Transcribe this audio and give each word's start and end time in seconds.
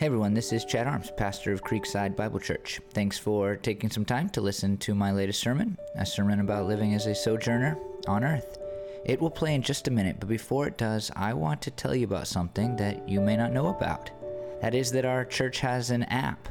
Hey 0.00 0.06
everyone, 0.06 0.32
this 0.32 0.54
is 0.54 0.64
Chad 0.64 0.86
Harms, 0.86 1.10
pastor 1.14 1.52
of 1.52 1.62
Creekside 1.62 2.16
Bible 2.16 2.40
Church. 2.40 2.80
Thanks 2.94 3.18
for 3.18 3.56
taking 3.56 3.90
some 3.90 4.06
time 4.06 4.30
to 4.30 4.40
listen 4.40 4.78
to 4.78 4.94
my 4.94 5.12
latest 5.12 5.40
sermon, 5.40 5.76
a 5.94 6.06
sermon 6.06 6.40
about 6.40 6.66
living 6.66 6.94
as 6.94 7.04
a 7.04 7.14
sojourner 7.14 7.76
on 8.08 8.24
earth. 8.24 8.56
It 9.04 9.20
will 9.20 9.28
play 9.28 9.54
in 9.54 9.60
just 9.60 9.88
a 9.88 9.90
minute, 9.90 10.16
but 10.18 10.30
before 10.30 10.66
it 10.66 10.78
does, 10.78 11.10
I 11.16 11.34
want 11.34 11.60
to 11.60 11.70
tell 11.70 11.94
you 11.94 12.06
about 12.06 12.28
something 12.28 12.76
that 12.76 13.06
you 13.06 13.20
may 13.20 13.36
not 13.36 13.52
know 13.52 13.66
about. 13.66 14.10
That 14.62 14.74
is, 14.74 14.90
that 14.92 15.04
our 15.04 15.26
church 15.26 15.60
has 15.60 15.90
an 15.90 16.04
app. 16.04 16.48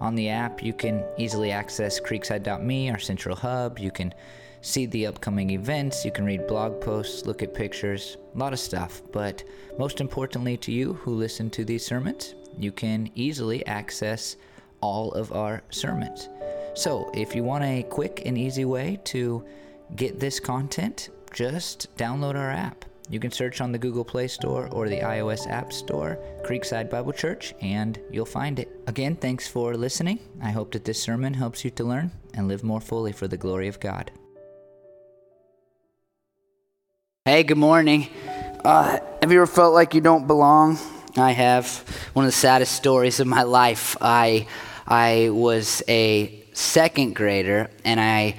On 0.00 0.16
the 0.16 0.30
app, 0.30 0.60
you 0.60 0.72
can 0.72 1.04
easily 1.16 1.52
access 1.52 2.00
creekside.me, 2.00 2.90
our 2.90 2.98
central 2.98 3.36
hub. 3.36 3.78
You 3.78 3.92
can 3.92 4.12
see 4.60 4.86
the 4.86 5.06
upcoming 5.06 5.50
events, 5.50 6.04
you 6.04 6.10
can 6.10 6.24
read 6.24 6.48
blog 6.48 6.80
posts, 6.80 7.26
look 7.26 7.44
at 7.44 7.54
pictures, 7.54 8.16
a 8.34 8.38
lot 8.38 8.52
of 8.52 8.58
stuff. 8.58 9.02
But 9.12 9.44
most 9.78 10.00
importantly 10.00 10.56
to 10.56 10.72
you 10.72 10.94
who 10.94 11.14
listen 11.14 11.48
to 11.50 11.64
these 11.64 11.86
sermons, 11.86 12.34
you 12.58 12.72
can 12.72 13.10
easily 13.14 13.64
access 13.66 14.36
all 14.80 15.12
of 15.12 15.32
our 15.32 15.62
sermons. 15.70 16.28
So, 16.74 17.10
if 17.14 17.34
you 17.34 17.44
want 17.44 17.64
a 17.64 17.82
quick 17.84 18.22
and 18.24 18.36
easy 18.38 18.64
way 18.64 18.98
to 19.04 19.44
get 19.94 20.18
this 20.18 20.40
content, 20.40 21.10
just 21.32 21.94
download 21.96 22.34
our 22.34 22.50
app. 22.50 22.84
You 23.10 23.20
can 23.20 23.30
search 23.30 23.60
on 23.60 23.72
the 23.72 23.78
Google 23.78 24.04
Play 24.04 24.28
Store 24.28 24.68
or 24.72 24.88
the 24.88 25.00
iOS 25.00 25.46
App 25.50 25.72
Store, 25.72 26.18
Creekside 26.44 26.88
Bible 26.88 27.12
Church, 27.12 27.52
and 27.60 28.00
you'll 28.10 28.24
find 28.24 28.58
it. 28.58 28.70
Again, 28.86 29.16
thanks 29.16 29.46
for 29.46 29.76
listening. 29.76 30.18
I 30.40 30.50
hope 30.50 30.72
that 30.72 30.84
this 30.84 31.02
sermon 31.02 31.34
helps 31.34 31.64
you 31.64 31.70
to 31.72 31.84
learn 31.84 32.10
and 32.32 32.48
live 32.48 32.64
more 32.64 32.80
fully 32.80 33.12
for 33.12 33.28
the 33.28 33.36
glory 33.36 33.68
of 33.68 33.80
God. 33.80 34.10
Hey, 37.26 37.42
good 37.42 37.58
morning. 37.58 38.08
Uh, 38.64 38.98
have 39.20 39.30
you 39.30 39.42
ever 39.42 39.46
felt 39.46 39.74
like 39.74 39.94
you 39.94 40.00
don't 40.00 40.26
belong? 40.26 40.78
I 41.16 41.32
have 41.32 41.84
one 42.14 42.24
of 42.24 42.28
the 42.28 42.36
saddest 42.36 42.74
stories 42.74 43.20
of 43.20 43.26
my 43.26 43.42
life. 43.42 43.98
I, 44.00 44.46
I 44.86 45.28
was 45.28 45.82
a 45.86 46.42
second 46.54 47.14
grader 47.14 47.68
and 47.84 48.00
I, 48.00 48.36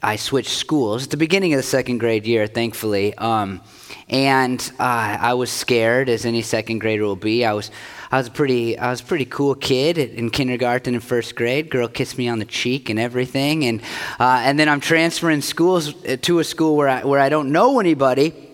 I 0.00 0.14
switched 0.16 0.50
schools 0.50 1.04
at 1.04 1.10
the 1.10 1.16
beginning 1.16 1.52
of 1.52 1.56
the 1.56 1.64
second 1.64 1.98
grade 1.98 2.24
year, 2.24 2.46
thankfully. 2.46 3.12
Um, 3.16 3.60
and 4.08 4.60
uh, 4.78 5.18
I 5.20 5.34
was 5.34 5.50
scared, 5.50 6.08
as 6.08 6.24
any 6.24 6.42
second 6.42 6.78
grader 6.78 7.02
will 7.02 7.16
be. 7.16 7.44
I 7.44 7.54
was, 7.54 7.72
I 8.12 8.18
was 8.18 8.28
a 8.28 8.30
pretty, 8.30 8.78
I 8.78 8.90
was 8.90 9.00
a 9.00 9.04
pretty 9.04 9.24
cool 9.24 9.56
kid 9.56 9.98
in 9.98 10.30
kindergarten 10.30 10.94
and 10.94 11.02
first 11.02 11.34
grade. 11.34 11.70
Girl 11.70 11.88
kissed 11.88 12.18
me 12.18 12.28
on 12.28 12.38
the 12.38 12.44
cheek 12.44 12.88
and 12.88 13.00
everything. 13.00 13.64
And, 13.64 13.82
uh, 14.20 14.42
and 14.44 14.60
then 14.60 14.68
I'm 14.68 14.80
transferring 14.80 15.40
schools 15.40 15.92
uh, 16.04 16.18
to 16.22 16.38
a 16.38 16.44
school 16.44 16.76
where 16.76 16.88
I, 16.88 17.04
where 17.04 17.18
I 17.18 17.30
don't 17.30 17.50
know 17.50 17.80
anybody 17.80 18.51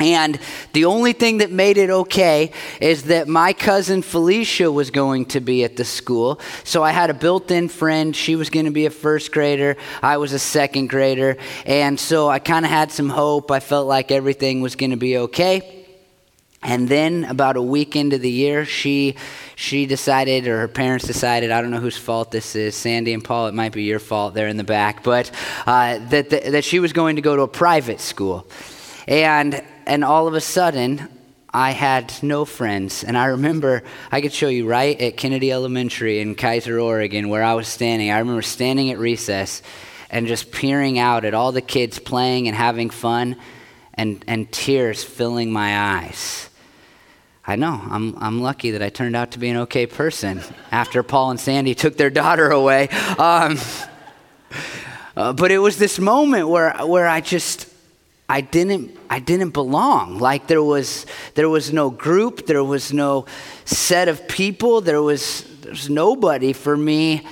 and 0.00 0.40
the 0.72 0.86
only 0.86 1.12
thing 1.12 1.38
that 1.38 1.50
made 1.50 1.76
it 1.76 1.90
okay 1.90 2.52
is 2.80 3.04
that 3.04 3.28
my 3.28 3.52
cousin 3.52 4.02
Felicia 4.02 4.72
was 4.72 4.90
going 4.90 5.26
to 5.26 5.40
be 5.40 5.64
at 5.64 5.76
the 5.76 5.84
school. 5.84 6.40
So 6.64 6.82
I 6.82 6.92
had 6.92 7.10
a 7.10 7.14
built 7.14 7.50
in 7.50 7.68
friend. 7.68 8.16
She 8.16 8.34
was 8.34 8.48
going 8.48 8.64
to 8.64 8.72
be 8.72 8.86
a 8.86 8.90
first 8.90 9.32
grader. 9.32 9.76
I 10.02 10.16
was 10.16 10.32
a 10.32 10.38
second 10.38 10.88
grader. 10.88 11.36
And 11.66 12.00
so 12.00 12.28
I 12.28 12.38
kind 12.38 12.64
of 12.64 12.70
had 12.70 12.90
some 12.90 13.10
hope. 13.10 13.50
I 13.50 13.60
felt 13.60 13.86
like 13.86 14.10
everything 14.10 14.60
was 14.62 14.76
going 14.76 14.90
to 14.90 14.96
be 14.96 15.18
okay. 15.18 15.86
And 16.64 16.88
then 16.88 17.24
about 17.24 17.56
a 17.56 17.62
week 17.62 17.96
into 17.96 18.18
the 18.18 18.30
year, 18.30 18.64
she 18.64 19.16
she 19.56 19.84
decided, 19.84 20.46
or 20.46 20.58
her 20.60 20.68
parents 20.68 21.04
decided, 21.06 21.50
I 21.50 21.60
don't 21.60 21.72
know 21.72 21.80
whose 21.80 21.98
fault 21.98 22.30
this 22.30 22.54
is, 22.54 22.76
Sandy 22.76 23.12
and 23.12 23.22
Paul, 23.22 23.48
it 23.48 23.54
might 23.54 23.72
be 23.72 23.82
your 23.82 23.98
fault, 23.98 24.34
they're 24.34 24.48
in 24.48 24.56
the 24.56 24.64
back, 24.64 25.02
but 25.02 25.30
uh, 25.66 25.98
that, 26.08 26.30
that, 26.30 26.52
that 26.52 26.64
she 26.64 26.78
was 26.78 26.92
going 26.92 27.16
to 27.16 27.22
go 27.22 27.36
to 27.36 27.42
a 27.42 27.48
private 27.48 28.00
school. 28.00 28.46
And 29.08 29.62
and 29.86 30.04
all 30.04 30.28
of 30.28 30.34
a 30.34 30.40
sudden, 30.40 31.08
I 31.54 31.72
had 31.72 32.12
no 32.22 32.44
friends. 32.44 33.04
And 33.04 33.16
I 33.16 33.26
remember, 33.26 33.82
I 34.10 34.20
could 34.20 34.32
show 34.32 34.48
you 34.48 34.66
right 34.66 34.98
at 35.00 35.16
Kennedy 35.16 35.52
Elementary 35.52 36.20
in 36.20 36.34
Keizer, 36.34 36.82
Oregon, 36.82 37.28
where 37.28 37.42
I 37.42 37.54
was 37.54 37.68
standing. 37.68 38.10
I 38.10 38.18
remember 38.18 38.42
standing 38.42 38.90
at 38.90 38.98
recess 38.98 39.62
and 40.08 40.26
just 40.26 40.50
peering 40.50 40.98
out 40.98 41.24
at 41.24 41.34
all 41.34 41.52
the 41.52 41.60
kids 41.60 41.98
playing 41.98 42.48
and 42.48 42.56
having 42.56 42.90
fun, 42.90 43.36
and, 43.94 44.24
and 44.26 44.50
tears 44.50 45.04
filling 45.04 45.52
my 45.52 46.00
eyes. 46.00 46.48
I 47.46 47.56
know, 47.56 47.80
I'm, 47.90 48.16
I'm 48.18 48.40
lucky 48.40 48.72
that 48.72 48.82
I 48.82 48.88
turned 48.88 49.16
out 49.16 49.32
to 49.32 49.38
be 49.38 49.48
an 49.48 49.56
okay 49.58 49.86
person 49.86 50.40
after 50.70 51.02
Paul 51.02 51.32
and 51.32 51.40
Sandy 51.40 51.74
took 51.74 51.96
their 51.96 52.08
daughter 52.08 52.50
away. 52.50 52.88
Um, 53.18 53.58
uh, 55.16 55.32
but 55.32 55.50
it 55.50 55.58
was 55.58 55.76
this 55.76 55.98
moment 55.98 56.48
where, 56.48 56.72
where 56.86 57.08
I 57.08 57.20
just, 57.20 57.68
I 58.28 58.42
didn't 58.42 59.01
I 59.12 59.18
didn't 59.18 59.50
belong. 59.50 60.18
Like 60.18 60.46
there 60.46 60.62
was 60.62 61.04
there 61.34 61.50
was 61.50 61.70
no 61.70 61.90
group, 61.90 62.46
there 62.46 62.64
was 62.64 62.94
no 62.94 63.26
set 63.66 64.08
of 64.08 64.26
people, 64.26 64.80
there 64.80 65.02
was 65.02 65.44
there 65.60 65.72
was 65.72 65.90
nobody 65.90 66.54
for 66.54 66.74
me 66.74 67.26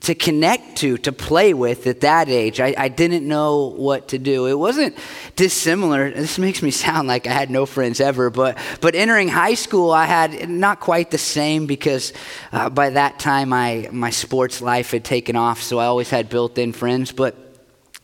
to 0.00 0.14
connect 0.14 0.76
to, 0.76 0.98
to 0.98 1.10
play 1.12 1.54
with 1.54 1.86
at 1.86 2.02
that 2.02 2.28
age. 2.28 2.60
I, 2.60 2.74
I 2.76 2.88
didn't 2.88 3.26
know 3.26 3.72
what 3.76 4.08
to 4.08 4.18
do. 4.18 4.46
It 4.46 4.58
wasn't 4.58 4.96
dissimilar. 5.34 6.10
This 6.10 6.38
makes 6.38 6.62
me 6.62 6.70
sound 6.70 7.08
like 7.08 7.26
I 7.26 7.32
had 7.32 7.50
no 7.50 7.66
friends 7.66 8.00
ever, 8.00 8.30
but, 8.30 8.58
but 8.80 8.94
entering 8.94 9.28
high 9.28 9.54
school, 9.54 9.90
I 9.90 10.04
had 10.04 10.48
not 10.48 10.78
quite 10.78 11.10
the 11.10 11.18
same 11.18 11.66
because 11.66 12.12
uh, 12.52 12.70
by 12.70 12.90
that 12.90 13.18
time 13.18 13.52
I, 13.52 13.88
my 13.90 14.10
sports 14.10 14.60
life 14.60 14.92
had 14.92 15.04
taken 15.04 15.36
off, 15.36 15.62
so 15.62 15.78
I 15.78 15.86
always 15.86 16.10
had 16.10 16.28
built 16.28 16.58
in 16.58 16.72
friends. 16.72 17.10
But 17.10 17.47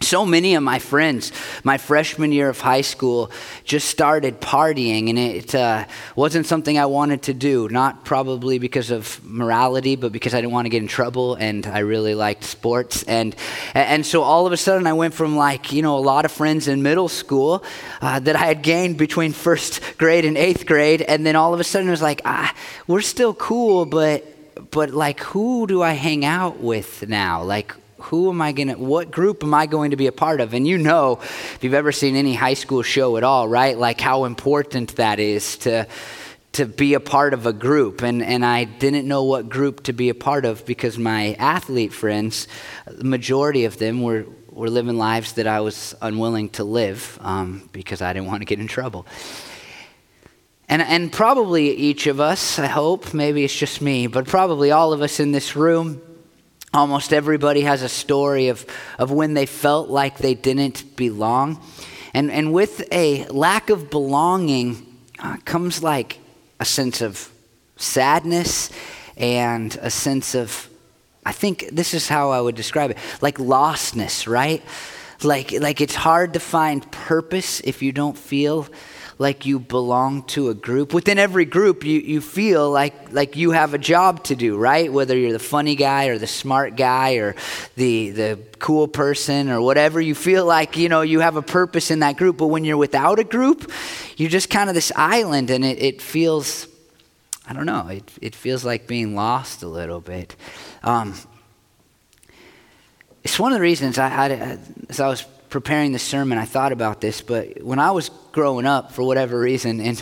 so 0.04 0.24
many 0.24 0.54
of 0.54 0.62
my 0.62 0.78
friends, 0.78 1.32
my 1.64 1.78
freshman 1.78 2.32
year 2.32 2.48
of 2.48 2.60
high 2.60 2.82
school, 2.82 3.30
just 3.64 3.88
started 3.88 4.40
partying, 4.40 5.08
and 5.08 5.18
it 5.18 5.54
uh, 5.54 5.86
wasn't 6.14 6.46
something 6.46 6.78
I 6.78 6.86
wanted 6.86 7.22
to 7.22 7.34
do. 7.34 7.68
Not 7.68 8.04
probably 8.04 8.58
because 8.58 8.90
of 8.90 9.20
morality, 9.24 9.96
but 9.96 10.12
because 10.12 10.34
I 10.34 10.40
didn't 10.40 10.52
want 10.52 10.66
to 10.66 10.70
get 10.70 10.82
in 10.82 10.88
trouble, 10.88 11.34
and 11.34 11.66
I 11.66 11.80
really 11.80 12.14
liked 12.14 12.44
sports. 12.44 13.02
And 13.04 13.34
and 13.74 14.04
so 14.04 14.22
all 14.22 14.46
of 14.46 14.52
a 14.52 14.56
sudden, 14.56 14.86
I 14.86 14.92
went 14.92 15.14
from 15.14 15.36
like 15.36 15.72
you 15.72 15.82
know 15.82 15.98
a 15.98 16.04
lot 16.04 16.24
of 16.24 16.32
friends 16.32 16.68
in 16.68 16.82
middle 16.82 17.08
school 17.08 17.64
uh, 18.00 18.20
that 18.20 18.36
I 18.36 18.46
had 18.46 18.62
gained 18.62 18.98
between 18.98 19.32
first 19.46 19.80
grade 19.98 20.24
and 20.24 20.36
eighth 20.36 20.66
grade, 20.66 21.02
and 21.02 21.24
then 21.24 21.36
all 21.36 21.54
of 21.54 21.60
a 21.60 21.64
sudden 21.64 21.88
it 21.88 21.92
was 21.92 22.02
like 22.02 22.20
ah, 22.24 22.54
we're 22.86 23.00
still 23.00 23.34
cool, 23.34 23.86
but 23.86 24.24
but 24.70 24.90
like 24.90 25.20
who 25.20 25.66
do 25.66 25.82
I 25.82 25.92
hang 25.92 26.24
out 26.24 26.60
with 26.60 27.08
now? 27.08 27.42
Like 27.42 27.74
who 28.04 28.28
am 28.28 28.42
I 28.42 28.52
going 28.52 28.68
to, 28.68 28.74
what 28.74 29.10
group 29.10 29.42
am 29.42 29.54
I 29.54 29.64
going 29.64 29.92
to 29.92 29.96
be 29.96 30.06
a 30.06 30.12
part 30.12 30.40
of? 30.40 30.52
And 30.52 30.68
you 30.68 30.76
know, 30.76 31.20
if 31.22 31.58
you've 31.62 31.74
ever 31.74 31.90
seen 31.90 32.16
any 32.16 32.34
high 32.34 32.54
school 32.54 32.82
show 32.82 33.16
at 33.16 33.24
all, 33.24 33.48
right? 33.48 33.78
Like 33.78 34.00
how 34.00 34.24
important 34.24 34.96
that 34.96 35.18
is 35.18 35.56
to, 35.58 35.86
to 36.52 36.66
be 36.66 36.92
a 36.92 37.00
part 37.00 37.32
of 37.32 37.46
a 37.46 37.52
group. 37.52 38.02
And, 38.02 38.22
and 38.22 38.44
I 38.44 38.64
didn't 38.64 39.08
know 39.08 39.24
what 39.24 39.48
group 39.48 39.84
to 39.84 39.94
be 39.94 40.10
a 40.10 40.14
part 40.14 40.44
of 40.44 40.66
because 40.66 40.98
my 40.98 41.32
athlete 41.38 41.94
friends, 41.94 42.46
the 42.86 43.04
majority 43.04 43.64
of 43.64 43.78
them 43.78 44.02
were, 44.02 44.26
were 44.50 44.68
living 44.68 44.98
lives 44.98 45.32
that 45.34 45.46
I 45.46 45.60
was 45.60 45.94
unwilling 46.02 46.50
to 46.50 46.64
live 46.64 47.18
um, 47.22 47.68
because 47.72 48.02
I 48.02 48.12
didn't 48.12 48.26
want 48.30 48.42
to 48.42 48.46
get 48.46 48.60
in 48.60 48.68
trouble. 48.68 49.06
And, 50.68 50.82
and 50.82 51.10
probably 51.10 51.70
each 51.70 52.06
of 52.06 52.20
us, 52.20 52.58
I 52.58 52.66
hope, 52.66 53.14
maybe 53.14 53.44
it's 53.44 53.56
just 53.56 53.80
me, 53.80 54.08
but 54.08 54.26
probably 54.26 54.72
all 54.72 54.92
of 54.92 55.00
us 55.00 55.20
in 55.20 55.32
this 55.32 55.56
room 55.56 56.02
Almost 56.74 57.12
everybody 57.12 57.60
has 57.60 57.82
a 57.82 57.88
story 57.88 58.48
of, 58.48 58.66
of 58.98 59.12
when 59.12 59.34
they 59.34 59.46
felt 59.46 59.90
like 59.90 60.18
they 60.18 60.34
didn't 60.34 60.96
belong. 60.96 61.62
And, 62.12 62.32
and 62.32 62.52
with 62.52 62.88
a 62.90 63.26
lack 63.26 63.70
of 63.70 63.90
belonging 63.90 64.84
uh, 65.20 65.36
comes 65.44 65.84
like 65.84 66.18
a 66.58 66.64
sense 66.64 67.00
of 67.00 67.30
sadness 67.76 68.70
and 69.16 69.78
a 69.82 69.90
sense 69.90 70.34
of, 70.34 70.68
I 71.24 71.30
think 71.30 71.68
this 71.70 71.94
is 71.94 72.08
how 72.08 72.30
I 72.30 72.40
would 72.40 72.56
describe 72.56 72.90
it, 72.90 72.98
like 73.20 73.38
lostness, 73.38 74.26
right? 74.26 74.60
Like, 75.22 75.52
like 75.52 75.80
it's 75.80 75.94
hard 75.94 76.32
to 76.32 76.40
find 76.40 76.90
purpose 76.90 77.60
if 77.60 77.82
you 77.82 77.92
don't 77.92 78.18
feel 78.18 78.66
like 79.18 79.46
you 79.46 79.58
belong 79.58 80.24
to 80.24 80.48
a 80.48 80.54
group. 80.54 80.92
Within 80.92 81.18
every 81.18 81.44
group, 81.44 81.84
you, 81.84 82.00
you 82.00 82.20
feel 82.20 82.70
like, 82.70 83.12
like 83.12 83.36
you 83.36 83.52
have 83.52 83.74
a 83.74 83.78
job 83.78 84.24
to 84.24 84.36
do, 84.36 84.56
right? 84.56 84.92
Whether 84.92 85.16
you're 85.16 85.32
the 85.32 85.38
funny 85.38 85.76
guy 85.76 86.06
or 86.06 86.18
the 86.18 86.26
smart 86.26 86.76
guy 86.76 87.14
or 87.14 87.36
the, 87.76 88.10
the 88.10 88.38
cool 88.58 88.88
person 88.88 89.50
or 89.50 89.60
whatever, 89.60 90.00
you 90.00 90.14
feel 90.14 90.44
like, 90.44 90.76
you 90.76 90.88
know, 90.88 91.02
you 91.02 91.20
have 91.20 91.36
a 91.36 91.42
purpose 91.42 91.90
in 91.90 92.00
that 92.00 92.16
group. 92.16 92.36
But 92.38 92.48
when 92.48 92.64
you're 92.64 92.76
without 92.76 93.18
a 93.18 93.24
group, 93.24 93.70
you're 94.16 94.30
just 94.30 94.50
kind 94.50 94.68
of 94.68 94.74
this 94.74 94.90
island 94.96 95.50
and 95.50 95.64
it, 95.64 95.80
it 95.80 96.02
feels, 96.02 96.66
I 97.48 97.52
don't 97.52 97.66
know, 97.66 97.88
it, 97.88 98.10
it 98.20 98.34
feels 98.34 98.64
like 98.64 98.86
being 98.86 99.14
lost 99.14 99.62
a 99.62 99.68
little 99.68 100.00
bit. 100.00 100.34
Um, 100.82 101.14
it's 103.22 103.38
one 103.38 103.52
of 103.52 103.56
the 103.56 103.62
reasons 103.62 103.96
I, 103.96 104.08
I, 104.08 104.58
as 104.88 105.00
I 105.00 105.08
was 105.08 105.24
preparing 105.54 105.92
the 105.92 106.00
sermon, 106.00 106.36
I 106.36 106.46
thought 106.46 106.72
about 106.72 107.00
this, 107.00 107.20
but 107.20 107.62
when 107.62 107.78
I 107.78 107.92
was 107.92 108.10
growing 108.32 108.66
up, 108.66 108.90
for 108.90 109.04
whatever 109.04 109.38
reason, 109.38 109.80
in 109.80 109.96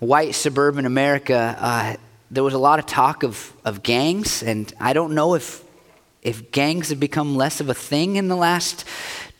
white 0.00 0.34
suburban 0.34 0.86
America, 0.86 1.56
uh, 1.56 1.94
there 2.32 2.42
was 2.42 2.52
a 2.52 2.58
lot 2.58 2.80
of 2.80 2.86
talk 2.86 3.22
of, 3.22 3.52
of 3.64 3.84
gangs, 3.84 4.42
and 4.42 4.74
I 4.80 4.94
don't 4.94 5.14
know 5.14 5.34
if, 5.34 5.62
if 6.20 6.50
gangs 6.50 6.88
have 6.88 6.98
become 6.98 7.36
less 7.36 7.60
of 7.60 7.68
a 7.68 7.74
thing 7.74 8.16
in 8.16 8.26
the 8.26 8.34
last 8.34 8.84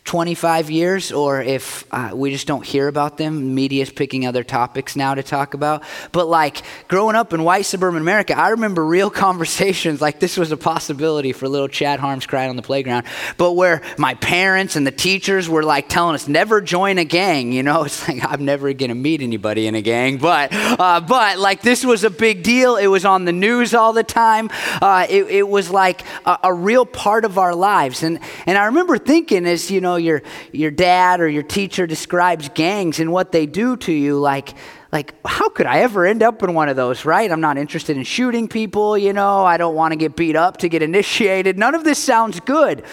25 0.09 0.71
years 0.71 1.13
or 1.13 1.43
if 1.43 1.85
uh, 1.91 2.13
we 2.15 2.31
just 2.31 2.47
don't 2.47 2.65
hear 2.65 2.89
about 2.89 3.19
them. 3.19 3.55
Media's 3.55 3.91
picking 3.91 4.27
other 4.27 4.43
topics 4.43 4.97
now 4.97 5.15
to 5.15 5.23
talk 5.23 5.53
about. 5.53 5.83
But 6.13 6.29
like 6.29 6.63
growing 6.89 7.15
up 7.15 7.35
in 7.35 7.45
white 7.45 7.67
suburban 7.67 8.01
America, 8.01 8.35
I 8.35 8.49
remember 8.49 8.83
real 8.87 9.11
conversations 9.27 10.01
like 10.01 10.19
this 10.19 10.39
was 10.39 10.51
a 10.51 10.57
possibility 10.57 11.35
for 11.35 11.47
little 11.47 11.69
Chad 11.69 12.01
Harms 12.01 12.25
crying 12.25 12.49
on 12.49 12.57
the 12.57 12.63
playground. 12.63 13.05
But 13.37 13.53
where 13.53 13.83
my 13.99 14.15
parents 14.15 14.77
and 14.77 14.87
the 14.87 14.91
teachers 14.91 15.47
were 15.47 15.63
like 15.63 15.91
telling 15.91 16.15
us 16.15 16.27
never 16.27 16.63
join 16.63 16.97
a 16.97 17.05
gang, 17.05 17.53
you 17.53 17.63
know, 17.63 17.83
it's 17.85 18.09
like 18.09 18.25
I'm 18.25 18.47
never 18.47 18.73
to 18.73 18.95
meet 18.95 19.21
anybody 19.21 19.67
in 19.67 19.75
a 19.75 19.83
gang. 19.83 20.17
But, 20.17 20.49
uh, 20.55 21.03
but 21.03 21.39
like 21.39 21.61
this 21.61 21.85
was 21.85 22.03
a 22.03 22.11
big 22.11 22.43
deal. 22.43 22.77
It 22.77 22.87
was 22.87 23.05
on 23.05 23.27
the 23.27 23.33
news 23.33 23.75
all 23.75 23.93
the 23.93 24.05
time. 24.05 24.49
Uh, 24.81 25.07
it, 25.11 25.25
it, 25.25 25.49
was 25.49 25.69
like 25.69 26.03
a, 26.25 26.39
a 26.45 26.55
real 26.55 26.87
part 26.87 27.27
of 27.27 27.37
our 27.37 27.55
lives. 27.55 28.03
And, 28.03 28.21
and 28.47 28.57
I 28.57 28.67
remember 28.67 28.97
thinking 28.97 29.45
as, 29.45 29.71
you 29.71 29.83
know, 29.83 29.98
your, 29.99 30.23
your 30.53 30.71
dad 30.71 31.21
or 31.21 31.29
your 31.29 31.43
teacher 31.43 31.87
describes 31.87 32.49
gangs 32.51 33.01
and 33.01 33.13
what 33.13 33.33
they 33.33 33.47
do 33.47 33.77
to 33.79 33.93
you, 33.93 34.19
like, 34.19 34.55
like 34.93 35.15
how 35.27 35.49
could 35.51 35.67
i 35.67 35.81
ever 35.81 36.07
end 36.07 36.23
up 36.23 36.43
in 36.43 36.55
one 36.55 36.69
of 36.69 36.77
those 36.77 37.05
right? 37.05 37.31
I'm 37.31 37.41
not 37.41 37.59
interested 37.59 37.97
in 37.97 38.05
shooting 38.05 38.49
people 38.49 38.97
you 38.97 39.13
know 39.13 39.45
i 39.45 39.57
don't 39.57 39.75
want 39.75 39.93
to 39.93 39.97
get 39.97 40.17
beat 40.17 40.37
up 40.37 40.59
to 40.59 40.69
get 40.69 40.83
initiated. 40.83 41.59
None 41.59 41.75
of 41.75 41.85
this 41.85 41.99
sounds 41.99 42.41
good. 42.41 42.85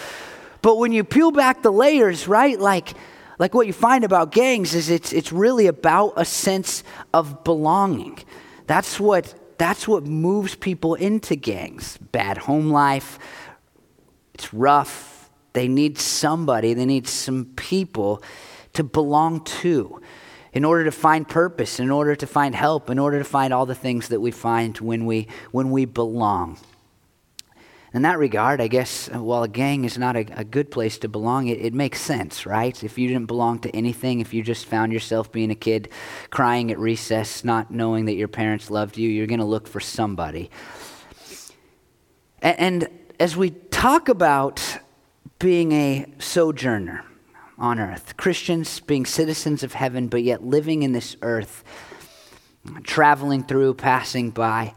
But 0.62 0.76
when 0.78 0.92
you 0.92 1.04
peel 1.04 1.30
back 1.30 1.62
the 1.62 1.72
layers 1.72 2.28
right 2.28 2.58
like 2.58 2.94
like 3.38 3.54
what 3.54 3.66
you 3.66 3.72
find 3.72 4.04
about 4.04 4.32
gangs 4.32 4.74
is 4.74 4.90
it's 4.90 5.12
it's 5.12 5.32
really 5.32 5.66
about 5.66 6.14
a 6.16 6.24
sense 6.24 6.82
of 7.14 7.44
belonging. 7.44 8.18
That's 8.66 8.98
what 9.00 9.34
that's 9.58 9.88
what 9.88 10.04
moves 10.04 10.54
people 10.54 10.94
into 10.94 11.36
gangs. 11.36 11.98
Bad 11.98 12.38
home 12.38 12.70
life 12.70 13.18
it's 14.34 14.52
rough 14.52 15.15
they 15.56 15.68
need 15.68 15.98
somebody, 15.98 16.74
they 16.74 16.84
need 16.84 17.08
some 17.08 17.46
people 17.56 18.22
to 18.74 18.84
belong 18.84 19.42
to 19.42 20.02
in 20.52 20.66
order 20.66 20.84
to 20.84 20.92
find 20.92 21.26
purpose, 21.26 21.80
in 21.80 21.90
order 21.90 22.14
to 22.14 22.26
find 22.26 22.54
help, 22.54 22.90
in 22.90 22.98
order 22.98 23.18
to 23.18 23.24
find 23.24 23.54
all 23.54 23.64
the 23.64 23.74
things 23.74 24.08
that 24.08 24.20
we 24.20 24.30
find 24.30 24.76
when 24.78 25.06
we, 25.06 25.28
when 25.52 25.70
we 25.70 25.86
belong. 25.86 26.58
In 27.94 28.02
that 28.02 28.18
regard, 28.18 28.60
I 28.60 28.68
guess, 28.68 29.08
while 29.08 29.44
a 29.44 29.48
gang 29.48 29.86
is 29.86 29.96
not 29.96 30.14
a, 30.14 30.26
a 30.38 30.44
good 30.44 30.70
place 30.70 30.98
to 30.98 31.08
belong, 31.08 31.46
it, 31.46 31.58
it, 31.58 31.72
makes 31.72 32.02
sense, 32.02 32.44
right? 32.44 32.84
If 32.84 32.98
you 32.98 33.08
didn't 33.08 33.26
belong 33.26 33.60
to 33.60 33.74
anything, 33.74 34.20
if 34.20 34.34
you 34.34 34.42
just 34.42 34.66
found 34.66 34.92
yourself 34.92 35.32
being 35.32 35.50
a 35.50 35.54
kid 35.54 35.88
crying 36.28 36.70
at 36.70 36.78
recess, 36.78 37.44
not 37.44 37.70
knowing 37.70 38.04
that 38.04 38.14
your 38.14 38.28
parents 38.28 38.70
loved 38.70 38.98
you, 38.98 39.08
you're 39.08 39.26
going 39.26 39.40
to 39.40 39.46
look 39.46 39.66
for 39.66 39.80
somebody. 39.80 40.50
And, 42.42 42.60
and 42.60 42.88
as 43.18 43.38
we 43.38 43.50
talk 43.50 44.10
about 44.10 44.78
being 45.38 45.72
a 45.72 46.06
sojourner 46.18 47.04
on 47.58 47.78
earth, 47.78 48.16
Christians 48.16 48.80
being 48.80 49.06
citizens 49.06 49.62
of 49.62 49.74
heaven, 49.74 50.08
but 50.08 50.22
yet 50.22 50.44
living 50.44 50.82
in 50.82 50.92
this 50.92 51.16
earth, 51.22 51.64
traveling 52.82 53.44
through, 53.44 53.74
passing 53.74 54.30
by. 54.30 54.74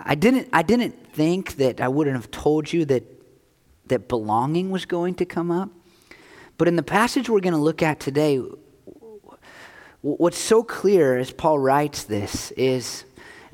I 0.00 0.14
didn't, 0.14 0.48
I 0.52 0.62
didn't 0.62 1.12
think 1.12 1.56
that 1.56 1.80
I 1.80 1.88
wouldn't 1.88 2.16
have 2.16 2.30
told 2.30 2.72
you 2.72 2.84
that, 2.86 3.04
that 3.86 4.08
belonging 4.08 4.70
was 4.70 4.84
going 4.84 5.14
to 5.16 5.24
come 5.24 5.50
up. 5.50 5.70
But 6.58 6.68
in 6.68 6.76
the 6.76 6.82
passage 6.82 7.28
we're 7.28 7.40
going 7.40 7.54
to 7.54 7.60
look 7.60 7.82
at 7.82 8.00
today, 8.00 8.40
what's 10.00 10.38
so 10.38 10.62
clear 10.62 11.18
as 11.18 11.32
Paul 11.32 11.58
writes 11.58 12.04
this 12.04 12.50
is, 12.52 13.04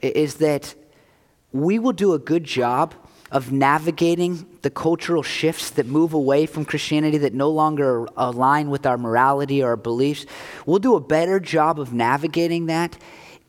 is 0.00 0.36
that 0.36 0.74
we 1.52 1.78
will 1.78 1.92
do 1.92 2.14
a 2.14 2.18
good 2.18 2.44
job 2.44 2.94
of 3.32 3.50
navigating 3.50 4.46
the 4.60 4.70
cultural 4.70 5.22
shifts 5.22 5.70
that 5.70 5.86
move 5.86 6.12
away 6.12 6.44
from 6.44 6.66
Christianity 6.66 7.16
that 7.18 7.32
no 7.32 7.48
longer 7.48 8.06
align 8.14 8.68
with 8.68 8.84
our 8.84 8.98
morality 8.98 9.62
or 9.62 9.70
our 9.70 9.76
beliefs. 9.76 10.26
We'll 10.66 10.78
do 10.78 10.94
a 10.94 11.00
better 11.00 11.40
job 11.40 11.80
of 11.80 11.94
navigating 11.94 12.66
that 12.66 12.96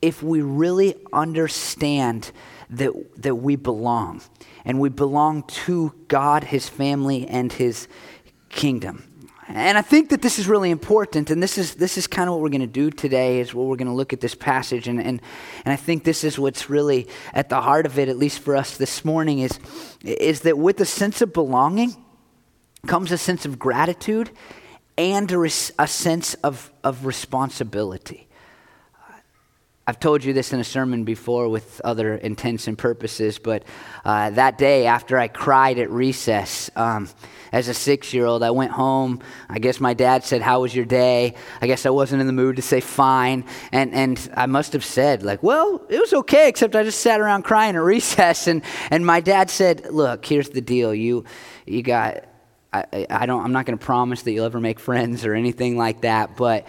if 0.02 0.24
we 0.24 0.42
really 0.42 0.96
understand 1.12 2.32
that, 2.70 2.94
that 3.22 3.36
we 3.36 3.58
belong 3.58 4.22
and 4.64 4.80
we 4.80 4.88
belong 4.88 5.44
to 5.44 5.94
God, 6.08 6.46
His 6.46 6.70
family, 6.70 7.28
and 7.28 7.52
His 7.52 7.90
kingdom. 8.50 9.13
And 9.56 9.78
I 9.78 9.84
think 9.84 10.10
that 10.10 10.24
this 10.24 10.40
is 10.40 10.48
really 10.48 10.72
important, 10.72 11.30
and 11.30 11.42
this 11.42 11.60
is, 11.60 11.76
this 11.76 11.96
is 11.96 12.08
kind 12.08 12.28
of 12.28 12.34
what 12.34 12.42
we're 12.42 12.50
going 12.50 12.62
to 12.62 12.68
do 12.68 12.90
today, 12.90 13.40
is 13.40 13.54
what 13.54 13.68
we're 13.68 13.76
going 13.76 13.88
to 13.88 13.94
look 13.94 14.12
at 14.12 14.20
this 14.20 14.34
passage. 14.34 14.88
And, 14.88 15.00
and, 15.00 15.22
and 15.64 15.72
I 15.72 15.76
think 15.76 16.04
this 16.04 16.24
is 16.24 16.40
what's 16.40 16.72
really 16.72 17.08
at 17.36 17.50
the 17.50 17.62
heart 17.62 17.86
of 17.86 18.00
it, 18.00 18.10
at 18.10 18.18
least 18.18 18.40
for 18.40 18.56
us 18.56 18.78
this 18.78 19.06
morning, 19.06 19.40
is, 19.40 19.60
is 20.04 20.42
that 20.42 20.58
with 20.58 20.82
a 20.82 20.86
sense 20.86 21.22
of 21.22 21.34
belonging 21.34 21.96
comes 22.88 23.12
a 23.12 23.18
sense 23.18 23.46
of 23.46 23.60
gratitude 23.60 24.32
and 24.98 25.32
a, 25.32 25.38
res, 25.38 25.72
a 25.78 25.88
sense 25.88 26.34
of, 26.36 26.72
of 26.84 27.06
responsibility. 27.06 28.28
I've 29.86 30.00
told 30.00 30.24
you 30.24 30.32
this 30.32 30.54
in 30.54 30.62
a 30.62 30.64
sermon 30.64 31.04
before 31.04 31.50
with 31.50 31.82
other 31.84 32.16
intents 32.16 32.70
and 32.70 32.78
purposes, 32.78 33.38
but 33.38 33.64
uh, 34.06 34.30
that 34.30 34.58
day 34.58 34.86
after 34.86 35.20
I 35.20 35.28
cried 35.28 35.78
at 35.78 35.90
recess, 35.90 36.72
um, 36.78 37.10
as 37.52 37.68
a 37.68 37.74
six 37.74 38.14
year 38.14 38.26
old, 38.26 38.44
I 38.44 38.52
went 38.52 38.72
home. 38.72 39.20
I 39.50 39.60
guess 39.60 39.82
my 39.82 39.94
dad 39.94 40.24
said, 40.24 40.42
How 40.42 40.62
was 40.62 40.74
your 40.74 40.86
day? 40.86 41.36
I 41.62 41.68
guess 41.68 41.86
I 41.86 41.90
wasn't 41.90 42.22
in 42.22 42.28
the 42.28 42.34
mood 42.34 42.56
to 42.56 42.62
say 42.62 42.80
fine. 42.80 43.44
And, 43.74 43.94
and 43.94 44.32
I 44.38 44.46
must 44.46 44.72
have 44.72 44.86
said, 44.86 45.22
like, 45.22 45.44
Well, 45.44 45.86
it 45.90 46.00
was 46.00 46.14
okay, 46.14 46.48
except 46.48 46.78
I 46.78 46.84
just 46.84 47.02
sat 47.02 47.20
around 47.20 47.44
crying 47.44 47.76
at 47.76 47.82
recess. 47.84 48.48
And, 48.48 48.62
and 48.90 49.06
my 49.06 49.20
dad 49.20 49.50
said, 49.50 49.92
Look, 49.92 50.26
here's 50.26 50.50
the 50.50 50.62
deal. 50.62 50.94
You, 50.94 51.26
you 51.66 51.84
got. 51.84 52.24
I, 52.72 53.06
I 53.08 53.26
don't, 53.28 53.44
I'm 53.44 53.52
not 53.52 53.68
going 53.68 53.78
to 53.78 53.86
promise 53.86 54.24
that 54.24 54.32
you'll 54.32 54.46
ever 54.46 54.60
make 54.60 54.80
friends 54.80 55.26
or 55.26 55.36
anything 55.36 55.78
like 55.78 56.02
that, 56.02 56.36
but 56.36 56.66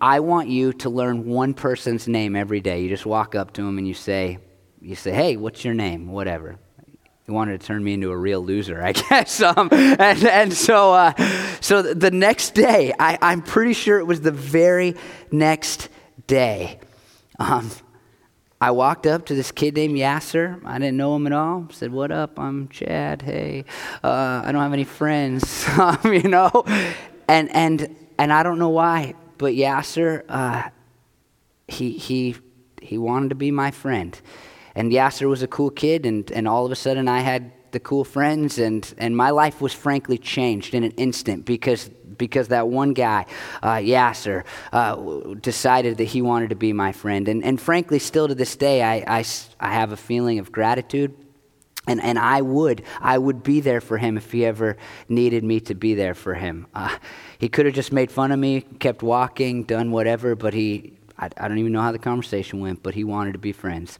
I 0.00 0.20
want 0.20 0.48
you 0.48 0.72
to 0.74 0.90
learn 0.90 1.26
one 1.26 1.54
person's 1.54 2.08
name 2.08 2.34
every 2.34 2.60
day. 2.60 2.82
You 2.82 2.88
just 2.88 3.06
walk 3.06 3.34
up 3.34 3.52
to 3.54 3.62
them 3.62 3.78
and 3.78 3.86
you 3.86 3.94
say, 3.94 4.38
you 4.80 4.94
say, 4.94 5.12
hey, 5.12 5.36
what's 5.36 5.64
your 5.64 5.74
name? 5.74 6.10
Whatever. 6.10 6.58
He 7.26 7.32
wanted 7.32 7.60
to 7.60 7.66
turn 7.66 7.84
me 7.84 7.94
into 7.94 8.10
a 8.10 8.16
real 8.16 8.40
loser, 8.40 8.82
I 8.82 8.92
guess. 9.10 9.42
Um, 9.42 9.68
and, 9.72 10.24
and 10.24 10.52
so, 10.52 10.94
uh, 10.94 11.12
so 11.60 11.82
the 11.82 12.10
next 12.10 12.54
day, 12.54 12.92
I, 12.98 13.18
I'm 13.20 13.42
pretty 13.42 13.74
sure 13.74 13.98
it 13.98 14.06
was 14.06 14.22
the 14.22 14.32
very 14.32 14.96
next 15.30 15.90
day. 16.26 16.80
Um, 17.38 17.70
I 18.62 18.72
walked 18.72 19.06
up 19.06 19.26
to 19.26 19.34
this 19.34 19.52
kid 19.52 19.74
named 19.74 19.96
Yasser. 19.96 20.60
I 20.66 20.78
didn't 20.78 20.98
know 20.98 21.16
him 21.16 21.26
at 21.26 21.32
all. 21.32 21.68
Said, 21.70 21.92
"What 21.92 22.10
up? 22.10 22.38
I'm 22.38 22.68
Chad. 22.68 23.22
Hey, 23.22 23.64
uh, 24.04 24.42
I 24.44 24.52
don't 24.52 24.60
have 24.60 24.74
any 24.74 24.84
friends, 24.84 25.66
um, 25.78 25.98
you 26.04 26.28
know." 26.28 26.50
And 27.26 27.48
and 27.54 27.96
and 28.18 28.30
I 28.30 28.42
don't 28.42 28.58
know 28.58 28.68
why, 28.68 29.14
but 29.40 29.54
Yasser, 29.54 30.22
uh, 30.28 30.68
he, 31.66 31.92
he, 31.92 32.36
he 32.82 32.98
wanted 32.98 33.30
to 33.30 33.34
be 33.34 33.50
my 33.50 33.70
friend. 33.70 34.20
And 34.74 34.92
Yasser 34.92 35.30
was 35.30 35.42
a 35.42 35.48
cool 35.48 35.70
kid, 35.70 36.04
and, 36.04 36.30
and 36.30 36.46
all 36.46 36.66
of 36.66 36.72
a 36.72 36.76
sudden 36.76 37.08
I 37.08 37.20
had 37.20 37.50
the 37.70 37.80
cool 37.80 38.04
friends, 38.04 38.58
and, 38.58 38.92
and 38.98 39.16
my 39.16 39.30
life 39.30 39.62
was 39.62 39.72
frankly 39.72 40.18
changed 40.18 40.74
in 40.74 40.84
an 40.84 40.90
instant 40.92 41.46
because, 41.46 41.88
because 42.18 42.48
that 42.48 42.68
one 42.68 42.92
guy, 42.92 43.24
uh, 43.62 43.76
Yasser, 43.76 44.44
uh, 44.74 44.96
decided 45.40 45.96
that 45.96 46.04
he 46.04 46.20
wanted 46.20 46.50
to 46.50 46.56
be 46.56 46.74
my 46.74 46.92
friend. 46.92 47.26
And, 47.26 47.42
and 47.42 47.58
frankly, 47.58 47.98
still 47.98 48.28
to 48.28 48.34
this 48.34 48.56
day, 48.56 48.82
I, 48.82 49.20
I, 49.20 49.24
I 49.58 49.72
have 49.72 49.92
a 49.92 49.96
feeling 49.96 50.38
of 50.38 50.52
gratitude. 50.52 51.16
And, 51.86 52.02
and 52.02 52.18
I 52.18 52.42
would, 52.42 52.82
I 53.00 53.16
would 53.16 53.42
be 53.42 53.60
there 53.60 53.80
for 53.80 53.96
him 53.96 54.16
if 54.16 54.30
he 54.30 54.44
ever 54.44 54.76
needed 55.08 55.42
me 55.42 55.60
to 55.60 55.74
be 55.74 55.94
there 55.94 56.14
for 56.14 56.34
him. 56.34 56.66
Uh, 56.74 56.96
he 57.38 57.48
could 57.48 57.66
have 57.66 57.74
just 57.74 57.92
made 57.92 58.12
fun 58.12 58.32
of 58.32 58.38
me, 58.38 58.60
kept 58.60 59.02
walking, 59.02 59.64
done 59.64 59.90
whatever, 59.90 60.34
but 60.36 60.52
he, 60.52 60.92
I, 61.18 61.30
I 61.36 61.48
don't 61.48 61.58
even 61.58 61.72
know 61.72 61.80
how 61.80 61.92
the 61.92 61.98
conversation 61.98 62.60
went, 62.60 62.82
but 62.82 62.94
he 62.94 63.04
wanted 63.04 63.32
to 63.32 63.38
be 63.38 63.52
friends. 63.52 63.98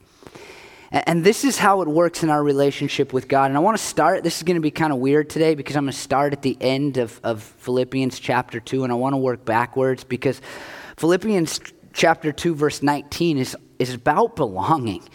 And, 0.90 1.04
and 1.08 1.24
this 1.24 1.42
is 1.42 1.56
how 1.56 1.80
it 1.80 1.88
works 1.88 2.22
in 2.22 2.28
our 2.28 2.42
relationship 2.42 3.14
with 3.14 3.28
God. 3.28 3.46
And 3.46 3.56
I 3.56 3.60
want 3.60 3.78
to 3.78 3.82
start, 3.82 4.22
this 4.24 4.36
is 4.36 4.42
going 4.42 4.56
to 4.56 4.60
be 4.60 4.70
kind 4.70 4.92
of 4.92 4.98
weird 4.98 5.30
today 5.30 5.54
because 5.54 5.74
I'm 5.74 5.84
going 5.84 5.92
to 5.92 5.98
start 5.98 6.34
at 6.34 6.42
the 6.42 6.58
end 6.60 6.98
of, 6.98 7.18
of 7.24 7.42
Philippians 7.42 8.20
chapter 8.20 8.60
2, 8.60 8.84
and 8.84 8.92
I 8.92 8.96
want 8.96 9.14
to 9.14 9.18
work 9.18 9.46
backwards 9.46 10.04
because 10.04 10.42
Philippians 10.98 11.60
chapter 11.94 12.30
2, 12.30 12.54
verse 12.54 12.82
19 12.82 13.38
is, 13.38 13.56
is 13.78 13.94
about 13.94 14.36
belonging 14.36 15.08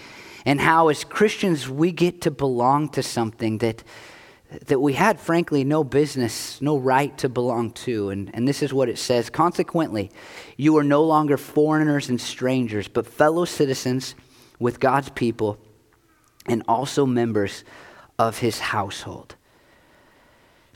and 0.45 0.61
how 0.61 0.89
as 0.89 1.03
Christians 1.03 1.69
we 1.69 1.91
get 1.91 2.21
to 2.21 2.31
belong 2.31 2.89
to 2.89 3.03
something 3.03 3.57
that 3.59 3.83
that 4.67 4.79
we 4.79 4.93
had, 4.93 5.19
frankly, 5.19 5.63
no 5.63 5.83
business, 5.83 6.61
no 6.61 6.77
right 6.77 7.17
to 7.17 7.27
belong 7.27 7.71
to. 7.71 8.09
And, 8.09 8.29
and 8.33 8.47
this 8.47 8.61
is 8.61 8.73
what 8.73 8.89
it 8.89 8.97
says 8.97 9.29
Consequently, 9.29 10.11
you 10.57 10.77
are 10.77 10.83
no 10.83 11.03
longer 11.03 11.37
foreigners 11.37 12.09
and 12.09 12.19
strangers, 12.19 12.87
but 12.87 13.07
fellow 13.07 13.45
citizens 13.45 14.15
with 14.59 14.79
God's 14.79 15.09
people 15.09 15.57
and 16.45 16.63
also 16.67 17.05
members 17.05 17.63
of 18.17 18.37
his 18.37 18.59
household. 18.59 19.35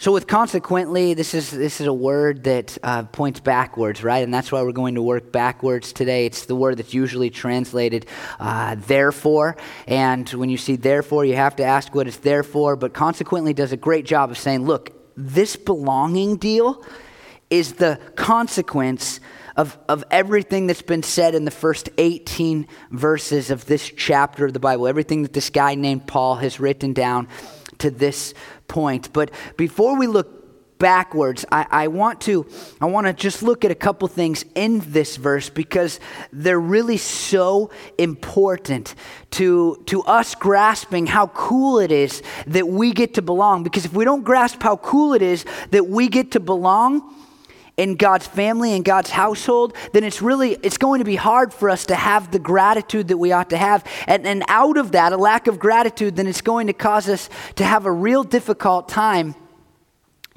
So, 0.01 0.13
with 0.13 0.27
consequently, 0.27 1.13
this 1.13 1.33
is, 1.33 1.51
this 1.51 1.81
is 1.81 1.87
a 1.87 1.91
word 1.91 2.45
that 2.45 2.77
uh, 2.83 3.03
points 3.03 3.41
backwards, 3.41 4.01
right? 4.01 4.23
And 4.23 4.33
that's 4.33 4.49
why 4.49 4.61
we're 4.61 4.71
going 4.71 4.95
to 4.95 5.01
work 5.01 5.33
backwards 5.33 5.91
today. 5.91 6.25
It's 6.25 6.45
the 6.45 6.55
word 6.55 6.77
that's 6.77 6.93
usually 6.93 7.29
translated 7.29 8.05
uh, 8.39 8.75
therefore. 8.75 9.57
And 9.87 10.29
when 10.29 10.49
you 10.49 10.55
see 10.55 10.77
therefore, 10.77 11.25
you 11.25 11.35
have 11.35 11.57
to 11.57 11.65
ask 11.65 11.93
what 11.93 12.07
it's 12.07 12.15
there 12.15 12.43
for. 12.43 12.77
But 12.77 12.93
consequently 12.93 13.53
does 13.53 13.73
a 13.73 13.77
great 13.77 14.05
job 14.05 14.31
of 14.31 14.37
saying, 14.37 14.65
look, 14.65 14.93
this 15.17 15.57
belonging 15.57 16.37
deal 16.37 16.81
is 17.49 17.73
the 17.73 17.99
consequence 18.15 19.19
of, 19.57 19.77
of 19.89 20.05
everything 20.11 20.67
that's 20.67 20.81
been 20.81 21.03
said 21.03 21.35
in 21.35 21.43
the 21.43 21.51
first 21.51 21.89
18 21.97 22.69
verses 22.91 23.51
of 23.51 23.65
this 23.65 23.91
chapter 23.97 24.45
of 24.45 24.53
the 24.53 24.59
Bible, 24.61 24.87
everything 24.87 25.23
that 25.23 25.33
this 25.33 25.49
guy 25.49 25.75
named 25.75 26.07
Paul 26.07 26.35
has 26.35 26.57
written 26.57 26.93
down 26.93 27.27
to 27.79 27.91
this 27.91 28.33
point. 28.67 29.11
But 29.13 29.31
before 29.57 29.97
we 29.97 30.07
look 30.07 30.39
backwards, 30.79 31.45
I, 31.51 31.67
I, 31.69 31.87
want 31.87 32.21
to 32.21 32.47
I 32.79 32.85
want 32.85 33.05
to 33.05 33.13
just 33.13 33.43
look 33.43 33.65
at 33.65 33.71
a 33.71 33.75
couple 33.75 34.07
things 34.07 34.45
in 34.55 34.79
this 34.91 35.17
verse 35.17 35.49
because 35.49 35.99
they're 36.31 36.59
really 36.59 36.97
so 36.97 37.69
important 37.97 38.95
to, 39.31 39.83
to 39.87 40.01
us 40.03 40.35
grasping 40.35 41.05
how 41.05 41.27
cool 41.27 41.79
it 41.79 41.91
is 41.91 42.23
that 42.47 42.67
we 42.67 42.93
get 42.93 43.15
to 43.15 43.21
belong. 43.21 43.63
Because 43.63 43.85
if 43.85 43.93
we 43.93 44.05
don't 44.05 44.23
grasp 44.23 44.63
how 44.63 44.77
cool 44.77 45.13
it 45.13 45.21
is 45.21 45.45
that 45.71 45.87
we 45.87 46.07
get 46.07 46.31
to 46.31 46.39
belong, 46.39 47.13
in 47.79 47.95
God's 47.95 48.27
family 48.27 48.73
and 48.73 48.83
God's 48.83 49.09
household, 49.09 49.73
then 49.93 50.03
it's 50.03 50.21
really 50.21 50.57
it's 50.63 50.77
going 50.77 50.99
to 50.99 51.05
be 51.05 51.15
hard 51.15 51.53
for 51.53 51.69
us 51.69 51.85
to 51.85 51.95
have 51.95 52.29
the 52.29 52.37
gratitude 52.37 53.07
that 53.07 53.17
we 53.17 53.31
ought 53.31 53.51
to 53.51 53.57
have. 53.57 53.85
And, 54.05 54.27
and 54.27 54.43
out 54.49 54.77
of 54.77 54.91
that, 54.91 55.13
a 55.13 55.17
lack 55.17 55.47
of 55.47 55.59
gratitude, 55.59 56.17
then 56.17 56.27
it's 56.27 56.41
going 56.41 56.67
to 56.67 56.73
cause 56.73 57.07
us 57.07 57.29
to 57.55 57.63
have 57.63 57.85
a 57.85 57.91
real 57.91 58.25
difficult 58.25 58.89
time 58.89 59.33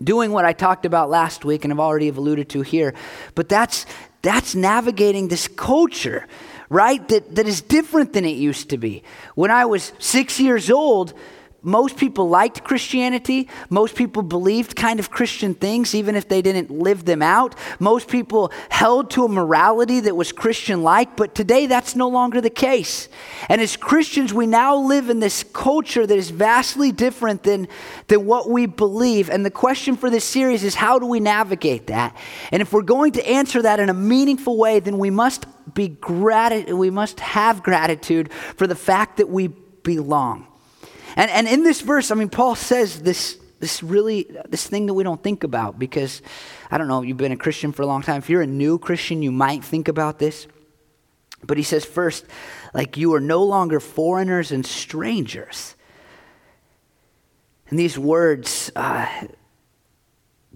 doing 0.03 0.31
what 0.31 0.45
I 0.45 0.53
talked 0.53 0.87
about 0.87 1.11
last 1.11 1.45
week 1.45 1.65
and 1.65 1.73
I've 1.73 1.81
already 1.81 2.09
alluded 2.09 2.49
to 2.51 2.63
here. 2.63 2.95
But 3.35 3.49
that's 3.49 3.87
that's 4.23 4.55
navigating 4.55 5.27
this 5.27 5.49
culture, 5.49 6.29
right? 6.69 7.07
That 7.09 7.35
that 7.35 7.49
is 7.49 7.61
different 7.61 8.13
than 8.13 8.25
it 8.25 8.37
used 8.37 8.71
to 8.71 8.79
be. 8.79 9.03
When 9.35 9.51
I 9.51 9.65
was 9.65 9.93
six 9.99 10.39
years 10.39 10.71
old, 10.71 11.13
most 11.63 11.97
people 11.97 12.29
liked 12.29 12.65
Christianity. 12.65 13.49
Most 13.71 13.95
people 13.95 14.23
believed 14.23 14.75
kind 14.75 14.99
of 14.99 15.11
Christian 15.11 15.55
things, 15.55 15.95
even 15.95 16.17
if 16.17 16.29
they 16.29 16.43
didn't 16.43 16.71
live 16.71 17.05
them 17.05 17.23
out. 17.23 17.55
Most 17.79 18.09
people 18.09 18.53
held 18.69 19.11
to 19.13 19.25
a 19.25 19.29
morality 19.29 20.01
that 20.01 20.17
was 20.17 20.33
Christian 20.33 20.83
like, 20.83 21.17
but 21.17 21.37
today 21.37 21.67
that's 21.67 21.95
no 21.95 22.09
longer 22.09 22.41
the 22.41 22.51
case. 22.51 23.09
And 23.49 23.61
as 23.61 23.77
Christians, 23.77 24.35
we 24.35 24.47
now 24.47 24.77
live 24.77 25.09
in 25.09 25.21
this 25.21 25.45
culture 25.53 26.05
that 26.05 26.19
is 26.19 26.31
vastly 26.31 26.91
different 26.91 27.45
than, 27.45 27.69
than 28.09 28.27
what 28.27 28.51
we 28.51 28.67
believe. 28.67 29.31
And 29.31 29.47
the 29.47 29.51
question 29.51 29.97
for 29.97 30.11
this 30.11 30.25
series 30.25 30.65
is 30.65 30.75
how 30.75 30.99
do 30.99 31.07
we 31.07 31.21
navigate 31.21 31.87
that? 31.87 32.17
And 32.51 32.61
if 32.61 32.73
we're 32.73 32.83
going 32.83 33.13
to 33.13 33.29
answer 33.29 33.63
that 33.63 33.79
in 33.79 33.89
a 33.89 33.95
meaningful 33.95 34.59
way, 34.59 34.81
then 34.81 34.99
we 34.99 35.11
must 35.11 35.47
be 35.75 35.89
grat- 35.89 36.73
we 36.73 36.91
must 36.91 37.21
have 37.21 37.63
gratitude 37.63 38.33
for 38.33 38.67
the 38.67 38.75
fact 38.75 39.19
that 39.19 39.29
we 39.29 39.47
belong. 39.47 40.49
And, 41.17 41.31
and 41.31 41.49
in 41.49 41.63
this 41.65 41.81
verse, 41.81 42.11
I 42.11 42.15
mean, 42.15 42.29
Paul 42.29 42.55
says 42.55 43.03
this, 43.03 43.39
this 43.61 43.83
really, 43.83 44.29
this 44.49 44.67
thing 44.67 44.87
that 44.87 44.95
we 44.95 45.05
don't 45.05 45.23
think 45.23 45.45
about 45.45 45.79
because, 45.79 46.23
I 46.71 46.79
don't 46.79 46.89
know, 46.89 47.03
you've 47.03 47.17
been 47.17 47.33
a 47.33 47.37
Christian 47.37 47.73
for 47.73 47.83
a 47.83 47.87
long 47.87 48.03
time. 48.03 48.19
If 48.19 48.31
you're 48.31 48.43
a 48.43 48.47
new 48.47 48.79
Christian, 48.79 49.23
you 49.23 49.33
might 49.33 49.65
think 49.65 49.89
about 49.89 50.19
this. 50.19 50.47
But 51.45 51.57
he 51.57 51.63
says 51.63 51.85
first, 51.85 52.25
like, 52.73 52.97
you 52.97 53.15
are 53.15 53.21
no 53.21 53.43
longer 53.43 53.81
foreigners 53.81 54.53
and 54.53 54.65
strangers. 54.65 55.75
And 57.69 57.79
these 57.79 57.99
words, 57.99 58.71
uh, 58.77 59.09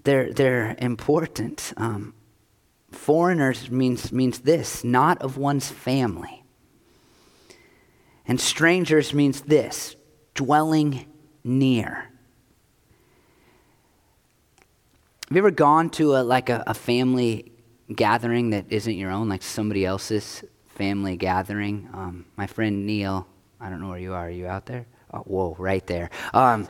they're, 0.03 0.31
they're 0.31 0.75
important. 0.79 1.73
Um, 1.75 2.13
foreigners 2.91 3.69
means, 3.69 4.13
means 4.13 4.39
this 4.39 4.83
not 4.85 5.21
of 5.21 5.35
one's 5.35 5.69
family. 5.69 6.43
And 8.25 8.39
strangers 8.39 9.13
means 9.13 9.41
this 9.41 9.96
dwelling 10.37 11.05
near. 11.43 12.09
Have 15.27 15.35
you 15.35 15.39
ever 15.39 15.51
gone 15.51 15.89
to 15.91 16.15
a, 16.15 16.23
like 16.23 16.49
a, 16.49 16.63
a 16.67 16.73
family 16.73 17.51
gathering 17.93 18.51
that 18.51 18.65
isn't 18.69 18.93
your 18.93 19.11
own, 19.11 19.27
like 19.27 19.41
somebody 19.41 19.85
else's 19.85 20.43
family 20.67 21.17
gathering? 21.17 21.89
Um, 21.91 22.25
my 22.37 22.47
friend 22.47 22.85
Neil, 22.85 23.27
I 23.59 23.69
don't 23.69 23.81
know 23.81 23.89
where 23.89 23.99
you 23.99 24.13
are. 24.13 24.27
Are 24.27 24.29
you 24.29 24.47
out 24.47 24.65
there? 24.67 24.85
Oh, 25.13 25.19
whoa, 25.19 25.55
right 25.59 25.85
there. 25.87 26.09
Um, 26.33 26.67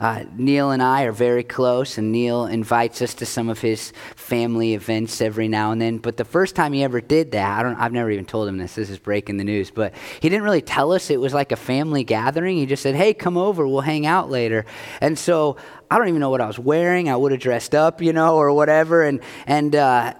uh, 0.00 0.24
Neil 0.34 0.70
and 0.70 0.82
I 0.82 1.02
are 1.02 1.12
very 1.12 1.44
close, 1.44 1.98
and 1.98 2.10
Neil 2.10 2.46
invites 2.46 3.02
us 3.02 3.12
to 3.14 3.26
some 3.26 3.50
of 3.50 3.60
his 3.60 3.92
family 4.16 4.72
events 4.72 5.20
every 5.20 5.46
now 5.46 5.72
and 5.72 5.80
then. 5.80 5.98
But 5.98 6.16
the 6.16 6.24
first 6.24 6.56
time 6.56 6.72
he 6.72 6.82
ever 6.82 7.02
did 7.02 7.32
that, 7.32 7.58
I 7.58 7.62
don't, 7.62 7.76
I've 7.76 7.92
never 7.92 8.10
even 8.10 8.24
told 8.24 8.48
him 8.48 8.56
this. 8.56 8.74
This 8.74 8.88
is 8.88 8.98
breaking 8.98 9.36
the 9.36 9.44
news, 9.44 9.70
but 9.70 9.94
he 10.20 10.30
didn't 10.30 10.44
really 10.44 10.62
tell 10.62 10.92
us 10.92 11.10
it 11.10 11.20
was 11.20 11.34
like 11.34 11.52
a 11.52 11.56
family 11.56 12.02
gathering. 12.02 12.56
He 12.56 12.64
just 12.64 12.82
said, 12.82 12.94
"Hey, 12.94 13.12
come 13.12 13.36
over. 13.36 13.68
We'll 13.68 13.82
hang 13.82 14.06
out 14.06 14.30
later." 14.30 14.64
And 15.02 15.18
so 15.18 15.58
I 15.90 15.98
don't 15.98 16.08
even 16.08 16.20
know 16.20 16.30
what 16.30 16.40
I 16.40 16.46
was 16.46 16.58
wearing. 16.58 17.10
I 17.10 17.16
would 17.16 17.32
have 17.32 17.40
dressed 17.42 17.74
up, 17.74 18.00
you 18.00 18.14
know, 18.14 18.36
or 18.36 18.52
whatever. 18.52 19.02
And 19.04 19.20
and 19.46 19.76
uh, 19.76 20.14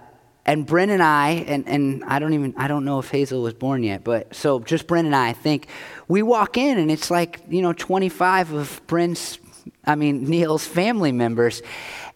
and 0.45 0.65
Bryn 0.65 0.89
and 0.89 1.03
I, 1.03 1.45
and, 1.47 1.67
and 1.67 2.03
I 2.05 2.17
don't 2.19 2.33
even, 2.33 2.55
I 2.57 2.67
don't 2.67 2.83
know 2.83 2.97
if 2.99 3.11
Hazel 3.11 3.43
was 3.43 3.53
born 3.53 3.83
yet, 3.83 4.03
but 4.03 4.35
so 4.35 4.59
just 4.59 4.87
Bryn 4.87 5.05
and 5.05 5.15
I, 5.15 5.29
I 5.29 5.33
think, 5.33 5.67
we 6.07 6.23
walk 6.23 6.57
in 6.57 6.77
and 6.77 6.91
it's 6.91 7.11
like, 7.11 7.41
you 7.47 7.61
know, 7.61 7.73
25 7.73 8.51
of 8.51 8.81
Bryn's 8.87 9.37
I 9.85 9.95
mean, 9.95 10.25
Neil's 10.29 10.65
family 10.65 11.11
members. 11.11 11.61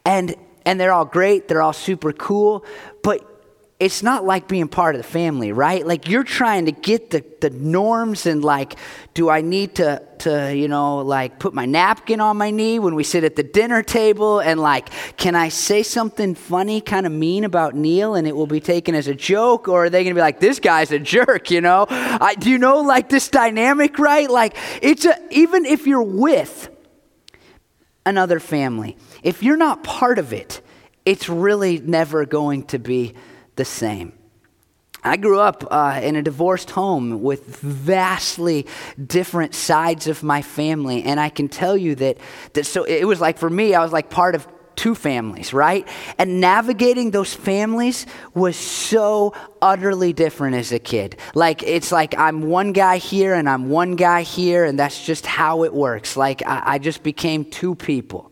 And, 0.05 0.35
and 0.65 0.79
they're 0.79 0.93
all 0.93 1.05
great, 1.05 1.47
they're 1.47 1.61
all 1.61 1.73
super 1.73 2.11
cool, 2.13 2.65
but 3.03 3.35
it's 3.77 4.01
not 4.01 4.23
like 4.23 4.47
being 4.47 4.69
part 4.69 4.95
of 4.95 5.01
the 5.01 5.07
family, 5.07 5.51
right? 5.51 5.85
Like 5.85 6.07
you're 6.07 6.23
trying 6.23 6.67
to 6.67 6.71
get 6.71 7.09
the, 7.09 7.25
the 7.41 7.49
norms 7.49 8.25
and 8.25 8.41
like, 8.41 8.77
do 9.13 9.29
I 9.29 9.41
need 9.41 9.75
to, 9.75 10.01
to, 10.19 10.55
you 10.55 10.69
know, 10.69 10.99
like 10.99 11.39
put 11.39 11.53
my 11.53 11.65
napkin 11.65 12.21
on 12.21 12.37
my 12.37 12.51
knee 12.51 12.79
when 12.79 12.95
we 12.95 13.03
sit 13.03 13.25
at 13.25 13.35
the 13.35 13.43
dinner 13.43 13.83
table? 13.83 14.39
And 14.39 14.61
like, 14.61 14.89
can 15.17 15.35
I 15.35 15.49
say 15.49 15.83
something 15.83 16.35
funny, 16.35 16.79
kind 16.79 17.05
of 17.05 17.11
mean 17.11 17.43
about 17.43 17.75
Neil 17.75 18.15
and 18.15 18.25
it 18.25 18.35
will 18.35 18.47
be 18.47 18.61
taken 18.61 18.95
as 18.95 19.09
a 19.09 19.15
joke? 19.15 19.67
Or 19.67 19.85
are 19.85 19.89
they 19.89 20.03
going 20.03 20.15
to 20.15 20.17
be 20.17 20.23
like, 20.23 20.39
this 20.39 20.59
guy's 20.59 20.93
a 20.93 20.99
jerk, 20.99 21.51
you 21.51 21.59
know? 21.59 21.85
I, 21.89 22.35
do 22.35 22.49
you 22.49 22.57
know 22.57 22.79
like 22.79 23.09
this 23.09 23.27
dynamic, 23.27 23.99
right? 23.99 24.29
Like 24.29 24.55
it's 24.81 25.03
a, 25.03 25.17
even 25.31 25.65
if 25.65 25.85
you're 25.85 26.01
with 26.01 26.69
another 28.05 28.39
family. 28.39 28.97
If 29.23 29.43
you're 29.43 29.57
not 29.57 29.83
part 29.83 30.19
of 30.19 30.33
it, 30.33 30.61
it's 31.05 31.29
really 31.29 31.79
never 31.79 32.25
going 32.25 32.63
to 32.67 32.79
be 32.79 33.13
the 33.55 33.65
same. 33.65 34.13
I 35.03 35.17
grew 35.17 35.39
up 35.39 35.63
uh, 35.69 35.99
in 36.01 36.15
a 36.15 36.23
divorced 36.23 36.71
home 36.71 37.21
with 37.21 37.45
vastly 37.57 38.65
different 39.05 39.53
sides 39.53 40.07
of 40.07 40.23
my 40.23 40.41
family, 40.41 41.03
and 41.03 41.19
I 41.19 41.29
can 41.29 41.47
tell 41.47 41.77
you 41.77 41.93
that, 41.95 42.17
that 42.53 42.65
so 42.65 42.85
it 42.85 43.05
was 43.05 43.21
like 43.21 43.37
for 43.37 43.49
me, 43.49 43.75
I 43.75 43.83
was 43.83 43.93
like 43.93 44.09
part 44.09 44.33
of 44.33 44.47
two 44.75 44.95
families, 44.95 45.53
right? 45.53 45.87
And 46.17 46.41
navigating 46.41 47.11
those 47.11 47.33
families 47.33 48.05
was 48.33 48.55
so 48.55 49.33
utterly 49.61 50.13
different 50.13 50.55
as 50.55 50.71
a 50.71 50.79
kid. 50.79 51.17
Like, 51.33 51.63
it's 51.63 51.91
like 51.91 52.17
I'm 52.17 52.43
one 52.49 52.73
guy 52.73 52.97
here 52.97 53.33
and 53.33 53.49
I'm 53.49 53.69
one 53.69 53.95
guy 53.95 54.23
here, 54.23 54.65
and 54.65 54.77
that's 54.77 55.05
just 55.05 55.25
how 55.25 55.63
it 55.63 55.73
works. 55.73 56.17
Like, 56.17 56.45
I, 56.45 56.63
I 56.65 56.77
just 56.79 57.03
became 57.03 57.45
two 57.45 57.75
people. 57.75 58.31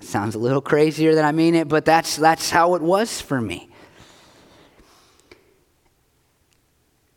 sounds 0.00 0.34
a 0.34 0.38
little 0.38 0.62
crazier 0.62 1.14
than 1.14 1.24
I 1.24 1.32
mean 1.32 1.54
it, 1.54 1.68
but 1.68 1.84
that's, 1.84 2.16
that's 2.16 2.50
how 2.50 2.74
it 2.74 2.82
was 2.82 3.20
for 3.20 3.40
me. 3.40 3.68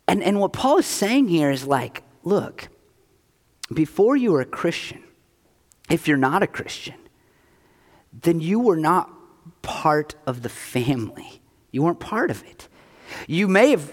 And, 0.06 0.22
and 0.22 0.38
what 0.38 0.52
Paul 0.52 0.78
is 0.78 0.86
saying 0.86 1.28
here 1.28 1.50
is 1.50 1.66
like, 1.66 2.02
look, 2.22 2.68
before 3.72 4.16
you 4.16 4.32
were 4.32 4.42
a 4.42 4.46
Christian, 4.46 5.02
if 5.88 6.06
you're 6.06 6.18
not 6.18 6.42
a 6.42 6.46
Christian, 6.46 6.94
then 8.22 8.40
you 8.40 8.60
were 8.60 8.76
not 8.76 9.10
part 9.62 10.14
of 10.26 10.42
the 10.42 10.48
family. 10.48 11.40
You 11.70 11.82
weren't 11.82 12.00
part 12.00 12.30
of 12.30 12.42
it. 12.44 12.68
You 13.26 13.48
may 13.48 13.70
have 13.70 13.92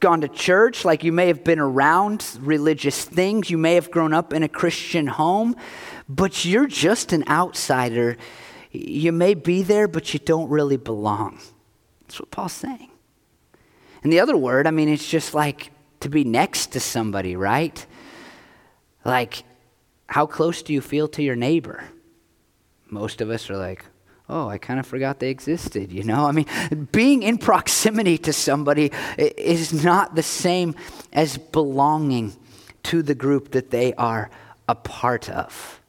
gone 0.00 0.22
to 0.22 0.28
church, 0.28 0.84
like 0.84 1.04
you 1.04 1.12
may 1.12 1.28
have 1.28 1.44
been 1.44 1.58
around 1.58 2.26
religious 2.40 3.04
things, 3.04 3.50
you 3.50 3.58
may 3.58 3.74
have 3.74 3.90
grown 3.90 4.14
up 4.14 4.32
in 4.32 4.42
a 4.42 4.48
Christian 4.48 5.06
home, 5.06 5.54
but 6.08 6.44
you're 6.44 6.66
just 6.66 7.12
an 7.12 7.22
outsider. 7.28 8.16
You 8.72 9.12
may 9.12 9.34
be 9.34 9.62
there, 9.62 9.86
but 9.86 10.12
you 10.14 10.20
don't 10.20 10.48
really 10.48 10.78
belong. 10.78 11.38
That's 12.02 12.18
what 12.18 12.30
Paul's 12.30 12.52
saying. 12.52 12.90
And 14.02 14.12
the 14.12 14.20
other 14.20 14.36
word, 14.36 14.66
I 14.66 14.70
mean, 14.70 14.88
it's 14.88 15.08
just 15.08 15.34
like 15.34 15.70
to 16.00 16.08
be 16.08 16.24
next 16.24 16.68
to 16.68 16.80
somebody, 16.80 17.36
right? 17.36 17.84
Like, 19.04 19.44
how 20.06 20.26
close 20.26 20.62
do 20.62 20.72
you 20.72 20.80
feel 20.80 21.08
to 21.08 21.22
your 21.22 21.36
neighbor? 21.36 21.84
Most 22.90 23.20
of 23.20 23.30
us 23.30 23.48
are 23.50 23.56
like, 23.56 23.84
oh, 24.28 24.48
I 24.48 24.58
kind 24.58 24.78
of 24.78 24.86
forgot 24.86 25.18
they 25.18 25.30
existed, 25.30 25.90
you 25.92 26.04
know? 26.04 26.26
I 26.26 26.32
mean, 26.32 26.46
being 26.92 27.22
in 27.22 27.38
proximity 27.38 28.16
to 28.18 28.32
somebody 28.32 28.92
is 29.18 29.72
not 29.72 30.14
the 30.14 30.22
same 30.22 30.76
as 31.12 31.36
belonging 31.36 32.36
to 32.84 33.02
the 33.02 33.14
group 33.14 33.50
that 33.52 33.70
they 33.70 33.92
are 33.94 34.30
a 34.68 34.74
part 34.74 35.28
of. 35.28 35.80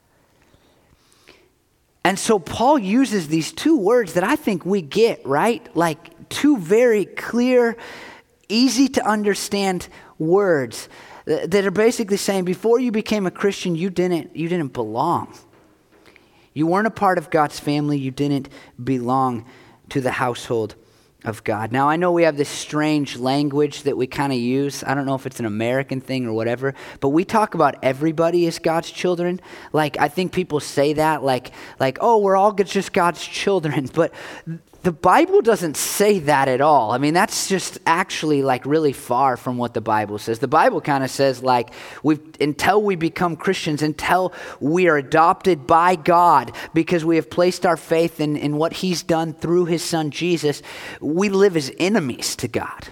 And 2.04 2.18
so 2.18 2.40
Paul 2.40 2.80
uses 2.80 3.28
these 3.28 3.52
two 3.52 3.78
words 3.78 4.14
that 4.14 4.24
I 4.24 4.36
think 4.36 4.66
we 4.66 4.82
get, 4.82 5.24
right? 5.26 5.64
Like 5.76 6.30
two 6.30 6.58
very 6.58 7.06
clear, 7.06 7.78
easy 8.50 8.88
to 8.90 9.08
understand 9.08 9.88
words 10.18 10.90
uh, 11.28 11.46
that 11.46 11.64
are 11.64 11.72
basically 11.72 12.18
saying 12.18 12.46
before 12.46 12.80
you 12.80 12.92
became 12.92 13.28
a 13.28 13.32
Christian, 13.32 13.76
you 13.76 13.92
didn't, 13.92 14.36
you 14.36 14.50
didn't 14.50 14.74
belong. 14.74 15.32
You 16.54 16.68
weren't 16.68 16.88
a 16.88 16.92
part 16.92 17.18
of 17.18 17.30
God's 17.30 17.60
family. 17.60 17.98
You 17.98 18.12
didn't 18.12 18.50
belong 18.82 19.46
to 19.90 20.02
the 20.02 20.12
household 20.12 20.76
of 21.24 21.44
God. 21.44 21.72
Now, 21.72 21.88
I 21.88 21.98
know 21.98 22.12
we 22.12 22.24
have 22.24 22.38
this 22.38 22.50
strange 22.50 23.18
language 23.18 23.84
that 23.84 23.96
we 23.96 24.08
kind 24.08 24.34
of 24.34 24.40
use. 24.40 24.84
I 24.84 24.96
don't 24.96 25.06
know 25.06 25.16
if 25.16 25.26
it's 25.26 25.40
an 25.40 25.46
American 25.46 26.02
thing 26.02 26.26
or 26.26 26.34
whatever, 26.34 26.74
but 27.00 27.10
we 27.10 27.24
talk 27.24 27.54
about 27.54 27.76
everybody 27.84 28.48
as 28.48 28.58
God's 28.58 28.90
children. 28.90 29.40
Like, 29.72 30.00
I 30.00 30.08
think 30.08 30.34
people 30.34 30.60
say 30.60 30.94
that, 30.94 31.24
like, 31.24 31.52
like 31.80 32.00
oh, 32.02 32.18
we're 32.18 32.36
all 32.36 32.54
just 32.54 32.94
God's 32.94 33.26
children. 33.26 33.90
But 34.02 34.14
the 34.84 34.92
Bible 34.92 35.42
doesn't 35.42 35.78
say 35.78 36.20
that 36.20 36.48
at 36.48 36.60
all. 36.60 36.92
I 36.92 36.98
mean, 36.98 37.14
that's 37.14 37.48
just 37.48 37.78
actually 37.86 38.42
like 38.42 38.66
really 38.66 38.94
far 38.94 39.38
from 39.38 39.58
what 39.58 39.76
the 39.76 39.82
Bible 39.82 40.18
says. 40.18 40.40
The 40.40 40.48
Bible 40.48 40.82
kind 40.82 41.04
of 41.04 41.12
says 41.12 41.44
like 41.44 41.72
we 42.02 42.18
until 42.40 42.82
we 42.82 42.96
become 42.96 43.36
Christians, 43.36 43.84
until 43.84 44.34
we 44.60 44.88
are 44.88 44.98
adopted 44.98 45.68
by 45.68 45.96
God 45.96 46.52
because 46.74 47.06
we 47.06 47.18
have 47.18 47.30
placed 47.30 47.64
our 47.64 47.78
faith 47.78 48.20
in, 48.20 48.36
in 48.36 48.58
what 48.58 48.74
He's 48.74 49.04
done 49.04 49.34
through 49.34 49.66
His 49.66 49.84
Son 49.84 50.10
Jesus, 50.10 50.64
we 51.00 51.30
live 51.30 51.56
as 51.56 51.72
enemies 51.78 52.36
to 52.38 52.48
God. 52.48 52.88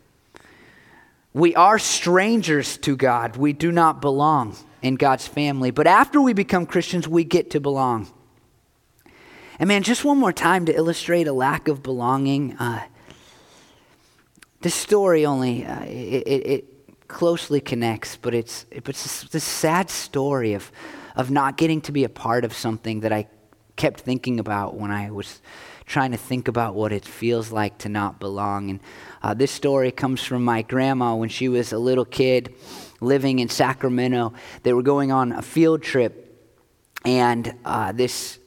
We 1.34 1.56
are 1.56 1.80
strangers 1.80 2.78
to 2.78 2.96
God. 2.96 3.36
We 3.36 3.54
do 3.54 3.72
not 3.72 4.00
belong 4.00 4.56
in 4.84 4.96
God's 4.96 5.28
family. 5.28 5.72
But 5.72 5.88
after 5.88 6.22
we 6.22 6.34
become 6.34 6.66
Christians, 6.66 7.08
we 7.08 7.24
get 7.24 7.52
to 7.52 7.60
belong. 7.60 8.12
And 9.60 9.68
man, 9.68 9.84
just 9.84 10.06
one 10.06 10.18
more 10.18 10.32
time 10.32 10.66
to 10.68 10.74
illustrate 10.74 11.28
a 11.28 11.34
lack 11.34 11.68
of 11.68 11.84
belonging. 11.84 12.56
Uh, 12.56 12.82
this 14.62 14.74
story 14.74 15.26
only 15.26 15.66
uh, 15.66 15.84
it, 15.84 16.24
it, 16.26 16.48
it, 16.48 16.66
closely 17.10 17.60
connects, 17.60 18.16
but 18.16 18.34
it's 18.34 18.66
it's 18.72 19.24
this 19.24 19.44
sad 19.44 19.90
story 19.90 20.54
of 20.54 20.72
of 21.18 21.30
not 21.30 21.58
getting 21.58 21.82
to 21.82 21.92
be 21.92 22.06
a 22.06 22.10
part 22.10 22.46
of 22.46 22.54
something 22.54 23.02
that 23.02 23.12
I 23.12 23.28
kept 23.76 24.00
thinking 24.00 24.40
about 24.40 24.78
when 24.78 24.92
I 24.92 25.12
was 25.12 25.42
trying 25.86 26.12
to 26.12 26.18
think 26.18 26.48
about 26.48 26.76
what 26.76 26.94
it 26.94 27.04
feels 27.04 27.52
like 27.52 27.80
to 27.80 27.90
not 27.90 28.20
belong. 28.20 28.70
And 28.70 28.80
uh, 29.24 29.34
this 29.34 29.52
story 29.52 29.92
comes 29.92 30.24
from 30.24 30.46
my 30.46 30.62
grandma 30.62 31.16
when 31.16 31.30
she 31.30 31.50
was 31.50 31.74
a 31.74 31.80
little 31.80 32.06
kid 32.06 32.54
living 33.02 33.40
in 33.40 33.50
Sacramento. 33.50 34.34
They 34.64 34.72
were 34.72 34.84
going 34.84 35.12
on 35.12 35.34
a 35.34 35.42
field 35.42 35.82
trip, 35.82 36.48
and 37.04 37.54
uh, 37.66 37.92
this 37.92 38.40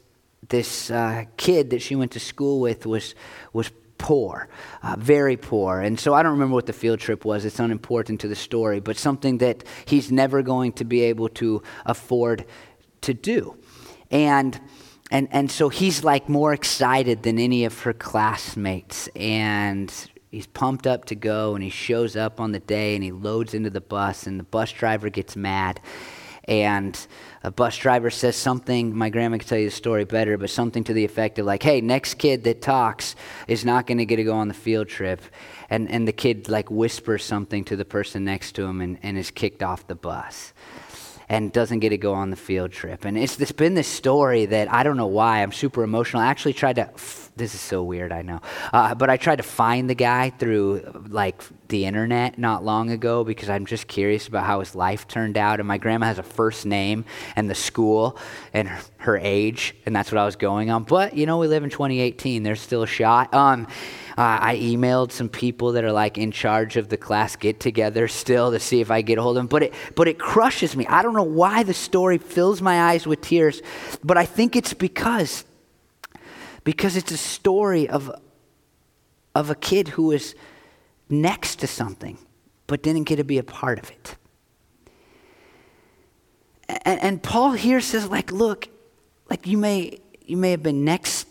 this 0.48 0.90
uh, 0.90 1.24
kid 1.36 1.70
that 1.70 1.82
she 1.82 1.96
went 1.96 2.12
to 2.12 2.20
school 2.20 2.60
with 2.60 2.86
was, 2.86 3.14
was 3.52 3.70
poor, 3.98 4.48
uh, 4.82 4.96
very 4.98 5.36
poor. 5.36 5.80
And 5.80 5.98
so 5.98 6.12
I 6.12 6.22
don't 6.22 6.32
remember 6.32 6.54
what 6.54 6.66
the 6.66 6.72
field 6.72 6.98
trip 6.98 7.24
was. 7.24 7.44
It's 7.44 7.60
unimportant 7.60 8.20
to 8.20 8.28
the 8.28 8.34
story, 8.34 8.80
but 8.80 8.96
something 8.96 9.38
that 9.38 9.64
he's 9.84 10.10
never 10.10 10.42
going 10.42 10.72
to 10.74 10.84
be 10.84 11.02
able 11.02 11.28
to 11.30 11.62
afford 11.86 12.44
to 13.02 13.14
do. 13.14 13.56
And 14.10 14.60
and 15.10 15.28
and 15.30 15.50
so 15.50 15.68
he's 15.68 16.02
like 16.02 16.28
more 16.28 16.52
excited 16.52 17.22
than 17.22 17.38
any 17.38 17.64
of 17.64 17.80
her 17.82 17.92
classmates 17.92 19.08
and 19.14 19.92
he's 20.30 20.46
pumped 20.46 20.86
up 20.86 21.04
to 21.04 21.14
go 21.14 21.54
and 21.54 21.62
he 21.62 21.70
shows 21.70 22.16
up 22.16 22.40
on 22.40 22.52
the 22.52 22.60
day 22.60 22.94
and 22.94 23.04
he 23.04 23.12
loads 23.12 23.52
into 23.52 23.70
the 23.70 23.80
bus 23.80 24.26
and 24.26 24.40
the 24.40 24.44
bus 24.44 24.72
driver 24.72 25.10
gets 25.10 25.36
mad 25.36 25.80
and 26.44 27.06
a 27.44 27.50
bus 27.50 27.76
driver 27.76 28.10
says 28.10 28.36
something, 28.36 28.96
my 28.96 29.10
grandma 29.10 29.38
can 29.38 29.48
tell 29.48 29.58
you 29.58 29.68
the 29.68 29.74
story 29.74 30.04
better, 30.04 30.38
but 30.38 30.50
something 30.50 30.84
to 30.84 30.92
the 30.92 31.04
effect 31.04 31.38
of 31.38 31.46
like, 31.46 31.62
hey, 31.62 31.80
next 31.80 32.14
kid 32.14 32.44
that 32.44 32.62
talks 32.62 33.16
is 33.48 33.64
not 33.64 33.86
going 33.86 33.98
to 33.98 34.06
get 34.06 34.16
to 34.16 34.24
go 34.24 34.34
on 34.34 34.48
the 34.48 34.54
field 34.54 34.88
trip. 34.88 35.20
And, 35.68 35.90
and 35.90 36.06
the 36.06 36.12
kid 36.12 36.48
like 36.48 36.70
whispers 36.70 37.24
something 37.24 37.64
to 37.64 37.76
the 37.76 37.84
person 37.84 38.24
next 38.24 38.52
to 38.52 38.64
him 38.64 38.80
and, 38.80 38.98
and 39.02 39.18
is 39.18 39.30
kicked 39.30 39.62
off 39.62 39.86
the 39.86 39.94
bus 39.94 40.52
and 41.28 41.50
doesn't 41.50 41.78
get 41.78 41.88
to 41.88 41.96
go 41.96 42.12
on 42.12 42.30
the 42.30 42.36
field 42.36 42.72
trip. 42.72 43.04
And 43.06 43.16
it's, 43.16 43.40
it's 43.40 43.52
been 43.52 43.74
this 43.74 43.88
story 43.88 44.44
that 44.46 44.70
I 44.70 44.82
don't 44.82 44.98
know 44.98 45.06
why 45.06 45.42
I'm 45.42 45.52
super 45.52 45.82
emotional. 45.82 46.22
I 46.22 46.26
actually 46.26 46.52
tried 46.52 46.76
to, 46.76 46.90
this 47.36 47.54
is 47.54 47.60
so 47.60 47.82
weird, 47.82 48.12
I 48.12 48.20
know, 48.20 48.40
uh, 48.72 48.94
but 48.94 49.08
I 49.08 49.16
tried 49.16 49.36
to 49.36 49.42
find 49.42 49.88
the 49.88 49.94
guy 49.94 50.30
through 50.30 51.06
like 51.08 51.42
the 51.72 51.86
internet 51.86 52.38
not 52.38 52.64
long 52.64 52.90
ago 52.90 53.24
because 53.24 53.48
I'm 53.48 53.66
just 53.66 53.88
curious 53.88 54.28
about 54.28 54.44
how 54.44 54.60
his 54.60 54.76
life 54.76 55.08
turned 55.08 55.36
out. 55.36 55.58
And 55.58 55.66
my 55.66 55.78
grandma 55.78 56.06
has 56.06 56.18
a 56.18 56.22
first 56.22 56.66
name 56.66 57.04
and 57.34 57.50
the 57.50 57.54
school 57.56 58.16
and 58.52 58.68
her, 58.98 59.18
age, 59.18 59.74
and 59.84 59.96
that's 59.96 60.12
what 60.12 60.18
I 60.18 60.24
was 60.24 60.36
going 60.36 60.70
on. 60.70 60.84
But 60.84 61.16
you 61.16 61.26
know, 61.26 61.38
we 61.38 61.48
live 61.48 61.64
in 61.64 61.70
2018. 61.70 62.42
There's 62.42 62.60
still 62.60 62.82
a 62.82 62.86
shot. 62.86 63.32
Um, 63.34 63.66
uh, 64.16 64.38
I 64.40 64.56
emailed 64.56 65.10
some 65.10 65.28
people 65.28 65.72
that 65.72 65.84
are 65.84 65.92
like 65.92 66.18
in 66.18 66.30
charge 66.30 66.76
of 66.76 66.88
the 66.88 66.96
class 66.96 67.34
get 67.34 67.58
together 67.58 68.06
still 68.06 68.52
to 68.52 68.60
see 68.60 68.80
if 68.80 68.90
I 68.90 69.00
get 69.00 69.18
a 69.18 69.22
hold 69.22 69.36
of 69.36 69.40
them. 69.40 69.46
But 69.46 69.64
it, 69.64 69.74
but 69.96 70.08
it 70.08 70.18
crushes 70.18 70.76
me. 70.76 70.86
I 70.86 71.02
don't 71.02 71.14
know 71.14 71.22
why 71.22 71.62
the 71.62 71.74
story 71.74 72.18
fills 72.18 72.60
my 72.60 72.90
eyes 72.90 73.06
with 73.06 73.22
tears, 73.22 73.62
but 74.04 74.18
I 74.18 74.26
think 74.26 74.54
it's 74.54 74.74
because 74.74 75.44
because 76.64 76.96
it's 76.96 77.10
a 77.10 77.16
story 77.16 77.88
of 77.88 78.14
of 79.34 79.48
a 79.48 79.54
kid 79.54 79.88
who 79.88 80.04
was 80.04 80.34
next 81.12 81.56
to 81.60 81.66
something 81.66 82.18
but 82.66 82.82
didn't 82.82 83.04
get 83.04 83.16
to 83.16 83.24
be 83.24 83.38
a 83.38 83.42
part 83.42 83.78
of 83.78 83.90
it. 83.90 84.16
And, 86.68 87.00
and 87.02 87.22
Paul 87.22 87.52
here 87.52 87.80
says, 87.80 88.08
like, 88.08 88.32
look, 88.32 88.68
like 89.28 89.46
you 89.46 89.58
may 89.58 89.98
you 90.24 90.36
may 90.36 90.52
have 90.52 90.62
been 90.62 90.84
next 90.84 91.28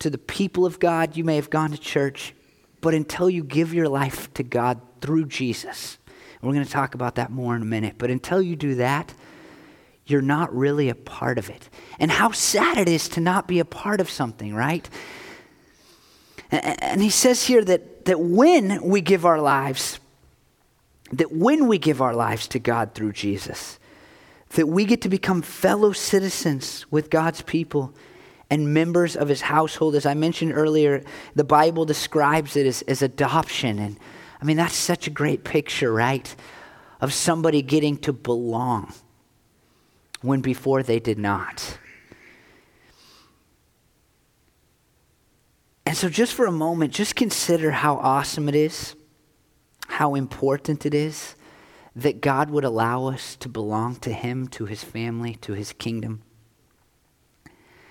to 0.00 0.10
the 0.10 0.18
people 0.18 0.66
of 0.66 0.78
God, 0.78 1.16
you 1.16 1.24
may 1.24 1.36
have 1.36 1.48
gone 1.48 1.70
to 1.70 1.78
church, 1.78 2.34
but 2.80 2.92
until 2.92 3.30
you 3.30 3.42
give 3.42 3.72
your 3.72 3.88
life 3.88 4.32
to 4.34 4.42
God 4.42 4.80
through 5.00 5.26
Jesus, 5.26 5.96
we're 6.42 6.52
going 6.52 6.64
to 6.64 6.70
talk 6.70 6.94
about 6.94 7.14
that 7.14 7.30
more 7.30 7.56
in 7.56 7.62
a 7.62 7.64
minute, 7.64 7.94
but 7.96 8.10
until 8.10 8.42
you 8.42 8.56
do 8.56 8.74
that, 8.74 9.14
you're 10.04 10.20
not 10.20 10.54
really 10.54 10.90
a 10.90 10.94
part 10.94 11.38
of 11.38 11.48
it. 11.48 11.70
And 11.98 12.10
how 12.10 12.32
sad 12.32 12.76
it 12.76 12.88
is 12.88 13.08
to 13.10 13.20
not 13.20 13.48
be 13.48 13.60
a 13.60 13.64
part 13.64 14.00
of 14.02 14.10
something, 14.10 14.54
right? 14.54 14.86
And, 16.50 16.82
and 16.82 17.02
he 17.02 17.08
says 17.08 17.46
here 17.46 17.64
that, 17.64 17.82
that 18.04 18.20
when 18.20 18.82
we 18.82 19.00
give 19.00 19.24
our 19.24 19.40
lives, 19.40 19.98
that 21.12 21.32
when 21.32 21.66
we 21.68 21.78
give 21.78 22.00
our 22.00 22.14
lives 22.14 22.46
to 22.48 22.58
God 22.58 22.94
through 22.94 23.12
Jesus, 23.12 23.78
that 24.50 24.66
we 24.66 24.84
get 24.84 25.02
to 25.02 25.08
become 25.08 25.42
fellow 25.42 25.92
citizens 25.92 26.86
with 26.90 27.10
God's 27.10 27.42
people 27.42 27.94
and 28.50 28.72
members 28.72 29.16
of 29.16 29.28
his 29.28 29.40
household. 29.40 29.94
As 29.94 30.06
I 30.06 30.14
mentioned 30.14 30.52
earlier, 30.54 31.02
the 31.34 31.44
Bible 31.44 31.84
describes 31.84 32.56
it 32.56 32.66
as, 32.66 32.82
as 32.82 33.02
adoption. 33.02 33.78
And 33.78 33.98
I 34.40 34.44
mean, 34.44 34.56
that's 34.56 34.76
such 34.76 35.06
a 35.06 35.10
great 35.10 35.44
picture, 35.44 35.92
right? 35.92 36.34
Of 37.00 37.12
somebody 37.12 37.62
getting 37.62 37.96
to 37.98 38.12
belong 38.12 38.92
when 40.20 40.40
before 40.40 40.82
they 40.82 41.00
did 41.00 41.18
not. 41.18 41.78
And 45.86 45.96
so, 45.96 46.08
just 46.08 46.32
for 46.32 46.46
a 46.46 46.52
moment, 46.52 46.92
just 46.92 47.14
consider 47.14 47.70
how 47.70 47.96
awesome 47.96 48.48
it 48.48 48.54
is, 48.54 48.94
how 49.86 50.14
important 50.14 50.86
it 50.86 50.94
is 50.94 51.34
that 51.96 52.20
God 52.20 52.50
would 52.50 52.64
allow 52.64 53.06
us 53.06 53.36
to 53.36 53.48
belong 53.48 53.96
to 53.96 54.12
Him, 54.12 54.48
to 54.48 54.64
His 54.64 54.82
family, 54.82 55.34
to 55.36 55.52
His 55.52 55.72
kingdom. 55.72 56.22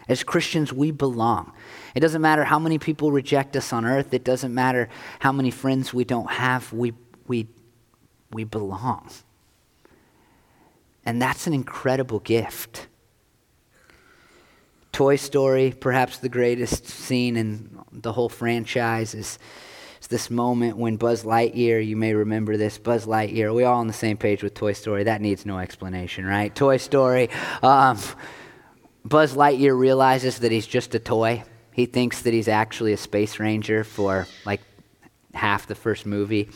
As 0.08 0.24
Christians, 0.24 0.74
we 0.74 0.92
belong. 0.92 1.54
It 1.96 2.02
doesn't 2.02 2.22
matter 2.22 2.44
how 2.44 2.60
many 2.60 2.78
people 2.78 3.12
reject 3.12 3.56
us 3.56 3.72
on 3.72 3.86
earth, 3.86 4.14
it 4.14 4.24
doesn't 4.24 4.54
matter 4.54 4.90
how 5.20 5.32
many 5.32 5.52
friends 5.52 5.94
we 5.94 6.04
don't 6.04 6.30
have, 6.32 6.74
we, 6.74 6.94
we, 7.28 7.48
we 8.32 8.44
belong. 8.44 9.10
And 11.06 11.22
that's 11.22 11.48
an 11.48 11.54
incredible 11.54 12.20
gift. 12.20 12.88
Toy 14.94 15.16
Story, 15.16 15.74
perhaps 15.78 16.20
the 16.20 16.30
greatest 16.30 16.88
scene 16.88 17.36
in 17.36 17.80
the 17.92 18.14
whole 18.14 18.30
franchise, 18.30 19.16
is, 19.16 19.40
is 20.00 20.08
this 20.08 20.30
moment 20.30 20.78
when 20.78 20.98
Buzz 20.98 21.24
Lightyear, 21.24 21.84
you 21.84 21.98
may 21.98 22.14
remember 22.14 22.58
this, 22.58 22.78
Buzz 22.78 23.08
Lightyear, 23.08 23.56
we 23.56 23.64
all 23.64 23.80
on 23.80 23.88
the 23.88 23.94
same 23.94 24.18
page 24.18 24.44
with 24.44 24.54
Toy 24.54 24.74
Story? 24.74 25.04
That 25.04 25.20
needs 25.20 25.48
no 25.48 25.58
explanation, 25.58 26.26
right? 26.26 26.54
Toy 26.54 26.78
Story. 26.78 27.32
Um, 27.64 27.98
Buzz 29.04 29.34
Lightyear 29.34 29.78
realizes 29.78 30.38
that 30.40 30.52
he's 30.52 30.68
just 30.68 30.94
a 30.94 31.00
toy. 31.00 31.44
He 31.74 31.88
thinks 31.88 32.22
that 32.22 32.34
he's 32.34 32.48
actually 32.48 32.94
a 32.94 32.98
space 32.98 33.40
ranger 33.40 33.84
for 33.84 34.28
like 34.46 34.62
half 35.34 35.66
the 35.66 35.74
first 35.74 36.06
movie. 36.06 36.52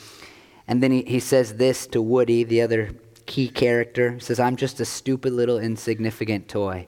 And 0.67 0.83
then 0.83 0.91
he, 0.91 1.01
he 1.01 1.19
says 1.19 1.55
this 1.55 1.87
to 1.87 2.03
Woody, 2.03 2.43
the 2.43 2.61
other 2.61 2.91
key 3.25 3.49
character. 3.49 4.11
He 4.11 4.19
says, 4.19 4.39
I'm 4.39 4.57
just 4.57 4.79
a 4.79 4.85
stupid 4.85 5.33
little 5.33 5.57
insignificant 5.57 6.47
toy. 6.47 6.87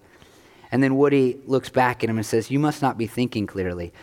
And 0.72 0.84
then 0.84 0.98
Woody 0.98 1.40
looks 1.46 1.70
back 1.70 2.04
at 2.04 2.10
him 2.10 2.18
and 2.18 2.26
says, 2.26 2.52
You 2.52 2.60
must 2.60 2.82
not 2.82 2.98
be 2.98 3.08
thinking 3.08 3.48
clearly. 3.48 3.94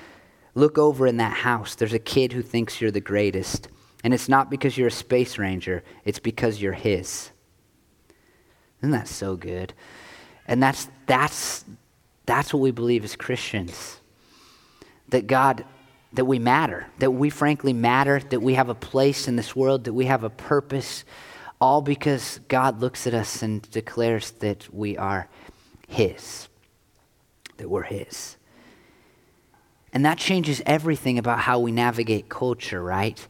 Look 0.55 0.79
over 0.79 1.07
in 1.07 1.19
that 1.19 1.37
house. 1.37 1.75
There's 1.75 1.93
a 1.93 1.99
kid 1.99 2.33
who 2.33 2.43
thinks 2.43 2.81
you're 2.81 2.91
the 2.91 3.01
greatest. 3.01 3.69
And 4.03 4.15
it's 4.15 4.29
not 4.29 4.51
because 4.51 4.77
you're 4.77 4.89
a 4.89 4.93
space 4.93 5.39
ranger, 5.39 5.83
it's 6.05 6.19
because 6.19 6.61
you're 6.61 6.73
his. 6.73 7.31
Isn't 8.81 8.93
that 8.93 9.09
so 9.09 9.37
good? 9.37 9.73
And 10.47 10.63
that's, 10.63 10.89
that's, 11.07 11.65
that's 12.25 12.53
what 12.53 12.61
we 12.61 12.71
believe 12.71 13.05
as 13.05 13.17
Christians. 13.17 14.01
That 15.09 15.27
God, 15.27 15.65
that 16.13 16.25
we 16.25 16.39
matter, 16.39 16.87
that 16.99 17.11
we 17.11 17.31
frankly 17.31 17.73
matter, 17.73 18.21
that 18.31 18.41
we 18.41 18.55
have 18.55 18.69
a 18.69 18.75
place 18.75 19.29
in 19.29 19.37
this 19.37 19.57
world, 19.57 19.85
that 19.85 19.93
we 19.93 20.07
have 20.07 20.25
a 20.25 20.31
purpose, 20.31 21.05
all 21.61 21.81
because 21.81 22.41
God 22.49 22.81
looks 22.81 23.07
at 23.07 23.15
us 23.15 23.43
and 23.43 23.69
declares 23.71 24.33
that 24.33 24.73
we 24.73 24.97
are 24.97 25.29
His, 25.89 26.49
that 27.59 27.69
we're 27.69 27.83
His. 27.83 28.37
And 29.93 30.05
that 30.05 30.19
changes 30.19 30.61
everything 30.67 31.19
about 31.19 31.41
how 31.41 31.59
we 31.59 31.73
navigate 31.73 32.29
culture, 32.29 32.83
right? 32.83 33.27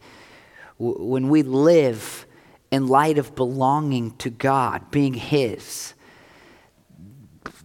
When 0.77 1.29
we 1.29 1.43
live 1.43 2.25
in 2.71 2.87
light 2.87 3.17
of 3.17 3.35
belonging 3.35 4.11
to 4.17 4.29
God, 4.29 4.91
being 4.91 5.13
His, 5.13 5.93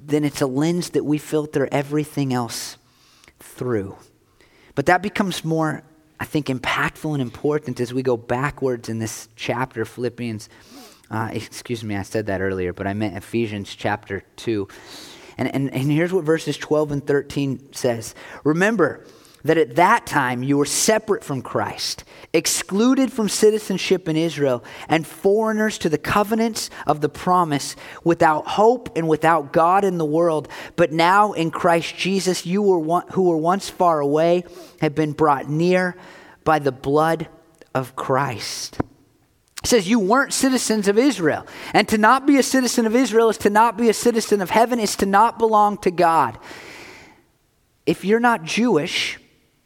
then 0.00 0.24
it's 0.24 0.40
a 0.40 0.46
lens 0.46 0.90
that 0.90 1.04
we 1.04 1.18
filter 1.18 1.68
everything 1.72 2.32
else 2.32 2.76
through. 3.40 3.96
But 4.74 4.86
that 4.86 5.02
becomes 5.02 5.44
more, 5.44 5.82
I 6.18 6.24
think, 6.24 6.46
impactful 6.46 7.12
and 7.12 7.22
important 7.22 7.80
as 7.80 7.92
we 7.92 8.02
go 8.02 8.16
backwards 8.16 8.88
in 8.88 8.98
this 8.98 9.28
chapter, 9.36 9.84
Philippians. 9.84 10.48
Uh, 11.10 11.30
excuse 11.32 11.84
me, 11.84 11.94
I 11.94 12.02
said 12.02 12.26
that 12.26 12.40
earlier, 12.40 12.72
but 12.72 12.86
I 12.86 12.94
meant 12.94 13.16
Ephesians 13.16 13.74
chapter 13.74 14.22
2. 14.36 14.66
And, 15.38 15.52
and, 15.54 15.72
and 15.72 15.90
here's 15.90 16.12
what 16.12 16.24
verses 16.24 16.56
12 16.56 16.92
and 16.92 17.06
13 17.06 17.72
says 17.72 18.14
Remember, 18.44 19.04
that 19.44 19.58
at 19.58 19.76
that 19.76 20.06
time 20.06 20.42
you 20.42 20.56
were 20.56 20.64
separate 20.64 21.24
from 21.24 21.42
Christ, 21.42 22.04
excluded 22.32 23.12
from 23.12 23.28
citizenship 23.28 24.08
in 24.08 24.16
Israel, 24.16 24.62
and 24.88 25.06
foreigners 25.06 25.78
to 25.78 25.88
the 25.88 25.98
covenants 25.98 26.70
of 26.86 27.00
the 27.00 27.08
promise, 27.08 27.76
without 28.04 28.46
hope 28.46 28.96
and 28.96 29.08
without 29.08 29.52
God 29.52 29.84
in 29.84 29.98
the 29.98 30.04
world. 30.04 30.48
But 30.76 30.92
now 30.92 31.32
in 31.32 31.50
Christ 31.50 31.96
Jesus, 31.96 32.46
you 32.46 32.62
were 32.62 32.78
one, 32.78 33.08
who 33.12 33.24
were 33.24 33.36
once 33.36 33.68
far 33.68 34.00
away 34.00 34.44
have 34.80 34.94
been 34.94 35.12
brought 35.12 35.48
near 35.48 35.96
by 36.44 36.58
the 36.58 36.72
blood 36.72 37.28
of 37.74 37.96
Christ. 37.96 38.78
It 39.62 39.68
says 39.68 39.88
you 39.88 40.00
weren't 40.00 40.32
citizens 40.32 40.88
of 40.88 40.98
Israel. 40.98 41.46
And 41.72 41.86
to 41.88 41.98
not 41.98 42.26
be 42.26 42.38
a 42.38 42.42
citizen 42.42 42.84
of 42.84 42.96
Israel 42.96 43.28
is 43.28 43.38
to 43.38 43.50
not 43.50 43.76
be 43.76 43.88
a 43.88 43.94
citizen 43.94 44.40
of 44.40 44.50
heaven, 44.50 44.80
is 44.80 44.96
to 44.96 45.06
not 45.06 45.38
belong 45.38 45.78
to 45.78 45.90
God. 45.90 46.36
If 47.86 48.04
you're 48.04 48.20
not 48.20 48.42
Jewish, 48.42 49.18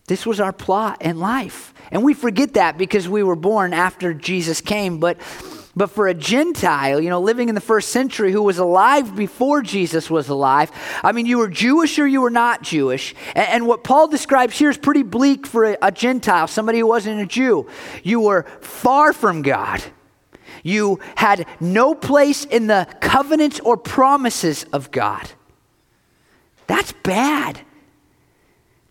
this 0.07 0.27
was 0.27 0.39
our 0.39 0.53
plot 0.53 1.01
in 1.01 1.19
life. 1.19 1.73
And 1.91 2.03
we 2.03 2.13
forget 2.13 2.55
that 2.55 2.77
because 2.77 3.09
we 3.09 3.23
were 3.23 3.37
born 3.37 3.73
after 3.73 4.13
Jesus 4.13 4.61
came. 4.61 4.99
But, 4.99 5.19
but 5.77 5.91
for 5.91 6.09
a 6.09 6.15
Gentile, 6.15 7.03
you 7.03 7.11
know, 7.11 7.21
living 7.21 7.51
in 7.51 7.55
the 7.55 7.61
first 7.61 7.91
century 7.91 8.33
who 8.33 8.43
was 8.43 8.57
alive 8.57 9.15
before 9.15 9.61
Jesus 9.61 10.09
was 10.09 10.31
alive, 10.31 10.73
I 11.05 11.13
mean, 11.13 11.27
you 11.27 11.37
were 11.37 11.49
Jewish 11.49 11.99
or 11.99 12.07
you 12.07 12.23
were 12.23 12.31
not 12.31 12.63
Jewish. 12.63 13.15
And, 13.35 13.49
and 13.49 13.67
what 13.67 13.85
Paul 13.85 14.09
describes 14.09 14.59
here 14.59 14.71
is 14.71 14.79
pretty 14.79 15.03
bleak 15.03 15.47
for 15.47 15.65
a, 15.65 15.79
a 15.83 15.93
Gentile, 15.93 16.47
somebody 16.47 16.79
who 16.79 16.87
wasn't 16.87 17.21
a 17.21 17.27
Jew. 17.27 17.69
You 18.03 18.21
were 18.21 18.45
far 18.63 19.13
from 19.13 19.43
God. 19.43 19.83
You 20.63 20.99
had 21.15 21.47
no 21.61 21.95
place 21.95 22.47
in 22.47 22.69
the 22.69 22.89
covenants 23.01 23.61
or 23.61 23.77
promises 23.77 24.65
of 24.73 24.91
God. 24.91 25.31
That's 26.67 26.93
bad 26.93 27.61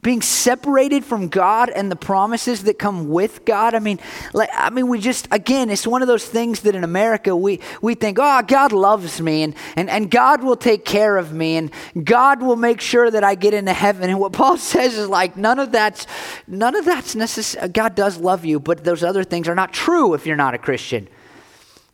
being 0.06 0.22
separated 0.22 1.04
from 1.04 1.30
God 1.30 1.72
and 1.72 1.92
the 1.92 1.96
promises 1.96 2.66
that 2.66 2.78
come 2.78 3.10
with 3.10 3.44
God. 3.44 3.74
I 3.74 3.80
mean, 3.80 4.00
like, 4.34 4.52
I 4.54 4.70
mean, 4.70 4.88
we 4.88 5.00
just 5.00 5.28
again, 5.32 5.72
it's 5.72 5.88
one 5.88 6.04
of 6.04 6.08
those 6.08 6.24
things 6.24 6.60
that 6.60 6.76
in 6.76 6.84
America 6.84 7.36
we 7.36 7.60
we 7.82 7.96
think, 7.96 8.20
oh, 8.22 8.44
God 8.44 8.72
loves 8.72 9.20
me 9.20 9.42
and 9.42 9.56
and 9.76 9.90
and 9.90 10.12
God 10.12 10.44
will 10.44 10.58
take 10.58 10.86
care 10.86 11.18
of 11.18 11.34
me 11.34 11.58
and 11.58 11.72
God 12.04 12.44
will 12.44 12.56
make 12.56 12.82
sure 12.82 13.10
that 13.10 13.24
I 13.24 13.34
get 13.34 13.56
into 13.56 13.74
heaven. 13.74 14.12
And 14.12 14.20
what 14.20 14.32
Paul 14.32 14.58
says 14.74 14.96
is 14.96 15.10
like 15.10 15.38
none 15.38 15.58
of 15.58 15.72
that's 15.72 16.06
none 16.46 16.76
of 16.76 16.86
that's 16.86 17.16
necessary. 17.16 17.64
Uh, 17.64 17.68
God 17.68 17.96
does 17.96 18.18
love 18.18 18.46
you, 18.46 18.60
but 18.60 18.84
those 18.84 19.04
other 19.04 19.24
things 19.24 19.48
are 19.48 19.56
not 19.56 19.74
true 19.74 20.14
if 20.14 20.28
you're 20.28 20.36
not 20.36 20.54
a 20.54 20.60
Christian. 20.60 21.10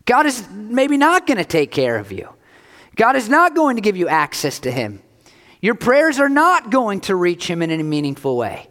God 0.03 0.25
is 0.25 0.49
maybe 0.49 0.97
not 0.97 1.27
going 1.27 1.37
to 1.37 1.45
take 1.45 1.71
care 1.71 1.97
of 1.97 2.11
you. 2.11 2.27
God 2.97 3.15
is 3.15 3.29
not 3.29 3.55
going 3.55 3.77
to 3.77 3.81
give 3.81 3.95
you 3.95 4.09
access 4.09 4.59
to 4.59 4.71
Him. 4.71 5.01
Your 5.61 5.75
prayers 5.75 6.19
are 6.19 6.29
not 6.29 6.71
going 6.71 7.01
to 7.01 7.15
reach 7.15 7.47
him 7.47 7.61
in 7.61 7.69
any 7.69 7.83
meaningful 7.83 8.35
way. 8.35 8.67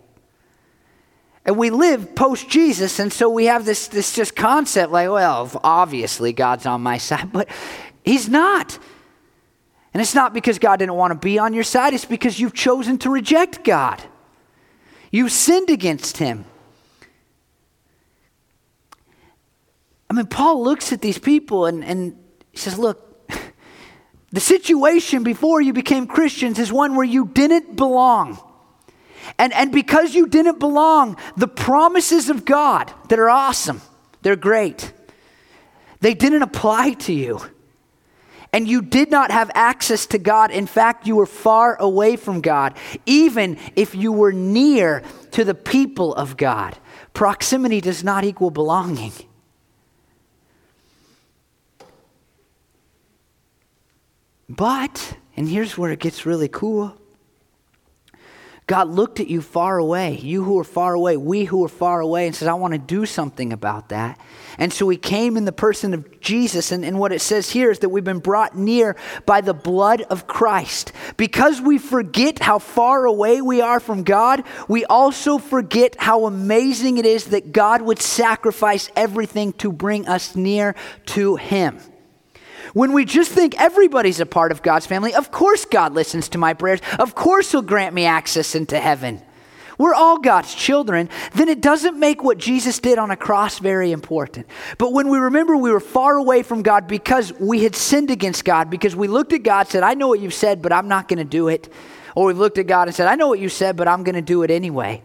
And 1.45 1.57
we 1.57 1.71
live 1.71 2.15
post 2.15 2.49
Jesus, 2.49 2.99
and 2.99 3.13
so 3.13 3.31
we 3.31 3.47
have 3.47 3.65
this, 3.65 3.89
this 3.89 4.15
just 4.15 4.37
concept 4.37 4.93
like, 4.93 5.09
well, 5.09 5.51
obviously 5.65 6.33
God's 6.33 6.67
on 6.67 6.83
my 6.83 6.99
side, 6.99 7.33
but 7.33 7.49
he's 8.05 8.29
not. 8.29 8.79
And 9.95 10.01
it's 10.01 10.15
not 10.15 10.35
because 10.35 10.59
God 10.59 10.79
didn't 10.79 10.95
want 10.95 11.13
to 11.13 11.19
be 11.19 11.39
on 11.39 11.55
your 11.55 11.65
side, 11.65 11.95
it's 11.95 12.05
because 12.05 12.39
you've 12.39 12.55
chosen 12.55 12.99
to 12.99 13.11
reject 13.11 13.65
God. 13.65 14.03
You've 15.11 15.33
sinned 15.33 15.71
against 15.71 16.19
him. 16.19 16.45
I 20.09 20.13
mean, 20.13 20.27
Paul 20.27 20.63
looks 20.63 20.93
at 20.93 21.01
these 21.01 21.19
people 21.19 21.67
and, 21.67 21.85
and 21.85 22.17
he 22.51 22.59
says, 22.59 22.79
Look, 22.79 23.10
the 24.33 24.41
situation 24.41 25.23
before 25.23 25.61
you 25.61 25.73
became 25.73 26.07
Christians 26.07 26.59
is 26.59 26.73
one 26.73 26.95
where 26.95 27.07
you 27.07 27.27
didn't 27.27 27.77
belong. 27.77 28.39
And, 29.39 29.53
and 29.53 29.73
because 29.73 30.15
you 30.15 30.27
didn't 30.27 30.59
belong, 30.59 31.17
the 31.37 31.49
promises 31.49 32.31
of 32.31 32.45
God 32.45 32.93
that 33.09 33.19
are 33.19 33.31
awesome, 33.31 33.81
they're 34.23 34.37
great, 34.37 34.93
they 36.01 36.15
didn't 36.15 36.43
apply 36.43 36.93
to 36.95 37.13
you. 37.13 37.41
And 38.53 38.67
you 38.67 38.83
did 38.83 39.13
not 39.13 39.31
have 39.31 39.49
access 39.55 40.07
to 40.07 40.19
God. 40.19 40.51
In 40.51 40.67
fact, 40.67 41.07
you 41.07 41.15
were 41.15 41.27
far 41.27 41.77
away 41.81 42.17
from 42.17 42.41
God, 42.41 42.77
even 43.07 43.59
if 43.77 43.95
you 43.95 44.11
were 44.11 44.33
near 44.33 45.05
to 45.33 45.45
the 45.45 45.55
people 45.55 46.13
of 46.15 46.37
God. 46.37 46.77
Proximity 47.13 47.81
does 47.81 48.03
not 48.03 48.25
equal 48.25 48.51
belonging. 48.51 49.13
But, 54.51 55.17
and 55.37 55.49
here's 55.49 55.79
where 55.79 55.93
it 55.93 56.01
gets 56.01 56.27
really 56.27 56.49
cool 56.49 56.97
God 58.67 58.89
looked 58.89 59.19
at 59.19 59.27
you 59.27 59.43
far 59.43 59.79
away, 59.79 60.17
you 60.19 60.45
who 60.45 60.57
are 60.61 60.65
far 60.65 60.95
away, 60.95 61.17
we 61.17 61.45
who 61.45 61.65
are 61.65 61.69
far 61.69 62.01
away, 62.01 62.27
and 62.27 62.37
says, 62.37 62.47
I 62.47 62.55
want 62.55 62.73
to 62.73 62.79
do 62.79 63.05
something 63.05 63.53
about 63.53 63.89
that. 63.89 64.21
And 64.59 64.73
so 64.73 64.89
he 64.89 64.97
came 64.97 65.37
in 65.37 65.45
the 65.45 65.51
person 65.51 65.93
of 65.93 66.21
Jesus. 66.21 66.71
And, 66.71 66.85
and 66.85 66.97
what 66.97 67.11
it 67.11 67.21
says 67.21 67.51
here 67.51 67.73
is 67.73 67.81
that 67.81 67.89
we've 67.89 68.05
been 68.05 68.21
brought 68.21 68.57
near 68.57 68.95
by 69.27 69.41
the 69.41 69.55
blood 69.55 70.03
of 70.03 70.29
Christ. 70.29 70.93
Because 71.17 71.61
we 71.61 71.79
forget 71.79 72.39
how 72.39 72.61
far 72.61 73.07
away 73.07 73.43
we 73.43 73.61
are 73.61 73.81
from 73.81 74.05
God, 74.05 74.45
we 74.69 74.85
also 74.85 75.39
forget 75.39 75.97
how 75.99 76.27
amazing 76.27 76.99
it 76.99 77.07
is 77.07 77.27
that 77.27 77.51
God 77.51 77.83
would 77.83 78.01
sacrifice 78.01 78.89
everything 78.95 79.53
to 79.55 79.73
bring 79.73 80.07
us 80.07 80.37
near 80.37 80.77
to 81.07 81.35
him. 81.35 81.81
When 82.73 82.93
we 82.93 83.05
just 83.05 83.33
think 83.33 83.61
everybody's 83.61 84.21
a 84.21 84.27
part 84.27 84.53
of 84.53 84.63
God's 84.63 84.87
family, 84.87 85.15
of 85.15 85.31
course 85.31 85.65
God 85.65 85.95
listens 85.95 86.29
to 86.31 86.39
my 86.39 86.55
prayers. 86.55 86.81
Of 86.99 87.15
course 87.15 87.51
He'll 87.51 87.63
grant 87.63 87.95
me 87.95 88.05
access 88.07 88.55
into 88.55 88.79
heaven. 88.79 89.23
We're 89.79 89.95
all 89.95 90.19
God's 90.19 90.55
children, 90.55 91.09
then 91.33 91.49
it 91.49 91.63
doesn't 91.63 91.99
make 91.99 92.23
what 92.23 92.37
Jesus 92.37 92.81
did 92.81 92.99
on 92.99 93.11
a 93.11 93.17
cross 93.17 93.59
very 93.61 93.93
important. 93.93 94.47
But 94.77 94.93
when 94.93 95.09
we 95.09 95.19
remember 95.19 95.57
we 95.57 95.73
were 95.73 95.81
far 95.81 96.19
away 96.19 96.43
from 96.43 96.61
God 96.61 96.87
because 96.87 97.33
we 97.41 97.63
had 97.63 97.75
sinned 97.75 98.11
against 98.11 98.45
God, 98.45 98.69
because 98.69 98.95
we 98.95 99.09
looked 99.09 99.33
at 99.33 99.43
God, 99.43 99.61
and 99.61 99.69
said, 99.71 99.83
I 99.83 99.95
know 99.95 100.09
what 100.09 100.21
you've 100.21 100.35
said, 100.35 100.61
but 100.61 100.71
I'm 100.71 100.89
not 100.89 101.09
going 101.09 101.19
to 101.19 101.25
do 101.25 101.49
it. 101.49 101.73
Or 102.15 102.27
we 102.27 102.35
looked 102.35 102.59
at 102.59 102.67
God 102.67 102.89
and 102.89 102.95
said, 102.95 103.09
I 103.09 103.15
know 103.15 103.29
what 103.29 103.39
you 103.39 103.49
said, 103.49 103.77
but 103.77 103.89
I'm 103.89 104.05
going 104.05 104.17
to 104.17 104.21
do 104.21 104.43
it 104.43 104.51
anyway. 104.51 105.03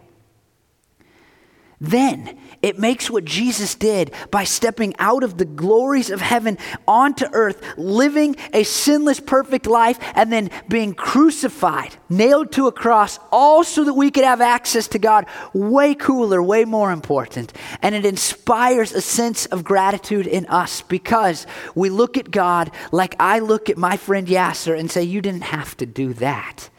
Then 1.80 2.38
it 2.62 2.78
makes 2.78 3.10
what 3.10 3.26
Jesus 3.26 3.74
did 3.74 4.10
by 4.30 4.44
stepping 4.44 4.94
out 4.98 5.22
of 5.22 5.36
the 5.36 5.44
glories 5.44 6.08
of 6.08 6.22
heaven 6.22 6.56
onto 6.88 7.26
earth, 7.32 7.60
living 7.76 8.36
a 8.54 8.62
sinless, 8.62 9.20
perfect 9.20 9.66
life, 9.66 9.98
and 10.14 10.32
then 10.32 10.50
being 10.68 10.94
crucified, 10.94 11.94
nailed 12.08 12.52
to 12.52 12.66
a 12.66 12.72
cross, 12.72 13.18
all 13.30 13.62
so 13.62 13.84
that 13.84 13.92
we 13.92 14.10
could 14.10 14.24
have 14.24 14.40
access 14.40 14.88
to 14.88 14.98
God. 14.98 15.26
Way 15.52 15.94
cooler, 15.94 16.42
way 16.42 16.64
more 16.64 16.92
important. 16.92 17.52
And 17.82 17.94
it 17.94 18.06
inspires 18.06 18.92
a 18.92 19.02
sense 19.02 19.44
of 19.46 19.62
gratitude 19.62 20.26
in 20.26 20.46
us 20.46 20.80
because 20.80 21.46
we 21.74 21.90
look 21.90 22.16
at 22.16 22.30
God 22.30 22.70
like 22.90 23.14
I 23.20 23.40
look 23.40 23.68
at 23.68 23.76
my 23.76 23.98
friend 23.98 24.26
Yasser 24.26 24.78
and 24.78 24.90
say, 24.90 25.02
You 25.02 25.20
didn't 25.20 25.42
have 25.42 25.76
to 25.76 25.84
do 25.84 26.14
that, 26.14 26.70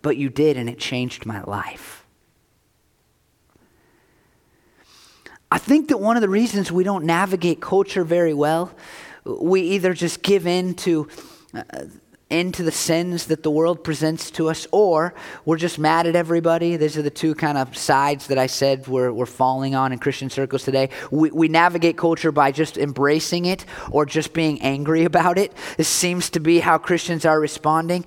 but 0.00 0.16
you 0.16 0.28
did, 0.28 0.56
and 0.56 0.70
it 0.70 0.78
changed 0.78 1.26
my 1.26 1.42
life. 1.42 1.97
I 5.58 5.60
think 5.60 5.88
that 5.88 5.98
one 5.98 6.16
of 6.16 6.20
the 6.20 6.28
reasons 6.28 6.70
we 6.70 6.84
don't 6.84 7.04
navigate 7.04 7.60
culture 7.60 8.04
very 8.04 8.32
well, 8.32 8.70
we 9.24 9.60
either 9.62 9.92
just 9.92 10.22
give 10.22 10.46
in 10.46 10.74
to 10.74 11.08
uh, 11.52 11.62
into 12.30 12.62
the 12.62 12.70
sins 12.70 13.26
that 13.26 13.42
the 13.42 13.50
world 13.50 13.82
presents 13.82 14.30
to 14.30 14.50
us, 14.50 14.68
or 14.70 15.14
we're 15.44 15.56
just 15.56 15.76
mad 15.76 16.06
at 16.06 16.14
everybody. 16.14 16.76
These 16.76 16.96
are 16.96 17.02
the 17.02 17.10
two 17.10 17.34
kind 17.34 17.58
of 17.58 17.76
sides 17.76 18.28
that 18.28 18.38
I 18.38 18.46
said 18.46 18.86
we're, 18.86 19.12
we're 19.12 19.26
falling 19.26 19.74
on 19.74 19.90
in 19.90 19.98
Christian 19.98 20.30
circles 20.30 20.62
today. 20.62 20.90
We, 21.10 21.32
we 21.32 21.48
navigate 21.48 21.96
culture 21.96 22.30
by 22.30 22.52
just 22.52 22.78
embracing 22.78 23.46
it 23.46 23.64
or 23.90 24.06
just 24.06 24.32
being 24.32 24.62
angry 24.62 25.04
about 25.12 25.38
it. 25.38 25.52
This 25.76 25.88
seems 25.88 26.30
to 26.30 26.40
be 26.40 26.60
how 26.60 26.78
Christians 26.78 27.24
are 27.24 27.40
responding. 27.40 28.04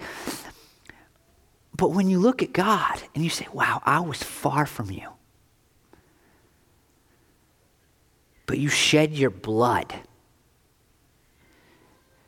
But 1.76 1.90
when 1.90 2.10
you 2.10 2.18
look 2.18 2.42
at 2.42 2.54
God 2.54 3.02
and 3.14 3.26
you 3.26 3.30
say, 3.30 3.48
wow, 3.52 3.82
I 3.86 4.00
was 4.00 4.24
far 4.24 4.66
from 4.66 4.90
you. 4.90 5.10
But 8.52 8.60
you 8.60 8.68
shed 8.68 9.14
your 9.14 9.30
blood 9.30 9.96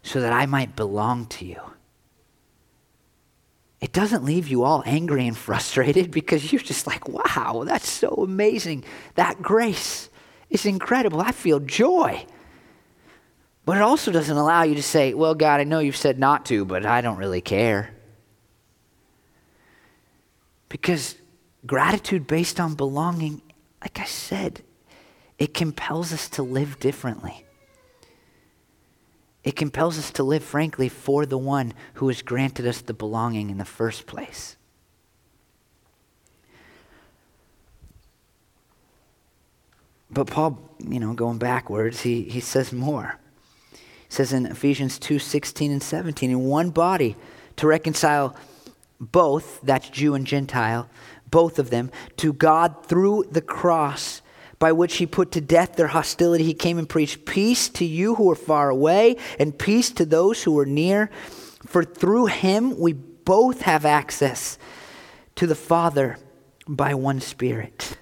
so 0.03 0.21
that 0.21 0.31
I 0.31 0.45
might 0.45 0.73
belong 0.73 1.25
to 1.25 1.45
you. 1.45 1.59
it 3.81 3.91
doesn't 3.91 4.23
leave 4.23 4.47
you 4.47 4.63
all 4.63 4.83
angry 4.85 5.27
and 5.27 5.37
frustrated 5.47 6.11
because 6.11 6.49
you're 6.53 6.61
just 6.61 6.87
like, 6.87 7.09
wow, 7.09 7.63
that's 7.65 7.89
so 7.89 8.07
amazing. 8.07 8.85
That 9.15 9.41
grace 9.41 10.07
is 10.49 10.65
incredible. 10.65 11.19
I 11.19 11.33
feel 11.33 11.59
joy. 11.59 12.25
But 13.65 13.75
it 13.75 13.83
also 13.83 14.09
doesn't 14.09 14.37
allow 14.37 14.63
you 14.63 14.75
to 14.75 14.81
say, 14.81 15.13
well, 15.13 15.35
God, 15.35 15.59
I 15.59 15.65
know 15.65 15.79
you've 15.79 15.97
said 15.97 16.19
not 16.19 16.45
to, 16.45 16.63
but 16.63 16.85
I 16.85 17.01
don't 17.01 17.17
really 17.17 17.41
care. 17.41 17.93
Because 20.69 21.15
gratitude 21.65 22.27
based 22.27 22.61
on 22.61 22.75
belonging, 22.75 23.41
like 23.81 23.99
I 23.99 24.05
said, 24.05 24.63
it 25.37 25.53
compels 25.53 26.13
us 26.13 26.29
to 26.29 26.43
live 26.43 26.79
differently. 26.79 27.45
It 29.43 29.55
compels 29.55 29.97
us 29.97 30.11
to 30.11 30.23
live, 30.23 30.43
frankly, 30.43 30.87
for 30.87 31.25
the 31.25 31.37
one 31.37 31.73
who 31.95 32.07
has 32.07 32.21
granted 32.21 32.65
us 32.65 32.81
the 32.81 32.93
belonging 32.93 33.49
in 33.49 33.57
the 33.57 33.65
first 33.65 34.05
place. 34.05 34.55
But 40.09 40.27
Paul, 40.27 40.59
you 40.79 40.99
know, 40.99 41.13
going 41.13 41.39
backwards, 41.39 42.01
he, 42.01 42.21
he 42.23 42.39
says 42.39 42.71
more. 42.71 43.19
He 43.71 43.79
says 44.09 44.31
in 44.31 44.45
Ephesians 44.45 44.99
2 44.99 45.19
16 45.19 45.71
and 45.71 45.83
17, 45.83 46.29
in 46.29 46.39
one 46.45 46.69
body 46.69 47.15
to 47.57 47.67
reconcile 47.67 48.35
both, 48.99 49.59
that's 49.61 49.89
Jew 49.89 50.13
and 50.13 50.25
Gentile, 50.25 50.87
both 51.29 51.59
of 51.59 51.71
them, 51.71 51.91
to 52.17 52.31
God 52.31 52.85
through 52.85 53.25
the 53.31 53.41
cross 53.41 54.21
by 54.59 54.71
which 54.71 54.97
he 54.97 55.05
put 55.05 55.31
to 55.31 55.41
death 55.41 55.75
their 55.75 55.87
hostility. 55.87 56.43
He 56.43 56.53
came 56.53 56.77
and 56.77 56.87
preached 56.87 57.25
peace 57.25 57.69
to 57.69 57.85
you 57.85 58.15
who 58.15 58.29
are 58.31 58.35
far 58.35 58.69
away 58.69 59.17
and 59.39 59.57
peace 59.57 59.89
to 59.91 60.05
those 60.05 60.43
who 60.43 60.57
are 60.59 60.65
near. 60.65 61.09
For 61.65 61.83
through 61.83 62.27
him 62.27 62.79
we 62.79 62.93
both 62.93 63.61
have 63.61 63.85
access 63.85 64.57
to 65.35 65.47
the 65.47 65.55
Father 65.55 66.17
by 66.67 66.93
one 66.93 67.19
Spirit 67.19 67.97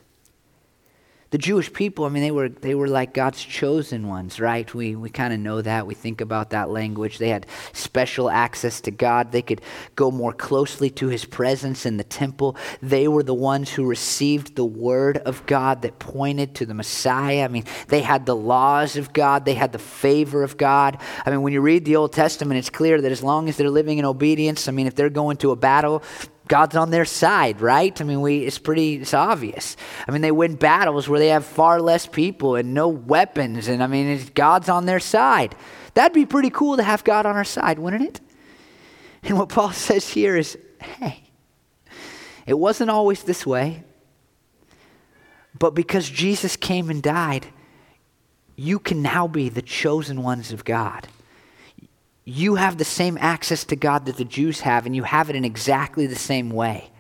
the 1.32 1.38
Jewish 1.38 1.72
people, 1.72 2.04
I 2.04 2.10
mean, 2.10 2.24
they 2.24 2.32
were, 2.32 2.50
they 2.50 2.76
were 2.76 2.90
like 2.90 3.14
God's 3.14 3.42
chosen 3.42 4.08
ones, 4.08 4.38
right? 4.42 4.72
We, 4.74 4.98
we 4.98 5.10
kind 5.10 5.34
of 5.34 5.40
know 5.40 5.62
that. 5.62 5.88
We 5.88 5.94
think 5.94 6.20
about 6.20 6.50
that 6.50 6.70
language. 6.70 7.18
They 7.18 7.30
had 7.30 7.48
special 7.72 8.30
access 8.30 8.82
to 8.82 8.92
God. 8.92 9.32
They 9.32 9.42
could 9.42 9.62
go 9.96 10.12
more 10.12 10.34
closely 10.34 10.90
to 10.92 11.08
his 11.08 11.24
presence 11.24 11.86
in 11.86 11.96
the 11.96 12.04
temple. 12.04 12.58
They 12.82 13.08
were 13.08 13.24
the 13.24 13.34
ones 13.34 13.72
who 13.72 13.86
received 13.86 14.58
the 14.58 14.66
word 14.66 15.20
of 15.20 15.46
God 15.46 15.84
that 15.84 16.00
pointed 16.00 16.54
to 16.56 16.66
the 16.66 16.74
Messiah. 16.74 17.46
I 17.46 17.48
mean, 17.48 17.64
they 17.88 18.02
had 18.02 18.26
the 18.26 18.36
laws 18.36 18.98
of 18.98 19.14
God, 19.14 19.46
they 19.46 19.54
had 19.54 19.72
the 19.72 19.80
favor 19.80 20.44
of 20.44 20.58
God. 20.58 21.00
I 21.26 21.30
mean, 21.30 21.44
when 21.44 21.54
you 21.54 21.62
read 21.62 21.86
the 21.86 21.96
Old 21.96 22.12
Testament, 22.12 22.58
it's 22.58 22.70
clear 22.70 23.00
that 23.00 23.12
as 23.12 23.24
long 23.24 23.48
as 23.48 23.56
they're 23.56 23.70
living 23.70 24.00
in 24.00 24.06
obedience, 24.06 24.68
I 24.68 24.72
mean, 24.74 24.86
if 24.86 24.96
they're 24.96 25.10
going 25.10 25.38
to 25.38 25.52
a 25.52 25.56
battle, 25.56 26.04
God's 26.52 26.76
on 26.76 26.90
their 26.90 27.06
side, 27.06 27.62
right? 27.62 28.02
I 28.02 28.04
mean, 28.04 28.20
we, 28.20 28.40
it's 28.40 28.60
pretty 28.60 28.96
it's 28.96 29.14
obvious. 29.14 29.78
I 30.06 30.12
mean, 30.12 30.22
they 30.22 30.34
win 30.34 30.56
battles 30.56 31.08
where 31.08 31.18
they 31.18 31.30
have 31.30 31.46
far 31.46 31.82
less 31.82 32.06
people 32.06 32.58
and 32.58 32.74
no 32.74 32.90
weapons, 32.90 33.70
and 33.70 33.82
I 33.82 33.88
mean, 33.88 34.22
God's 34.36 34.68
on 34.68 34.86
their 34.86 35.00
side. 35.00 35.56
That'd 35.94 36.14
be 36.14 36.26
pretty 36.26 36.50
cool 36.50 36.76
to 36.76 36.84
have 36.84 37.06
God 37.06 37.26
on 37.26 37.38
our 37.38 37.46
side, 37.46 37.80
wouldn't 37.80 38.04
it? 38.04 38.20
And 39.24 39.40
what 39.40 39.48
Paul 39.48 39.72
says 39.88 40.10
here 40.10 40.36
is 40.36 40.58
hey, 40.82 41.24
it 42.46 42.56
wasn't 42.56 42.90
always 42.90 43.24
this 43.24 43.46
way, 43.46 43.86
but 45.58 45.74
because 45.74 46.10
Jesus 46.10 46.58
came 46.58 46.90
and 46.90 47.02
died, 47.02 47.48
you 48.58 48.78
can 48.78 49.02
now 49.02 49.26
be 49.26 49.48
the 49.48 49.62
chosen 49.62 50.22
ones 50.22 50.52
of 50.52 50.66
God 50.66 51.08
you 52.24 52.56
have 52.56 52.78
the 52.78 52.86
same 52.86 53.18
access 53.20 53.64
to 53.66 53.76
God 53.76 54.06
that 54.06 54.18
the 54.18 54.26
Jews 54.26 54.62
have, 54.62 54.86
and 54.86 54.96
you 54.96 55.04
have 55.04 55.30
it 55.30 55.36
in 55.36 55.44
exactly 55.44 56.06
the 56.06 56.16
same 56.16 56.50
way. 56.50 56.92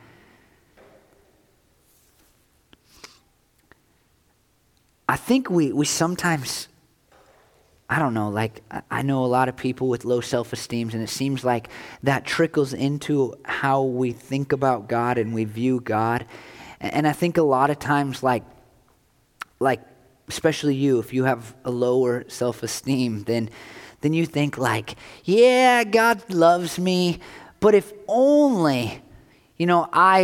I 5.07 5.17
think 5.17 5.49
we, 5.49 5.73
we 5.73 5.85
sometimes, 5.85 6.69
I 7.89 7.99
don't 7.99 8.13
know, 8.13 8.29
like, 8.29 8.63
I 8.89 9.01
know 9.01 9.25
a 9.25 9.27
lot 9.27 9.49
of 9.49 9.57
people 9.57 9.89
with 9.89 10.05
low 10.05 10.21
self 10.21 10.53
esteem, 10.53 10.89
and 10.93 11.03
it 11.03 11.09
seems 11.09 11.43
like 11.43 11.69
that 12.01 12.25
trickles 12.25 12.73
into 12.73 13.35
how 13.43 13.83
we 13.83 14.13
think 14.13 14.53
about 14.53 14.87
God 14.87 15.17
and 15.17 15.33
we 15.33 15.43
view 15.43 15.81
God. 15.81 16.25
And 16.79 17.07
I 17.07 17.11
think 17.11 17.37
a 17.37 17.43
lot 17.43 17.69
of 17.69 17.77
times, 17.77 18.23
like, 18.23 18.43
like, 19.59 19.81
especially 20.27 20.75
you, 20.75 20.99
if 20.99 21.13
you 21.13 21.25
have 21.25 21.53
a 21.63 21.71
lower 21.71 22.23
self 22.27 22.63
esteem, 22.63 23.23
then 23.23 23.49
then 24.01 24.13
you 24.13 24.25
think 24.25 24.57
like, 24.57 24.95
yeah, 25.23 25.83
God 25.83 26.29
loves 26.29 26.77
me, 26.77 27.19
but 27.59 27.75
if 27.75 27.93
only, 28.07 29.01
you 29.57 29.65
know, 29.65 29.87
I, 29.93 30.21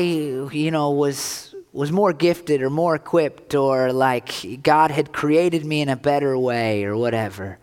you 0.51 0.71
know, 0.71 0.91
was 0.91 1.53
was 1.73 1.91
more 1.91 2.11
gifted 2.11 2.63
or 2.63 2.71
more 2.71 2.95
equipped 2.95 3.53
or 3.53 3.93
like 3.93 4.63
God 4.63 4.89
had 4.89 5.13
created 5.13 5.63
me 5.63 5.81
in 5.81 5.89
a 5.89 5.95
better 5.95 6.35
way 6.35 6.83
or 6.85 6.97
whatever. 6.97 7.59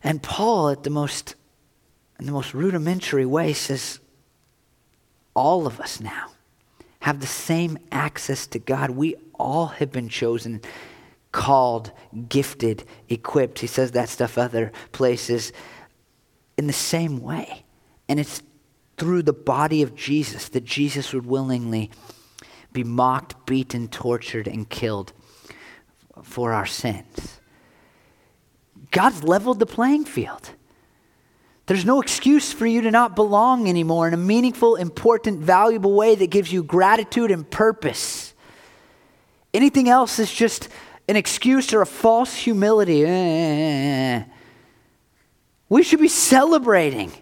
And 0.00 0.22
Paul 0.22 0.68
at 0.68 0.84
the 0.84 0.90
most 0.90 1.34
in 2.20 2.26
the 2.26 2.32
most 2.32 2.54
rudimentary 2.54 3.26
way 3.26 3.52
says 3.52 3.98
all 5.34 5.66
of 5.66 5.80
us 5.80 6.00
now 6.00 6.30
have 7.00 7.18
the 7.20 7.26
same 7.26 7.78
access 7.90 8.46
to 8.46 8.58
God. 8.60 8.90
We 8.90 9.16
all 9.34 9.66
have 9.66 9.90
been 9.90 10.08
chosen 10.08 10.60
called, 11.34 11.90
gifted, 12.28 12.84
equipped. 13.08 13.58
He 13.58 13.66
says 13.66 13.90
that 13.90 14.08
stuff 14.08 14.38
other 14.38 14.70
places 14.92 15.52
in 16.56 16.68
the 16.68 16.72
same 16.72 17.20
way. 17.20 17.64
And 18.08 18.20
it's 18.20 18.40
through 18.96 19.24
the 19.24 19.32
body 19.32 19.82
of 19.82 19.96
Jesus 19.96 20.48
that 20.50 20.64
Jesus 20.64 21.12
would 21.12 21.26
willingly 21.26 21.90
be 22.72 22.84
mocked, 22.84 23.46
beaten, 23.46 23.88
tortured, 23.88 24.46
and 24.46 24.70
killed 24.70 25.12
for 26.22 26.52
our 26.52 26.66
sins. 26.66 27.40
God's 28.92 29.24
leveled 29.24 29.58
the 29.58 29.66
playing 29.66 30.04
field. 30.04 30.50
There's 31.66 31.84
no 31.84 32.00
excuse 32.00 32.52
for 32.52 32.66
you 32.66 32.80
to 32.82 32.92
not 32.92 33.16
belong 33.16 33.68
anymore 33.68 34.06
in 34.06 34.14
a 34.14 34.18
meaningful, 34.18 34.76
important, 34.76 35.40
valuable 35.40 35.94
way 35.94 36.14
that 36.14 36.30
gives 36.30 36.52
you 36.52 36.62
gratitude 36.62 37.32
and 37.32 37.50
purpose. 37.50 38.34
Anything 39.52 39.88
else 39.88 40.20
is 40.20 40.32
just 40.32 40.68
an 41.08 41.16
excuse 41.16 41.72
or 41.72 41.82
a 41.82 41.86
false 41.86 42.34
humility. 42.34 43.02
We 45.68 45.82
should 45.82 46.00
be 46.00 46.08
celebrating 46.08 47.12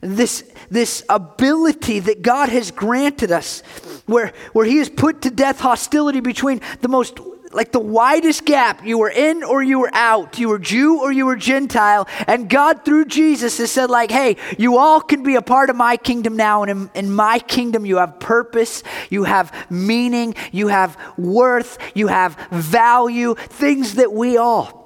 this, 0.00 0.50
this 0.70 1.04
ability 1.08 2.00
that 2.00 2.22
God 2.22 2.48
has 2.48 2.70
granted 2.70 3.30
us, 3.30 3.60
where, 4.06 4.32
where 4.52 4.66
He 4.66 4.78
has 4.78 4.88
put 4.88 5.22
to 5.22 5.30
death 5.30 5.60
hostility 5.60 6.20
between 6.20 6.60
the 6.80 6.88
most 6.88 7.18
like 7.52 7.72
the 7.72 7.80
widest 7.80 8.44
gap. 8.44 8.84
You 8.84 8.98
were 8.98 9.10
in 9.10 9.42
or 9.42 9.62
you 9.62 9.80
were 9.80 9.90
out. 9.92 10.38
You 10.38 10.48
were 10.48 10.58
Jew 10.58 11.00
or 11.00 11.12
you 11.12 11.26
were 11.26 11.36
Gentile. 11.36 12.08
And 12.26 12.48
God, 12.48 12.84
through 12.84 13.06
Jesus, 13.06 13.58
has 13.58 13.70
said, 13.70 13.90
like, 13.90 14.10
hey, 14.10 14.36
you 14.58 14.78
all 14.78 15.00
can 15.00 15.22
be 15.22 15.36
a 15.36 15.42
part 15.42 15.70
of 15.70 15.76
my 15.76 15.96
kingdom 15.96 16.36
now. 16.36 16.62
And 16.62 16.70
in, 16.70 16.90
in 16.94 17.12
my 17.12 17.38
kingdom, 17.38 17.86
you 17.86 17.96
have 17.96 18.20
purpose, 18.20 18.82
you 19.10 19.24
have 19.24 19.52
meaning, 19.70 20.34
you 20.52 20.68
have 20.68 20.96
worth, 21.16 21.78
you 21.94 22.08
have 22.08 22.36
value, 22.50 23.34
things 23.34 23.94
that 23.94 24.12
we 24.12 24.36
all 24.36 24.82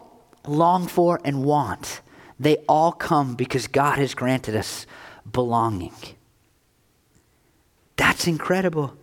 long 0.46 0.86
for 0.86 1.20
and 1.24 1.44
want. 1.44 2.00
They 2.38 2.56
all 2.68 2.92
come 2.92 3.34
because 3.34 3.66
God 3.66 3.98
has 3.98 4.14
granted 4.14 4.54
us 4.54 4.86
belonging. 5.30 5.94
That's 7.96 8.26
incredible. 8.26 8.96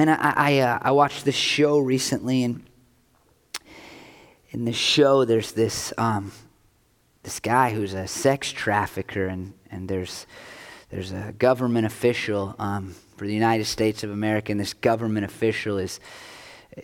Man, 0.00 0.08
I, 0.08 0.32
I, 0.34 0.58
uh, 0.60 0.78
I 0.80 0.90
watched 0.92 1.26
this 1.26 1.34
show 1.34 1.78
recently, 1.78 2.42
and 2.42 2.62
in 4.48 4.64
the 4.64 4.72
show, 4.72 5.26
there's 5.26 5.52
this, 5.52 5.92
um, 5.98 6.32
this 7.22 7.38
guy 7.38 7.68
who's 7.68 7.92
a 7.92 8.06
sex 8.06 8.50
trafficker, 8.50 9.26
and, 9.26 9.52
and 9.70 9.90
there's, 9.90 10.26
there's 10.88 11.12
a 11.12 11.34
government 11.38 11.84
official 11.84 12.56
um, 12.58 12.94
for 13.18 13.26
the 13.26 13.34
United 13.34 13.66
States 13.66 14.02
of 14.02 14.10
America, 14.10 14.50
and 14.50 14.58
this 14.58 14.72
government 14.72 15.26
official 15.26 15.76
is 15.76 16.00
uh, 16.78 16.80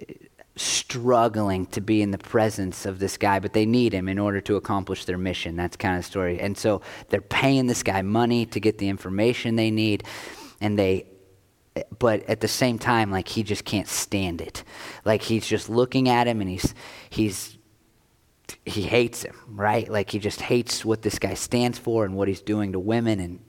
struggling 0.56 1.64
to 1.68 1.80
be 1.80 2.02
in 2.02 2.10
the 2.10 2.18
presence 2.18 2.84
of 2.84 2.98
this 2.98 3.16
guy, 3.16 3.38
but 3.38 3.54
they 3.54 3.64
need 3.64 3.94
him 3.94 4.10
in 4.10 4.18
order 4.18 4.42
to 4.42 4.56
accomplish 4.56 5.06
their 5.06 5.16
mission. 5.16 5.56
That's 5.56 5.78
kind 5.78 5.96
of 5.96 6.02
the 6.02 6.06
story. 6.06 6.38
And 6.38 6.58
so 6.58 6.82
they're 7.08 7.22
paying 7.22 7.66
this 7.66 7.82
guy 7.82 8.02
money 8.02 8.44
to 8.44 8.60
get 8.60 8.76
the 8.76 8.90
information 8.90 9.56
they 9.56 9.70
need, 9.70 10.04
and 10.60 10.78
they 10.78 11.06
but 11.98 12.22
at 12.28 12.40
the 12.40 12.48
same 12.48 12.78
time 12.78 13.10
like 13.10 13.28
he 13.28 13.42
just 13.42 13.64
can't 13.64 13.88
stand 13.88 14.40
it. 14.40 14.64
Like 15.04 15.22
he's 15.22 15.46
just 15.46 15.68
looking 15.68 16.08
at 16.08 16.26
him 16.26 16.40
and 16.40 16.48
he's 16.48 16.74
he's 17.10 17.56
he 18.64 18.82
hates 18.82 19.22
him 19.22 19.36
right? 19.48 19.88
Like 19.88 20.10
he 20.10 20.18
just 20.18 20.40
hates 20.40 20.84
what 20.84 21.02
this 21.02 21.18
guy 21.18 21.34
stands 21.34 21.78
for 21.78 22.04
and 22.04 22.14
what 22.14 22.28
he's 22.28 22.40
doing 22.40 22.72
to 22.72 22.78
women 22.78 23.20
and 23.20 23.40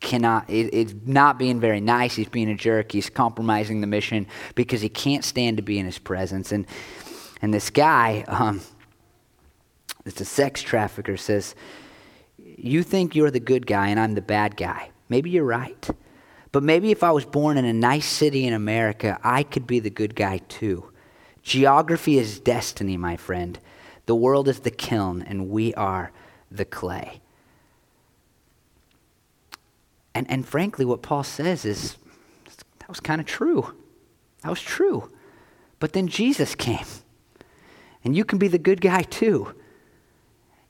cannot 0.00 0.48
it, 0.48 0.70
it's 0.72 0.94
not 1.04 1.38
being 1.38 1.60
very 1.60 1.80
nice. 1.80 2.14
He's 2.14 2.28
being 2.28 2.50
a 2.50 2.56
jerk. 2.56 2.92
He's 2.92 3.10
compromising 3.10 3.80
the 3.80 3.86
mission 3.86 4.26
because 4.54 4.80
he 4.80 4.88
can't 4.88 5.24
stand 5.24 5.58
to 5.58 5.62
be 5.62 5.78
in 5.78 5.86
his 5.86 5.98
presence. 5.98 6.52
And 6.52 6.66
and 7.42 7.52
this 7.52 7.70
guy 7.70 8.24
um 8.28 8.60
it's 10.06 10.20
a 10.20 10.24
sex 10.24 10.62
trafficker 10.62 11.16
says 11.16 11.54
you 12.38 12.82
think 12.82 13.14
you're 13.14 13.30
the 13.30 13.40
good 13.40 13.66
guy 13.66 13.88
and 13.88 14.00
I'm 14.00 14.14
the 14.14 14.22
bad 14.22 14.56
guy. 14.56 14.90
Maybe 15.08 15.30
you're 15.30 15.44
right. 15.44 15.90
But 16.52 16.62
maybe 16.62 16.90
if 16.90 17.02
I 17.02 17.12
was 17.12 17.24
born 17.24 17.56
in 17.58 17.64
a 17.64 17.72
nice 17.72 18.06
city 18.06 18.46
in 18.46 18.52
America, 18.52 19.18
I 19.22 19.42
could 19.42 19.66
be 19.66 19.78
the 19.78 19.90
good 19.90 20.14
guy 20.14 20.38
too. 20.48 20.90
Geography 21.42 22.18
is 22.18 22.40
destiny, 22.40 22.96
my 22.96 23.16
friend. 23.16 23.58
The 24.06 24.16
world 24.16 24.48
is 24.48 24.60
the 24.60 24.70
kiln, 24.70 25.22
and 25.22 25.48
we 25.48 25.72
are 25.74 26.10
the 26.50 26.64
clay. 26.64 27.20
And, 30.14 30.28
and 30.30 30.46
frankly, 30.46 30.84
what 30.84 31.02
Paul 31.02 31.22
says 31.22 31.64
is 31.64 31.96
that 32.80 32.88
was 32.88 33.00
kind 33.00 33.20
of 33.20 33.26
true. 33.26 33.74
That 34.42 34.50
was 34.50 34.60
true. 34.60 35.10
But 35.78 35.92
then 35.92 36.08
Jesus 36.08 36.54
came. 36.54 36.84
And 38.02 38.16
you 38.16 38.24
can 38.24 38.38
be 38.38 38.48
the 38.48 38.58
good 38.58 38.80
guy 38.80 39.02
too. 39.02 39.54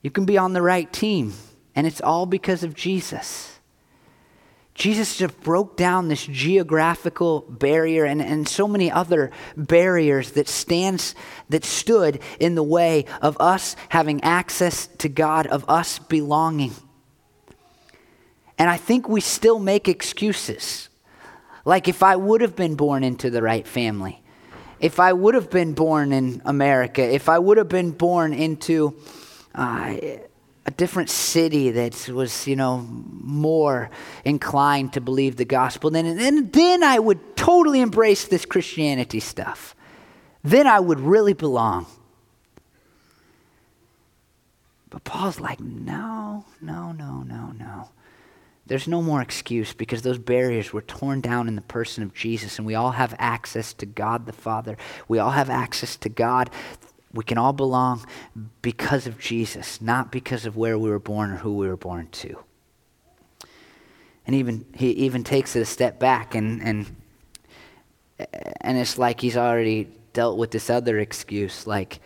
You 0.03 0.11
can 0.11 0.25
be 0.25 0.37
on 0.37 0.53
the 0.53 0.63
right 0.63 0.93
team. 0.93 1.33
And 1.75 1.87
it's 1.87 2.01
all 2.01 2.27
because 2.27 2.63
of 2.63 2.75
Jesus. 2.75 3.60
Jesus 4.81 5.19
just 5.19 5.39
broke 5.43 5.77
down 5.77 6.09
this 6.09 6.27
geographical 6.27 7.43
barrier 7.43 8.07
and, 8.07 8.23
and 8.23 8.49
so 8.49 8.67
many 8.67 8.91
other 8.91 9.31
barriers 9.55 10.31
that 10.31 10.49
stands 10.49 11.15
that 11.51 11.67
stood 11.67 12.19
in 12.41 12.55
the 12.55 12.63
way 12.63 13.05
of 13.21 13.37
us 13.41 13.77
having 13.91 14.25
access 14.25 14.87
to 14.87 15.11
God, 15.11 15.47
of 15.47 15.69
us 15.69 15.99
belonging. 15.99 16.73
And 18.57 18.71
I 18.71 18.79
think 18.79 19.07
we 19.07 19.21
still 19.21 19.59
make 19.59 19.87
excuses. 19.87 20.89
Like 21.67 21.87
if 21.87 22.03
I 22.03 22.17
would 22.17 22.41
have 22.41 22.57
been 22.57 22.75
born 22.75 23.05
into 23.05 23.29
the 23.29 23.43
right 23.43 23.69
family, 23.69 24.23
if 24.81 24.99
I 24.99 25.13
would 25.13 25.35
have 25.35 25.51
been 25.51 25.75
born 25.75 26.11
in 26.15 26.41
America, 26.47 27.03
if 27.03 27.29
I 27.29 27.39
would 27.39 27.59
have 27.59 27.69
been 27.69 27.91
born 27.91 28.33
into 28.33 28.97
uh, 29.55 29.97
a 30.71 30.73
different 30.77 31.11
city 31.11 31.71
that 31.71 32.09
was, 32.09 32.47
you 32.47 32.55
know, 32.55 32.87
more 32.89 33.91
inclined 34.25 34.93
to 34.93 35.01
believe 35.01 35.35
the 35.35 35.45
gospel, 35.45 35.91
then, 35.91 36.07
and 36.07 36.53
then 36.53 36.85
I 36.85 36.99
would 36.99 37.37
totally 37.37 37.81
embrace 37.81 38.29
this 38.29 38.47
Christianity 38.47 39.19
stuff. 39.19 39.75
Then 40.45 40.69
I 40.69 40.79
would 40.79 41.01
really 41.01 41.33
belong. 41.33 41.87
But 44.91 45.03
Paul's 45.03 45.41
like, 45.41 45.59
no, 45.59 46.45
no, 46.61 46.93
no, 46.93 47.23
no, 47.23 47.53
no. 47.59 47.89
There's 48.67 48.87
no 48.87 49.03
more 49.03 49.21
excuse 49.21 49.73
because 49.73 50.03
those 50.03 50.19
barriers 50.19 50.73
were 50.73 50.83
torn 50.83 51.21
down 51.21 51.49
in 51.49 51.57
the 51.57 51.63
person 51.63 52.05
of 52.05 52.15
Jesus, 52.15 52.59
and 52.59 52.67
we 52.67 52.77
all 52.77 52.93
have 52.93 53.13
access 53.19 53.73
to 53.75 53.87
God 53.87 54.27
the 54.27 54.33
Father. 54.33 54.77
We 55.09 55.19
all 55.19 55.31
have 55.31 55.51
access 55.51 55.97
to 55.97 56.09
God. 56.09 56.51
We 57.13 57.25
can 57.25 57.39
all 57.39 57.53
belong 57.53 58.07
because 58.63 59.07
of 59.07 59.19
Jesus, 59.19 59.81
not 59.81 60.13
because 60.13 60.47
of 60.47 60.57
where 60.57 60.79
we 60.79 60.91
were 60.91 61.01
born 61.01 61.33
or 61.33 61.37
who 61.37 61.57
we 61.57 61.67
were 61.67 61.77
born 61.77 62.09
to. 62.13 62.39
And 64.27 64.37
even 64.37 64.65
he 64.75 64.91
even 64.91 65.25
takes 65.25 65.57
it 65.57 65.61
a 65.61 65.65
step 65.65 65.99
back 65.99 66.35
and 66.35 66.63
and 66.63 66.97
and 68.61 68.79
it's 68.79 68.97
like 68.99 69.21
he's 69.21 69.37
already 69.37 69.89
dealt 70.13 70.39
with 70.39 70.51
this 70.51 70.71
other 70.71 70.99
excuse 70.99 71.67
like 71.67 72.01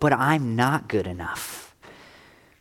but 0.00 0.12
I'm 0.12 0.56
not 0.56 0.88
good 0.88 1.06
enough. 1.06 1.74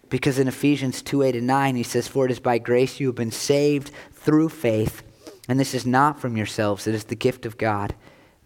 Because 0.09 0.39
in 0.39 0.47
Ephesians 0.47 1.01
2 1.01 1.23
8 1.23 1.35
and 1.35 1.47
9, 1.47 1.75
he 1.75 1.83
says, 1.83 2.07
For 2.07 2.25
it 2.25 2.31
is 2.31 2.39
by 2.39 2.57
grace 2.57 2.99
you 2.99 3.07
have 3.07 3.15
been 3.15 3.31
saved 3.31 3.91
through 4.13 4.49
faith, 4.49 5.03
and 5.47 5.59
this 5.59 5.73
is 5.73 5.85
not 5.85 6.19
from 6.19 6.37
yourselves, 6.37 6.87
it 6.87 6.95
is 6.95 7.05
the 7.05 7.15
gift 7.15 7.45
of 7.45 7.57
God, 7.57 7.95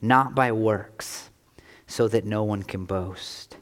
not 0.02 0.36
by 0.36 0.52
works, 0.52 1.30
so 1.92 2.08
that 2.08 2.26
no 2.26 2.44
one 2.44 2.64
can 2.64 2.86
boast. 2.86 3.58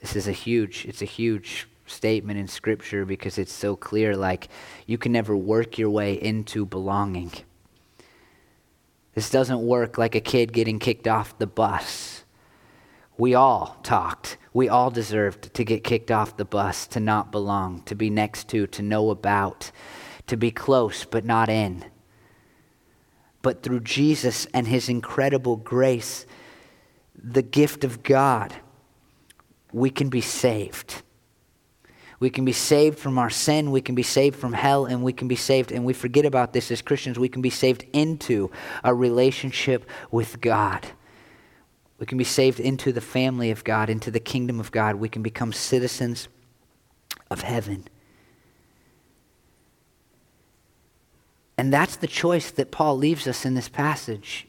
This 0.00 0.16
is 0.16 0.28
a 0.28 0.32
huge, 0.32 0.84
it's 0.86 1.02
a 1.02 1.06
huge 1.06 1.66
statement 1.86 2.38
in 2.38 2.48
Scripture 2.48 3.04
because 3.04 3.38
it's 3.38 3.52
so 3.52 3.76
clear 3.76 4.16
like 4.16 4.48
you 4.86 4.98
can 4.98 5.12
never 5.12 5.36
work 5.36 5.78
your 5.78 5.90
way 5.90 6.14
into 6.14 6.66
belonging. 6.66 7.32
This 9.14 9.30
doesn't 9.30 9.60
work 9.60 9.96
like 9.96 10.14
a 10.14 10.20
kid 10.20 10.52
getting 10.52 10.78
kicked 10.78 11.06
off 11.06 11.38
the 11.38 11.46
bus. 11.46 12.24
We 13.16 13.34
all 13.34 13.78
talked 13.82 14.38
we 14.54 14.68
all 14.68 14.88
deserved 14.88 15.52
to 15.54 15.64
get 15.64 15.82
kicked 15.82 16.12
off 16.12 16.36
the 16.36 16.44
bus, 16.44 16.86
to 16.86 17.00
not 17.00 17.32
belong, 17.32 17.82
to 17.82 17.96
be 17.96 18.08
next 18.08 18.48
to, 18.50 18.68
to 18.68 18.82
know 18.82 19.10
about, 19.10 19.72
to 20.28 20.36
be 20.36 20.52
close 20.52 21.04
but 21.04 21.24
not 21.24 21.48
in. 21.48 21.84
But 23.44 23.62
through 23.62 23.80
Jesus 23.80 24.46
and 24.54 24.66
his 24.66 24.88
incredible 24.88 25.56
grace, 25.56 26.24
the 27.14 27.42
gift 27.42 27.84
of 27.84 28.02
God, 28.02 28.54
we 29.70 29.90
can 29.90 30.08
be 30.08 30.22
saved. 30.22 31.02
We 32.20 32.30
can 32.30 32.46
be 32.46 32.52
saved 32.54 32.98
from 32.98 33.18
our 33.18 33.28
sin. 33.28 33.70
We 33.70 33.82
can 33.82 33.94
be 33.94 34.02
saved 34.02 34.36
from 34.36 34.54
hell. 34.54 34.86
And 34.86 35.04
we 35.04 35.12
can 35.12 35.28
be 35.28 35.36
saved, 35.36 35.72
and 35.72 35.84
we 35.84 35.92
forget 35.92 36.24
about 36.24 36.54
this 36.54 36.70
as 36.70 36.80
Christians, 36.80 37.18
we 37.18 37.28
can 37.28 37.42
be 37.42 37.50
saved 37.50 37.84
into 37.92 38.50
a 38.82 38.94
relationship 38.94 39.84
with 40.10 40.40
God. 40.40 40.86
We 41.98 42.06
can 42.06 42.16
be 42.16 42.24
saved 42.24 42.60
into 42.60 42.92
the 42.92 43.02
family 43.02 43.50
of 43.50 43.62
God, 43.62 43.90
into 43.90 44.10
the 44.10 44.20
kingdom 44.20 44.58
of 44.58 44.72
God. 44.72 44.94
We 44.94 45.10
can 45.10 45.22
become 45.22 45.52
citizens 45.52 46.28
of 47.30 47.42
heaven. 47.42 47.88
And 51.64 51.72
that's 51.72 51.96
the 51.96 52.06
choice 52.06 52.50
that 52.50 52.70
Paul 52.70 52.98
leaves 52.98 53.26
us 53.26 53.46
in 53.46 53.54
this 53.54 53.70
passage. 53.70 54.46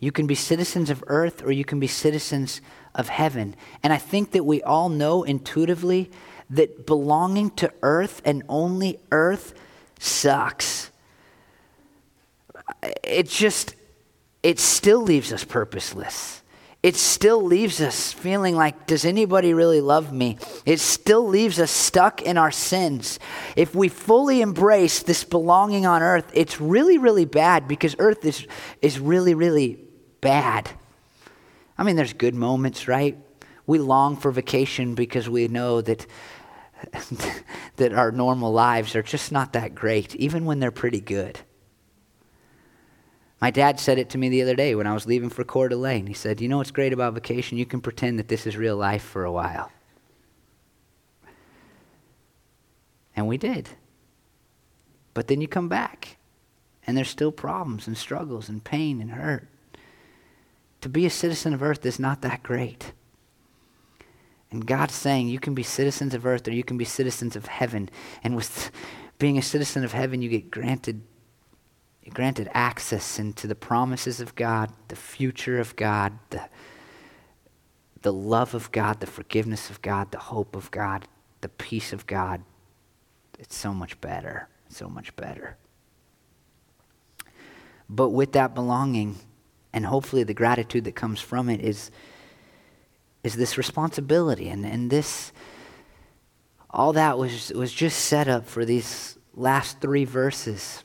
You 0.00 0.10
can 0.10 0.26
be 0.26 0.34
citizens 0.34 0.90
of 0.90 1.04
earth 1.06 1.44
or 1.44 1.52
you 1.52 1.64
can 1.64 1.78
be 1.78 1.86
citizens 1.86 2.60
of 2.92 3.08
heaven. 3.08 3.54
And 3.84 3.92
I 3.92 3.98
think 3.98 4.32
that 4.32 4.42
we 4.42 4.60
all 4.60 4.88
know 4.88 5.22
intuitively 5.22 6.10
that 6.50 6.86
belonging 6.86 7.50
to 7.50 7.72
earth 7.84 8.20
and 8.24 8.42
only 8.48 8.98
earth 9.12 9.54
sucks. 10.00 10.90
It 13.04 13.28
just, 13.28 13.76
it 14.42 14.58
still 14.58 15.02
leaves 15.02 15.32
us 15.32 15.44
purposeless 15.44 16.42
it 16.82 16.96
still 16.96 17.42
leaves 17.42 17.80
us 17.80 18.12
feeling 18.12 18.56
like, 18.56 18.86
does 18.86 19.04
anybody 19.04 19.52
really 19.52 19.82
love 19.82 20.12
me? 20.12 20.38
It 20.64 20.80
still 20.80 21.26
leaves 21.26 21.60
us 21.60 21.70
stuck 21.70 22.22
in 22.22 22.38
our 22.38 22.50
sins. 22.50 23.18
If 23.54 23.74
we 23.74 23.88
fully 23.88 24.40
embrace 24.40 25.02
this 25.02 25.22
belonging 25.22 25.84
on 25.84 26.02
earth, 26.02 26.30
it's 26.32 26.58
really, 26.58 26.96
really 26.96 27.26
bad 27.26 27.68
because 27.68 27.94
earth 27.98 28.24
is, 28.24 28.46
is 28.80 28.98
really, 28.98 29.34
really 29.34 29.78
bad. 30.22 30.70
I 31.76 31.82
mean, 31.82 31.96
there's 31.96 32.14
good 32.14 32.34
moments, 32.34 32.88
right? 32.88 33.18
We 33.66 33.78
long 33.78 34.16
for 34.16 34.30
vacation 34.30 34.94
because 34.94 35.28
we 35.28 35.48
know 35.48 35.82
that, 35.82 36.06
that 37.76 37.92
our 37.92 38.10
normal 38.10 38.52
lives 38.52 38.96
are 38.96 39.02
just 39.02 39.32
not 39.32 39.52
that 39.52 39.74
great, 39.74 40.16
even 40.16 40.46
when 40.46 40.60
they're 40.60 40.70
pretty 40.70 41.00
good. 41.00 41.40
My 43.40 43.50
dad 43.50 43.80
said 43.80 43.98
it 43.98 44.10
to 44.10 44.18
me 44.18 44.28
the 44.28 44.42
other 44.42 44.54
day 44.54 44.74
when 44.74 44.86
I 44.86 44.92
was 44.92 45.06
leaving 45.06 45.30
for 45.30 45.44
Coeur 45.44 45.68
d'Alene. 45.68 46.06
He 46.06 46.14
said, 46.14 46.40
You 46.40 46.48
know 46.48 46.58
what's 46.58 46.70
great 46.70 46.92
about 46.92 47.14
vacation? 47.14 47.56
You 47.56 47.64
can 47.64 47.80
pretend 47.80 48.18
that 48.18 48.28
this 48.28 48.46
is 48.46 48.56
real 48.56 48.76
life 48.76 49.02
for 49.02 49.24
a 49.24 49.32
while. 49.32 49.72
And 53.16 53.26
we 53.26 53.38
did. 53.38 53.70
But 55.14 55.28
then 55.28 55.40
you 55.40 55.48
come 55.48 55.68
back, 55.68 56.18
and 56.86 56.96
there's 56.96 57.08
still 57.08 57.32
problems 57.32 57.86
and 57.86 57.96
struggles 57.96 58.48
and 58.48 58.62
pain 58.62 59.00
and 59.00 59.12
hurt. 59.12 59.48
To 60.82 60.88
be 60.88 61.04
a 61.06 61.10
citizen 61.10 61.52
of 61.52 61.62
earth 61.62 61.84
is 61.84 61.98
not 61.98 62.22
that 62.22 62.42
great. 62.42 62.92
And 64.50 64.66
God's 64.66 64.94
saying 64.94 65.28
you 65.28 65.38
can 65.38 65.54
be 65.54 65.62
citizens 65.62 66.14
of 66.14 66.26
earth 66.26 66.48
or 66.48 66.52
you 66.52 66.64
can 66.64 66.76
be 66.76 66.84
citizens 66.84 67.36
of 67.36 67.46
heaven. 67.46 67.88
And 68.24 68.34
with 68.34 68.70
being 69.18 69.38
a 69.38 69.42
citizen 69.42 69.84
of 69.84 69.92
heaven, 69.92 70.22
you 70.22 70.28
get 70.28 70.50
granted 70.50 71.02
granted 72.08 72.48
access 72.54 73.18
into 73.18 73.46
the 73.46 73.54
promises 73.54 74.20
of 74.20 74.34
God, 74.34 74.72
the 74.88 74.96
future 74.96 75.60
of 75.60 75.76
God, 75.76 76.18
the, 76.30 76.48
the 78.02 78.12
love 78.12 78.54
of 78.54 78.72
God, 78.72 79.00
the 79.00 79.06
forgiveness 79.06 79.68
of 79.68 79.82
God, 79.82 80.10
the 80.10 80.18
hope 80.18 80.56
of 80.56 80.70
God, 80.70 81.06
the 81.42 81.50
peace 81.50 81.92
of 81.92 82.06
God. 82.06 82.42
It's 83.38 83.56
so 83.56 83.74
much 83.74 84.00
better. 84.00 84.48
So 84.70 84.88
much 84.88 85.14
better. 85.16 85.56
But 87.88 88.10
with 88.10 88.32
that 88.32 88.54
belonging, 88.54 89.16
and 89.72 89.84
hopefully 89.84 90.22
the 90.22 90.34
gratitude 90.34 90.84
that 90.84 90.94
comes 90.94 91.20
from 91.20 91.48
it, 91.48 91.60
is, 91.60 91.90
is 93.22 93.36
this 93.36 93.58
responsibility. 93.58 94.48
And, 94.48 94.64
and 94.64 94.90
this, 94.90 95.32
all 96.70 96.92
that 96.94 97.18
was, 97.18 97.52
was 97.54 97.72
just 97.72 98.04
set 98.04 98.28
up 98.28 98.46
for 98.46 98.64
these 98.64 99.18
last 99.34 99.80
three 99.80 100.04
verses 100.04 100.82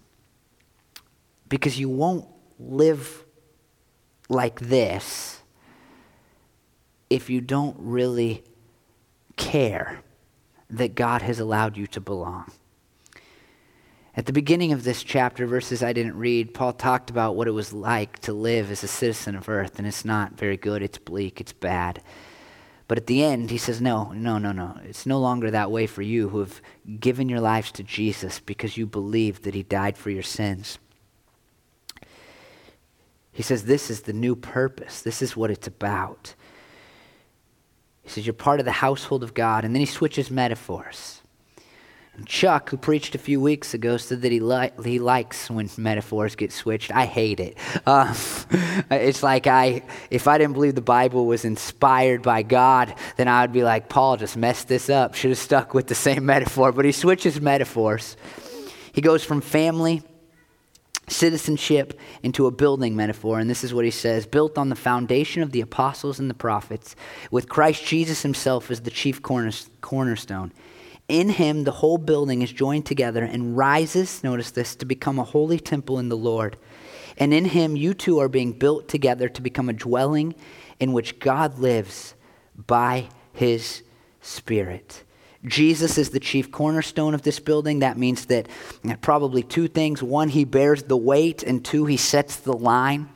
because 1.47 1.79
you 1.79 1.89
won't 1.89 2.27
live 2.59 3.23
like 4.29 4.59
this 4.59 5.41
if 7.09 7.29
you 7.29 7.41
don't 7.41 7.75
really 7.79 8.43
care 9.37 9.99
that 10.69 10.95
God 10.95 11.21
has 11.21 11.39
allowed 11.39 11.77
you 11.77 11.87
to 11.87 12.01
belong. 12.01 12.51
At 14.17 14.25
the 14.25 14.33
beginning 14.33 14.71
of 14.71 14.83
this 14.83 15.03
chapter, 15.03 15.45
verses 15.45 15.83
I 15.83 15.91
didn't 15.91 16.17
read, 16.17 16.53
Paul 16.53 16.71
talked 16.71 17.09
about 17.09 17.35
what 17.35 17.47
it 17.47 17.51
was 17.51 17.73
like 17.73 18.19
to 18.19 18.33
live 18.33 18.71
as 18.71 18.81
a 18.81 18.87
citizen 18.87 19.35
of 19.35 19.49
earth, 19.49 19.77
and 19.77 19.85
it's 19.85 20.05
not 20.05 20.37
very 20.37 20.55
good, 20.55 20.81
it's 20.81 20.97
bleak, 20.97 21.41
it's 21.41 21.51
bad. 21.51 22.01
But 22.87 22.97
at 22.97 23.07
the 23.07 23.23
end, 23.23 23.49
he 23.49 23.57
says, 23.57 23.81
No, 23.81 24.13
no, 24.13 24.37
no, 24.37 24.51
no. 24.51 24.79
It's 24.85 25.05
no 25.05 25.19
longer 25.19 25.51
that 25.51 25.71
way 25.71 25.85
for 25.87 26.01
you 26.01 26.29
who 26.29 26.39
have 26.39 26.61
given 26.99 27.27
your 27.27 27.41
lives 27.41 27.71
to 27.73 27.83
Jesus 27.83 28.39
because 28.39 28.77
you 28.77 28.85
believe 28.85 29.41
that 29.41 29.55
he 29.55 29.63
died 29.63 29.97
for 29.97 30.11
your 30.11 30.23
sins. 30.23 30.77
He 33.35 33.43
says, 33.43 33.65
This 33.65 33.91
is 33.91 34.01
the 34.01 34.13
new 34.13 34.33
purpose. 34.33 35.01
This 35.01 35.21
is 35.21 35.35
what 35.35 35.51
it's 35.51 35.67
about. 35.67 36.33
He 38.01 38.09
says, 38.09 38.25
You're 38.25 38.33
part 38.33 38.61
of 38.61 38.65
the 38.65 38.71
household 38.71 39.23
of 39.23 39.33
God. 39.33 39.65
And 39.65 39.75
then 39.75 39.81
he 39.81 39.85
switches 39.85 40.31
metaphors. 40.31 41.21
Chuck, 42.25 42.69
who 42.69 42.77
preached 42.77 43.13
a 43.13 43.17
few 43.17 43.41
weeks 43.41 43.73
ago, 43.73 43.97
said 43.97 44.21
that 44.21 44.31
he, 44.31 44.39
li- 44.39 44.71
he 44.85 44.99
likes 44.99 45.49
when 45.49 45.69
metaphors 45.77 46.37
get 46.37 46.53
switched. 46.53 46.95
I 46.95 47.05
hate 47.05 47.41
it. 47.41 47.57
Um, 47.85 48.15
it's 48.89 49.21
like 49.21 49.47
I, 49.47 49.83
if 50.09 50.29
I 50.29 50.37
didn't 50.37 50.53
believe 50.53 50.75
the 50.75 50.81
Bible 50.81 51.25
was 51.25 51.43
inspired 51.43 52.21
by 52.21 52.41
God, 52.41 52.95
then 53.17 53.27
I 53.27 53.41
would 53.41 53.51
be 53.51 53.63
like, 53.63 53.89
Paul 53.89 54.15
just 54.15 54.37
messed 54.37 54.69
this 54.69 54.89
up. 54.89 55.13
Should 55.15 55.31
have 55.31 55.37
stuck 55.37 55.73
with 55.73 55.87
the 55.87 55.95
same 55.95 56.25
metaphor. 56.25 56.71
But 56.71 56.85
he 56.85 56.93
switches 56.93 57.41
metaphors. 57.41 58.15
He 58.93 59.01
goes 59.01 59.25
from 59.25 59.41
family, 59.41 60.01
citizenship, 61.07 61.99
into 62.23 62.47
a 62.47 62.51
building 62.51 62.95
metaphor. 62.95 63.39
And 63.39 63.49
this 63.49 63.63
is 63.63 63.73
what 63.73 63.85
he 63.85 63.91
says 63.91 64.25
built 64.25 64.57
on 64.57 64.69
the 64.69 64.75
foundation 64.75 65.41
of 65.41 65.51
the 65.51 65.61
apostles 65.61 66.19
and 66.19 66.29
the 66.29 66.33
prophets, 66.35 66.95
with 67.31 67.49
Christ 67.49 67.85
Jesus 67.85 68.21
himself 68.21 68.69
as 68.71 68.81
the 68.81 68.91
chief 68.91 69.21
cornerstone. 69.21 70.51
In 71.07 71.29
him, 71.29 71.63
the 71.63 71.71
whole 71.71 71.99
building 71.99 72.41
is 72.41 72.51
joined 72.51 72.85
together 72.85 73.23
and 73.23 73.55
rises, 73.55 74.23
notice 74.23 74.51
this, 74.51 74.75
to 74.77 74.85
become 74.85 75.19
a 75.19 75.23
holy 75.23 75.59
temple 75.59 75.99
in 75.99 76.09
the 76.09 76.17
Lord. 76.17 76.57
And 77.17 77.33
in 77.33 77.45
him, 77.45 77.75
you 77.75 77.93
too 77.93 78.19
are 78.19 78.27
being 78.27 78.51
built 78.51 78.89
together 78.89 79.29
to 79.29 79.41
become 79.41 79.69
a 79.69 79.73
dwelling 79.73 80.35
in 80.79 80.91
which 80.91 81.19
God 81.19 81.59
lives 81.59 82.15
by 82.57 83.07
his 83.33 83.83
Spirit. 84.21 85.04
Jesus 85.45 85.97
is 85.97 86.09
the 86.09 86.19
chief 86.19 86.51
cornerstone 86.51 87.13
of 87.13 87.21
this 87.21 87.39
building. 87.39 87.79
That 87.79 87.97
means 87.97 88.25
that 88.25 88.47
probably 89.01 89.43
two 89.43 89.67
things. 89.67 90.01
One, 90.01 90.29
he 90.29 90.43
bears 90.43 90.83
the 90.83 90.97
weight, 90.97 91.43
and 91.43 91.63
two, 91.63 91.85
he 91.85 91.97
sets 91.97 92.37
the 92.37 92.53
line. 92.53 93.09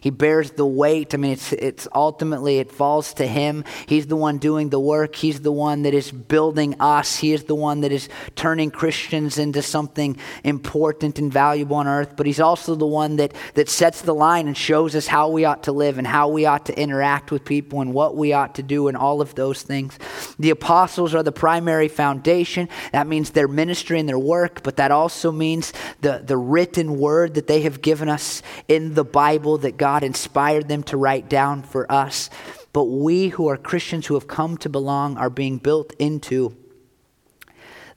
He 0.00 0.10
bears 0.10 0.52
the 0.52 0.66
weight. 0.66 1.14
I 1.14 1.16
mean, 1.16 1.32
it's, 1.32 1.52
it's 1.52 1.88
ultimately, 1.94 2.58
it 2.58 2.70
falls 2.72 3.14
to 3.14 3.26
him. 3.26 3.64
He's 3.86 4.06
the 4.06 4.16
one 4.16 4.38
doing 4.38 4.70
the 4.70 4.80
work. 4.80 5.14
He's 5.14 5.40
the 5.40 5.52
one 5.52 5.82
that 5.82 5.94
is 5.94 6.10
building 6.10 6.80
us. 6.80 7.16
He 7.16 7.32
is 7.32 7.44
the 7.44 7.54
one 7.54 7.80
that 7.82 7.92
is 7.92 8.08
turning 8.34 8.70
Christians 8.70 9.38
into 9.38 9.62
something 9.62 10.16
important 10.44 11.18
and 11.18 11.32
valuable 11.32 11.76
on 11.76 11.86
earth. 11.86 12.14
But 12.16 12.26
he's 12.26 12.40
also 12.40 12.74
the 12.74 12.86
one 12.86 13.16
that, 13.16 13.34
that 13.54 13.68
sets 13.68 14.02
the 14.02 14.14
line 14.14 14.46
and 14.46 14.56
shows 14.56 14.94
us 14.94 15.06
how 15.06 15.28
we 15.28 15.44
ought 15.44 15.64
to 15.64 15.72
live 15.72 15.98
and 15.98 16.06
how 16.06 16.28
we 16.28 16.46
ought 16.46 16.66
to 16.66 16.78
interact 16.78 17.30
with 17.30 17.44
people 17.44 17.80
and 17.80 17.92
what 17.92 18.16
we 18.16 18.32
ought 18.32 18.54
to 18.56 18.62
do 18.62 18.88
and 18.88 18.96
all 18.96 19.20
of 19.20 19.34
those 19.34 19.62
things. 19.62 19.98
The 20.38 20.50
apostles 20.50 21.14
are 21.14 21.22
the 21.22 21.32
primary 21.32 21.88
foundation. 21.88 22.68
That 22.92 23.06
means 23.06 23.30
their 23.30 23.48
ministry 23.48 23.98
and 24.00 24.08
their 24.08 24.18
work, 24.18 24.62
but 24.62 24.76
that 24.76 24.90
also 24.90 25.32
means 25.32 25.72
the, 26.00 26.22
the 26.24 26.36
written 26.36 26.98
word 26.98 27.34
that 27.34 27.46
they 27.46 27.62
have 27.62 27.82
given 27.82 28.08
us 28.08 28.42
in 28.68 28.94
the 28.94 29.04
Bible 29.04 29.58
God 29.76 30.02
inspired 30.02 30.68
them 30.68 30.82
to 30.84 30.96
write 30.96 31.28
down 31.28 31.62
for 31.62 31.90
us. 31.90 32.30
But 32.72 32.84
we 32.84 33.28
who 33.28 33.48
are 33.48 33.56
Christians 33.56 34.06
who 34.06 34.14
have 34.14 34.28
come 34.28 34.56
to 34.58 34.68
belong 34.68 35.16
are 35.16 35.30
being 35.30 35.58
built 35.58 35.92
into 35.98 36.56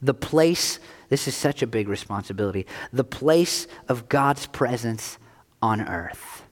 the 0.02 0.14
place, 0.14 0.80
this 1.10 1.28
is 1.28 1.36
such 1.36 1.62
a 1.62 1.68
big 1.68 1.90
responsibility, 1.90 2.66
the 2.94 3.04
place 3.04 3.68
of 3.88 4.08
God's 4.08 4.46
presence 4.48 5.18
on 5.62 5.82
earth. 5.82 6.44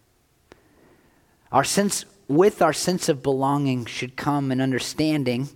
Our 1.51 1.63
sense, 1.63 2.03
with 2.27 2.61
our 2.61 2.73
sense 2.73 3.07
of 3.07 3.23
belonging 3.23 3.85
should 3.85 4.17
come 4.17 4.51
an 4.51 4.59
understanding 4.59 5.49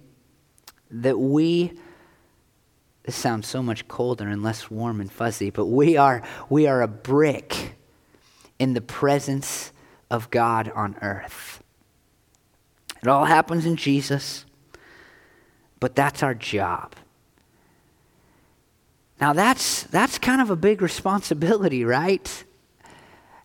that 0.89 1.19
we 1.19 1.74
this 3.03 3.15
sounds 3.15 3.47
so 3.47 3.63
much 3.63 3.88
colder 3.88 4.28
and 4.28 4.43
less 4.43 4.69
warm 4.69 5.01
and 5.01 5.11
fuzzy, 5.11 5.49
but 5.49 5.65
we 5.65 5.97
are, 5.97 6.22
we 6.49 6.67
are 6.67 6.82
a 6.82 6.88
brick 6.88 7.76
in 8.62 8.74
the 8.74 8.82
presence 8.82 9.72
of 10.12 10.30
God 10.30 10.72
on 10.76 10.95
earth. 11.01 11.64
It 13.01 13.07
all 13.07 13.26
happens 13.26 13.66
in 13.66 13.76
Jesus, 13.76 14.45
but 15.80 15.95
that's 15.95 16.22
our 16.22 16.36
job. 16.36 16.93
Now 19.20 19.34
that's 19.34 19.82
that's 19.86 20.20
kind 20.20 20.41
of 20.41 20.51
a 20.51 20.55
big 20.55 20.84
responsibility, 20.84 21.84
right? 21.99 22.43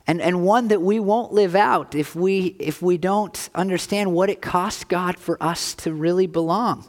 And 0.07 0.21
and 0.21 0.45
one 0.45 0.69
that 0.69 0.83
we 0.83 1.01
won't 1.01 1.33
live 1.33 1.55
out 1.55 1.95
if 1.95 2.15
we 2.15 2.55
if 2.59 2.83
we 2.83 2.99
don't 2.99 3.49
understand 3.55 4.13
what 4.13 4.29
it 4.29 4.43
costs 4.43 4.85
God 4.85 5.17
for 5.17 5.43
us 5.43 5.73
to 5.77 5.95
really 5.95 6.27
belong 6.27 6.87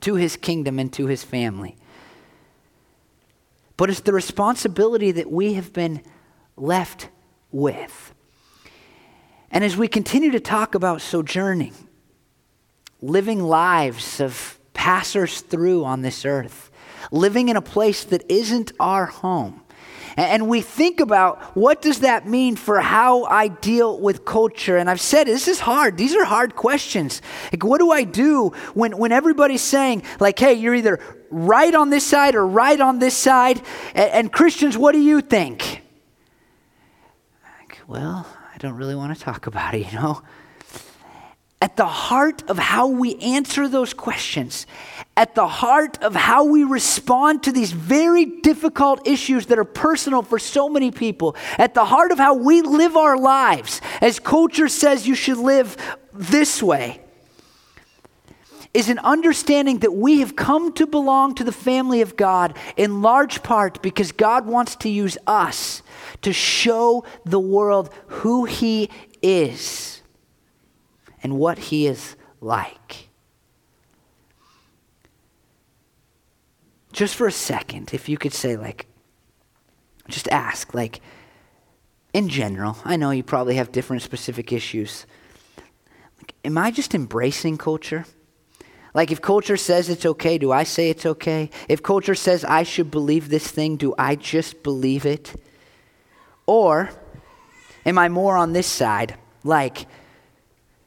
to 0.00 0.16
his 0.16 0.36
kingdom 0.36 0.80
and 0.80 0.92
to 0.94 1.06
his 1.06 1.22
family. 1.22 1.76
But 3.76 3.88
it's 3.88 4.00
the 4.00 4.12
responsibility 4.12 5.12
that 5.12 5.30
we 5.30 5.54
have 5.54 5.72
been 5.72 6.02
left 6.56 7.08
with. 7.52 8.14
And 9.50 9.62
as 9.62 9.76
we 9.76 9.86
continue 9.86 10.30
to 10.32 10.40
talk 10.40 10.74
about 10.74 11.02
sojourning, 11.02 11.74
living 13.00 13.42
lives 13.42 14.20
of 14.20 14.58
passers 14.72 15.42
through 15.42 15.84
on 15.84 16.02
this 16.02 16.24
earth, 16.24 16.70
living 17.10 17.48
in 17.48 17.56
a 17.56 17.62
place 17.62 18.04
that 18.04 18.24
isn't 18.30 18.72
our 18.80 19.06
home, 19.06 19.62
and 20.16 20.48
we 20.48 20.60
think 20.60 21.00
about 21.00 21.56
what 21.56 21.80
does 21.80 22.00
that 22.00 22.26
mean 22.26 22.56
for 22.56 22.80
how 22.80 23.24
I 23.24 23.48
deal 23.48 23.98
with 23.98 24.24
culture. 24.24 24.76
And 24.76 24.90
I've 24.90 25.00
said 25.00 25.26
this 25.26 25.48
is 25.48 25.60
hard. 25.60 25.96
These 25.96 26.14
are 26.14 26.24
hard 26.24 26.54
questions. 26.54 27.22
Like, 27.50 27.64
what 27.64 27.78
do 27.78 27.90
I 27.90 28.04
do 28.04 28.50
when, 28.74 28.96
when 28.98 29.10
everybody's 29.10 29.62
saying, 29.62 30.02
like, 30.20 30.38
hey, 30.38 30.54
you're 30.54 30.74
either 30.74 31.00
right 31.30 31.74
on 31.74 31.90
this 31.90 32.06
side 32.06 32.34
or 32.34 32.46
right 32.46 32.78
on 32.78 32.98
this 32.98 33.16
side? 33.16 33.62
And, 33.94 34.10
and 34.10 34.32
Christians, 34.32 34.76
what 34.76 34.92
do 34.92 35.00
you 35.00 35.22
think? 35.22 35.81
Well, 37.92 38.26
I 38.54 38.56
don't 38.56 38.76
really 38.76 38.94
want 38.94 39.14
to 39.14 39.22
talk 39.22 39.46
about 39.46 39.74
it, 39.74 39.92
you 39.92 39.98
know? 39.98 40.22
At 41.60 41.76
the 41.76 41.86
heart 41.86 42.42
of 42.48 42.58
how 42.58 42.86
we 42.86 43.16
answer 43.16 43.68
those 43.68 43.92
questions, 43.92 44.66
at 45.14 45.34
the 45.34 45.46
heart 45.46 46.02
of 46.02 46.14
how 46.14 46.44
we 46.44 46.64
respond 46.64 47.42
to 47.42 47.52
these 47.52 47.72
very 47.72 48.24
difficult 48.24 49.06
issues 49.06 49.44
that 49.46 49.58
are 49.58 49.64
personal 49.64 50.22
for 50.22 50.38
so 50.38 50.70
many 50.70 50.90
people, 50.90 51.36
at 51.58 51.74
the 51.74 51.84
heart 51.84 52.12
of 52.12 52.18
how 52.18 52.32
we 52.32 52.62
live 52.62 52.96
our 52.96 53.18
lives, 53.18 53.82
as 54.00 54.18
culture 54.18 54.68
says 54.68 55.06
you 55.06 55.14
should 55.14 55.36
live 55.36 55.76
this 56.14 56.62
way, 56.62 56.98
is 58.74 58.88
an 58.88 58.98
understanding 59.00 59.80
that 59.80 59.92
we 59.92 60.20
have 60.20 60.34
come 60.34 60.72
to 60.72 60.86
belong 60.86 61.34
to 61.34 61.44
the 61.44 61.52
family 61.52 62.00
of 62.00 62.16
God 62.16 62.56
in 62.76 63.02
large 63.02 63.42
part 63.42 63.82
because 63.82 64.12
God 64.12 64.46
wants 64.46 64.76
to 64.76 64.88
use 64.88 65.18
us 65.26 65.82
to 66.22 66.32
show 66.32 67.04
the 67.24 67.40
world 67.40 67.90
who 68.06 68.46
He 68.46 68.88
is 69.20 70.00
and 71.22 71.38
what 71.38 71.58
He 71.58 71.86
is 71.86 72.16
like. 72.40 73.08
Just 76.92 77.14
for 77.14 77.26
a 77.26 77.32
second, 77.32 77.92
if 77.92 78.08
you 78.08 78.16
could 78.16 78.34
say, 78.34 78.56
like, 78.56 78.86
just 80.08 80.28
ask, 80.28 80.74
like, 80.74 81.00
in 82.12 82.28
general, 82.28 82.76
I 82.84 82.96
know 82.96 83.10
you 83.10 83.22
probably 83.22 83.54
have 83.56 83.72
different 83.72 84.02
specific 84.02 84.52
issues. 84.52 85.06
Like, 86.18 86.34
am 86.44 86.58
I 86.58 86.70
just 86.70 86.94
embracing 86.94 87.56
culture? 87.56 88.04
Like, 88.94 89.10
if 89.10 89.22
culture 89.22 89.56
says 89.56 89.88
it's 89.88 90.04
okay, 90.04 90.36
do 90.36 90.52
I 90.52 90.64
say 90.64 90.90
it's 90.90 91.06
okay? 91.06 91.50
If 91.68 91.82
culture 91.82 92.14
says 92.14 92.44
I 92.44 92.62
should 92.62 92.90
believe 92.90 93.28
this 93.28 93.50
thing, 93.50 93.76
do 93.76 93.94
I 93.96 94.16
just 94.16 94.62
believe 94.62 95.06
it? 95.06 95.34
Or 96.46 96.90
am 97.86 97.98
I 97.98 98.08
more 98.08 98.36
on 98.36 98.52
this 98.52 98.66
side? 98.66 99.16
Like, 99.44 99.86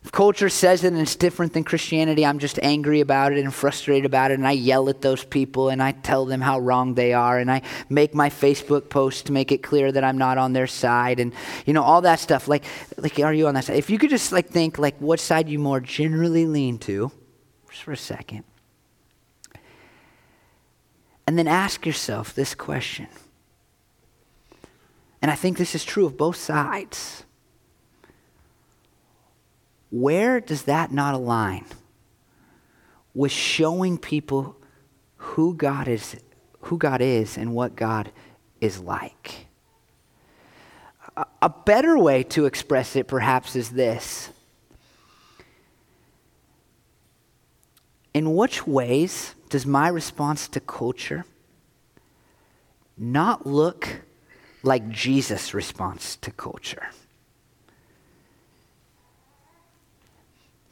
if 0.04 0.12
culture 0.12 0.50
says 0.50 0.84
it 0.84 0.94
and 0.94 1.02
it's 1.02 1.16
different 1.16 1.54
than 1.54 1.64
Christianity, 1.64 2.24
I'm 2.24 2.38
just 2.38 2.60
angry 2.62 3.00
about 3.00 3.34
it 3.34 3.40
and 3.40 3.52
frustrated 3.52 4.06
about 4.06 4.30
it, 4.30 4.36
and 4.36 4.46
I 4.46 4.52
yell 4.52 4.88
at 4.88 5.02
those 5.02 5.26
people 5.26 5.70
and 5.70 5.82
I 5.82 5.94
tell 5.94 6.26
them 6.26 6.42
how 6.42 6.60
wrong 6.60 6.94
they 6.94 7.14
are, 7.14 7.40
and 7.40 7.50
I 7.50 7.64
make 7.90 8.14
my 8.14 8.30
Facebook 8.30 8.88
post 8.88 9.26
to 9.26 9.32
make 9.32 9.52
it 9.52 9.64
clear 9.64 9.92
that 9.92 10.04
I'm 10.04 10.20
not 10.20 10.38
on 10.38 10.54
their 10.54 10.68
side, 10.68 11.20
and 11.20 11.34
you 11.66 11.74
know 11.74 11.82
all 11.82 12.02
that 12.02 12.20
stuff. 12.20 12.48
Like, 12.48 12.66
like, 12.98 13.20
are 13.20 13.34
you 13.34 13.48
on 13.48 13.56
that 13.56 13.64
side? 13.64 13.78
If 13.78 13.90
you 13.90 13.98
could 13.98 14.12
just 14.12 14.32
like 14.32 14.50
think 14.50 14.78
like 14.78 14.96
what 15.00 15.20
side 15.20 15.50
you 15.50 15.58
more 15.58 15.80
generally 15.80 16.46
lean 16.46 16.78
to, 16.80 17.12
just 17.76 17.84
for 17.84 17.92
a 17.92 17.98
second, 17.98 18.46
and 21.28 21.38
then 21.38 21.46
ask 21.46 21.86
yourself 21.86 22.34
this 22.34 22.56
question. 22.56 23.08
And 25.22 25.30
I 25.30 25.36
think 25.36 25.58
this 25.58 25.76
is 25.76 25.84
true 25.84 26.06
of 26.06 26.16
both 26.16 26.38
sides. 26.38 27.26
Where 29.92 30.40
does 30.40 30.64
that 30.64 30.94
not 30.94 31.16
align 31.16 31.66
with 33.14 33.34
showing 33.34 33.98
people 33.98 34.56
who 35.18 35.54
God 35.54 35.90
is, 35.90 36.16
who 36.62 36.78
God 36.78 37.02
is 37.02 37.38
and 37.38 37.54
what 37.54 37.76
God 37.76 38.10
is 38.62 38.80
like? 38.80 39.48
A, 41.18 41.26
a 41.42 41.50
better 41.50 41.98
way 41.98 42.24
to 42.24 42.46
express 42.46 42.96
it 42.96 43.10
perhaps 43.10 43.54
is 43.54 43.72
this. 43.72 44.30
In 48.16 48.34
which 48.34 48.66
ways 48.66 49.36
does 49.50 49.66
my 49.66 49.90
response 49.90 50.48
to 50.48 50.62
culture 50.62 51.26
not 52.98 53.46
look 53.46 54.04
like 54.64 54.90
Jesus' 54.90 55.54
response 55.54 56.16
to 56.16 56.32
culture? 56.32 56.88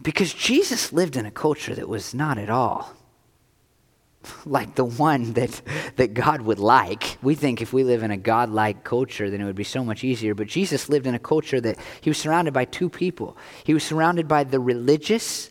Because 0.02 0.34
Jesus 0.34 0.94
lived 0.94 1.18
in 1.18 1.26
a 1.26 1.32
culture 1.32 1.76
that 1.76 1.90
was 1.90 2.14
not 2.14 2.38
at 2.38 2.50
all 2.50 2.94
like 4.46 4.76
the 4.76 4.86
one 4.86 5.34
that, 5.34 5.62
that 5.98 6.14
God 6.14 6.44
would 6.44 6.60
like. 6.60 7.18
We 7.22 7.36
think 7.36 7.62
if 7.62 7.74
we 7.74 7.84
live 7.84 8.04
in 8.04 8.12
a 8.12 8.18
God 8.18 8.52
like 8.52 8.86
culture, 8.86 9.30
then 9.30 9.42
it 9.42 9.46
would 9.46 9.54
be 9.54 9.66
so 9.66 9.84
much 9.84 10.06
easier. 10.06 10.34
But 10.34 10.48
Jesus 10.48 10.88
lived 10.88 11.08
in 11.08 11.14
a 11.14 11.20
culture 11.20 11.60
that 11.60 11.78
he 12.00 12.10
was 12.10 12.18
surrounded 12.18 12.54
by 12.54 12.64
two 12.64 12.90
people. 12.90 13.36
He 13.66 13.74
was 13.74 13.84
surrounded 13.84 14.30
by 14.30 14.46
the 14.46 14.62
religious, 14.62 15.50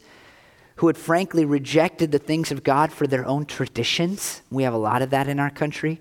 who 0.83 0.89
had 0.89 0.99
frankly 0.99 1.45
rejected 1.45 2.11
the 2.11 2.19
things 2.19 2.51
of 2.51 2.65
God 2.65 2.91
for 2.91 3.07
their 3.07 3.25
own 3.25 3.47
traditions. 3.47 4.43
We 4.51 4.65
have 4.65 4.75
a 4.75 4.79
lot 4.79 5.01
of 5.01 5.11
that 5.11 5.29
in 5.29 5.39
our 5.39 5.49
country. 5.49 6.01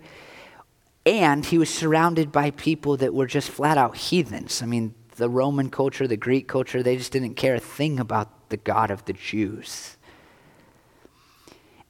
And 1.06 1.46
he 1.46 1.60
was 1.60 1.70
surrounded 1.70 2.32
by 2.32 2.50
people 2.50 2.98
that 2.98 3.14
were 3.14 3.28
just 3.28 3.52
flat 3.52 3.78
out 3.78 3.96
heathens. 3.96 4.64
I 4.64 4.66
mean, 4.66 4.96
the 5.18 5.30
Roman 5.30 5.70
culture, 5.70 6.08
the 6.08 6.18
Greek 6.18 6.48
culture, 6.48 6.82
they 6.82 6.98
just 6.98 7.12
didn't 7.12 7.36
care 7.36 7.54
a 7.54 7.60
thing 7.60 8.00
about 8.00 8.50
the 8.50 8.58
God 8.58 8.90
of 8.90 9.06
the 9.06 9.14
Jews. 9.14 9.98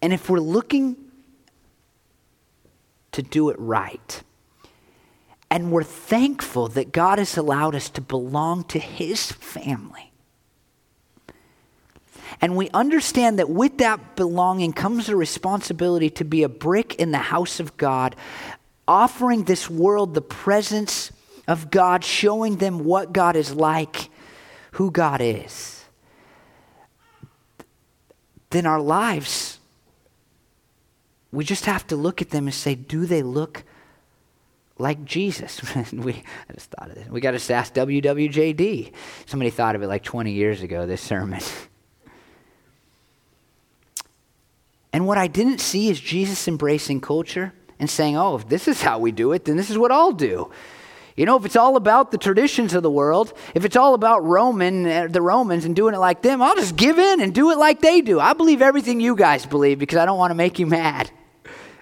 And 0.01 0.11
if 0.11 0.29
we're 0.29 0.39
looking 0.39 0.97
to 3.13 3.21
do 3.21 3.51
it 3.51 3.55
right, 3.57 4.21
and 5.49 5.71
we're 5.71 5.83
thankful 5.83 6.67
that 6.67 6.91
God 6.91 7.19
has 7.19 7.37
allowed 7.37 7.73
us 7.73 7.89
to 7.91 8.01
belong 8.01 8.65
to 8.65 8.79
His 8.79 9.31
family. 9.31 10.10
And 12.39 12.55
we 12.55 12.69
understand 12.69 13.39
that 13.39 13.49
with 13.49 13.79
that 13.79 14.15
belonging 14.15 14.73
comes 14.73 15.09
a 15.09 15.15
responsibility 15.15 16.09
to 16.11 16.23
be 16.23 16.43
a 16.43 16.49
brick 16.49 16.95
in 16.95 17.11
the 17.11 17.17
house 17.17 17.59
of 17.59 17.75
God, 17.77 18.15
offering 18.87 19.43
this 19.43 19.69
world 19.69 20.13
the 20.13 20.21
presence 20.21 21.11
of 21.47 21.71
God, 21.71 22.03
showing 22.03 22.57
them 22.57 22.85
what 22.85 23.11
God 23.11 23.35
is 23.35 23.53
like, 23.53 24.09
who 24.73 24.91
God 24.91 25.19
is. 25.21 25.83
Then 28.51 28.65
our 28.65 28.81
lives 28.81 29.59
we 31.31 31.45
just 31.45 31.65
have 31.65 31.87
to 31.87 31.95
look 31.95 32.21
at 32.21 32.29
them 32.29 32.47
and 32.47 32.53
say, 32.53 32.75
do 32.75 33.05
they 33.05 33.23
look 33.23 33.63
like 34.77 35.05
Jesus? 35.05 35.61
we, 35.93 36.23
I 36.49 36.53
just 36.53 36.71
thought 36.71 36.89
of 36.89 36.95
this. 36.95 37.07
We 37.07 37.21
got 37.21 37.37
to 37.37 37.53
ask 37.53 37.73
WWJD. 37.73 38.91
Somebody 39.25 39.49
thought 39.49 39.75
of 39.75 39.81
it 39.81 39.87
like 39.87 40.03
20 40.03 40.31
years 40.31 40.61
ago, 40.61 40.85
this 40.85 41.01
sermon. 41.01 41.41
and 44.93 45.07
what 45.07 45.17
I 45.17 45.27
didn't 45.27 45.59
see 45.59 45.89
is 45.89 45.99
Jesus 45.99 46.47
embracing 46.47 47.01
culture 47.01 47.53
and 47.79 47.89
saying, 47.89 48.17
oh, 48.17 48.35
if 48.35 48.47
this 48.47 48.67
is 48.67 48.81
how 48.81 48.99
we 48.99 49.11
do 49.11 49.31
it, 49.31 49.45
then 49.45 49.57
this 49.57 49.69
is 49.69 49.77
what 49.77 49.91
I'll 49.91 50.11
do. 50.11 50.51
You 51.15 51.25
know, 51.25 51.35
if 51.37 51.45
it's 51.45 51.55
all 51.55 51.75
about 51.75 52.11
the 52.11 52.17
traditions 52.17 52.73
of 52.73 52.83
the 52.83 52.91
world, 52.91 53.33
if 53.53 53.65
it's 53.65 53.75
all 53.75 53.93
about 53.93 54.23
Roman, 54.23 54.85
uh, 54.85 55.07
the 55.09 55.21
Romans 55.21 55.65
and 55.65 55.75
doing 55.75 55.93
it 55.93 55.97
like 55.97 56.21
them, 56.21 56.41
I'll 56.41 56.55
just 56.55 56.75
give 56.75 56.97
in 56.99 57.21
and 57.21 57.33
do 57.33 57.51
it 57.51 57.57
like 57.57 57.81
they 57.81 58.01
do. 58.01 58.19
I 58.19 58.33
believe 58.33 58.61
everything 58.61 58.99
you 58.99 59.15
guys 59.15 59.45
believe 59.45 59.79
because 59.79 59.97
I 59.97 60.05
don't 60.05 60.17
want 60.17 60.31
to 60.31 60.35
make 60.35 60.59
you 60.59 60.67
mad. 60.67 61.11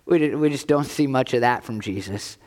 We, 0.06 0.34
we 0.36 0.50
just 0.50 0.68
don't 0.68 0.86
see 0.86 1.06
much 1.06 1.34
of 1.34 1.42
that 1.42 1.64
from 1.64 1.82
Jesus. 1.82 2.38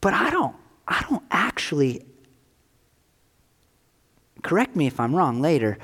But 0.00 0.14
I 0.14 0.30
don't, 0.30 0.54
I 0.86 1.04
don't 1.08 1.22
actually, 1.30 2.04
correct 4.42 4.76
me 4.76 4.86
if 4.86 5.00
I'm 5.00 5.14
wrong 5.14 5.40
later, 5.40 5.78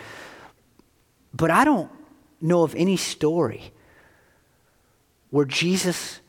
but 1.33 1.51
I 1.51 1.65
don't 1.65 1.91
know 2.41 2.63
of 2.63 2.75
any 2.75 2.97
story 2.97 3.73
where 5.31 5.45
Jesus 5.45 6.21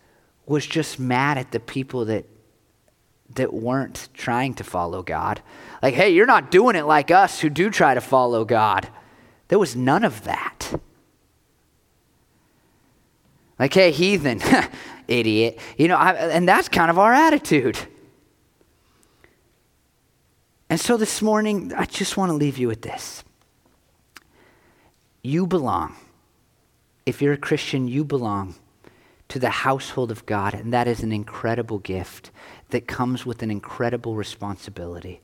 was 0.45 0.65
just 0.65 0.99
mad 0.99 1.37
at 1.37 1.51
the 1.51 1.59
people 1.59 2.05
that 2.05 2.25
that 3.33 3.53
weren't 3.53 4.09
trying 4.13 4.53
to 4.53 4.63
follow 4.63 5.01
God. 5.01 5.41
Like, 5.81 5.95
hey, 5.95 6.11
you're 6.11 6.25
not 6.25 6.51
doing 6.51 6.75
it 6.75 6.85
like 6.85 7.11
us 7.11 7.39
who 7.39 7.49
do 7.49 7.69
try 7.69 7.93
to 7.93 8.01
follow 8.01 8.45
God. 8.45 8.87
There 9.47 9.59
was 9.59 9.75
none 9.75 10.03
of 10.03 10.23
that. 10.23 10.79
Like, 13.57 13.73
hey, 13.73 13.91
heathen, 13.91 14.41
idiot. 15.07 15.59
You 15.77 15.87
know, 15.87 15.95
I, 15.95 16.13
and 16.13 16.47
that's 16.47 16.69
kind 16.69 16.89
of 16.89 16.99
our 16.99 17.13
attitude. 17.13 17.77
And 20.75 20.81
so 20.81 20.97
this 20.97 21.21
morning, 21.21 21.71
I 21.73 21.85
just 21.85 22.17
want 22.17 22.31
to 22.31 22.33
leave 22.33 22.57
you 22.57 22.67
with 22.67 22.81
this. 22.81 23.23
You 25.21 25.47
belong. 25.47 25.95
If 27.05 27.21
you're 27.21 27.31
a 27.31 27.37
Christian, 27.37 27.87
you 27.87 28.03
belong 28.03 28.55
to 29.29 29.39
the 29.39 29.51
household 29.51 30.11
of 30.11 30.25
God, 30.25 30.53
and 30.53 30.73
that 30.73 30.85
is 30.85 31.01
an 31.01 31.13
incredible 31.13 31.79
gift 31.79 32.29
that 32.71 32.89
comes 32.89 33.25
with 33.25 33.41
an 33.41 33.49
incredible 33.49 34.15
responsibility 34.15 35.21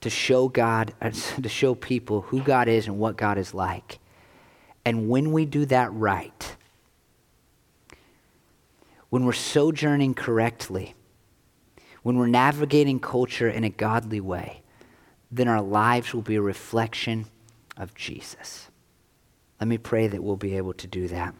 to 0.00 0.08
show 0.08 0.46
God, 0.46 0.94
to 1.42 1.48
show 1.48 1.74
people 1.74 2.20
who 2.20 2.40
God 2.40 2.68
is 2.68 2.86
and 2.86 3.00
what 3.00 3.16
God 3.16 3.38
is 3.38 3.52
like. 3.52 3.98
And 4.84 5.08
when 5.08 5.32
we 5.32 5.44
do 5.44 5.66
that 5.66 5.92
right, 5.92 6.56
when 9.10 9.24
we're 9.24 9.32
sojourning 9.32 10.14
correctly, 10.14 10.94
when 12.02 12.16
we're 12.16 12.26
navigating 12.26 12.98
culture 13.00 13.48
in 13.48 13.64
a 13.64 13.70
godly 13.70 14.20
way, 14.20 14.62
then 15.30 15.48
our 15.48 15.62
lives 15.62 16.12
will 16.12 16.22
be 16.22 16.34
a 16.34 16.42
reflection 16.42 17.26
of 17.76 17.94
Jesus. 17.94 18.68
Let 19.60 19.68
me 19.68 19.78
pray 19.78 20.08
that 20.08 20.22
we'll 20.22 20.36
be 20.36 20.56
able 20.56 20.74
to 20.74 20.86
do 20.86 21.08
that. 21.08 21.34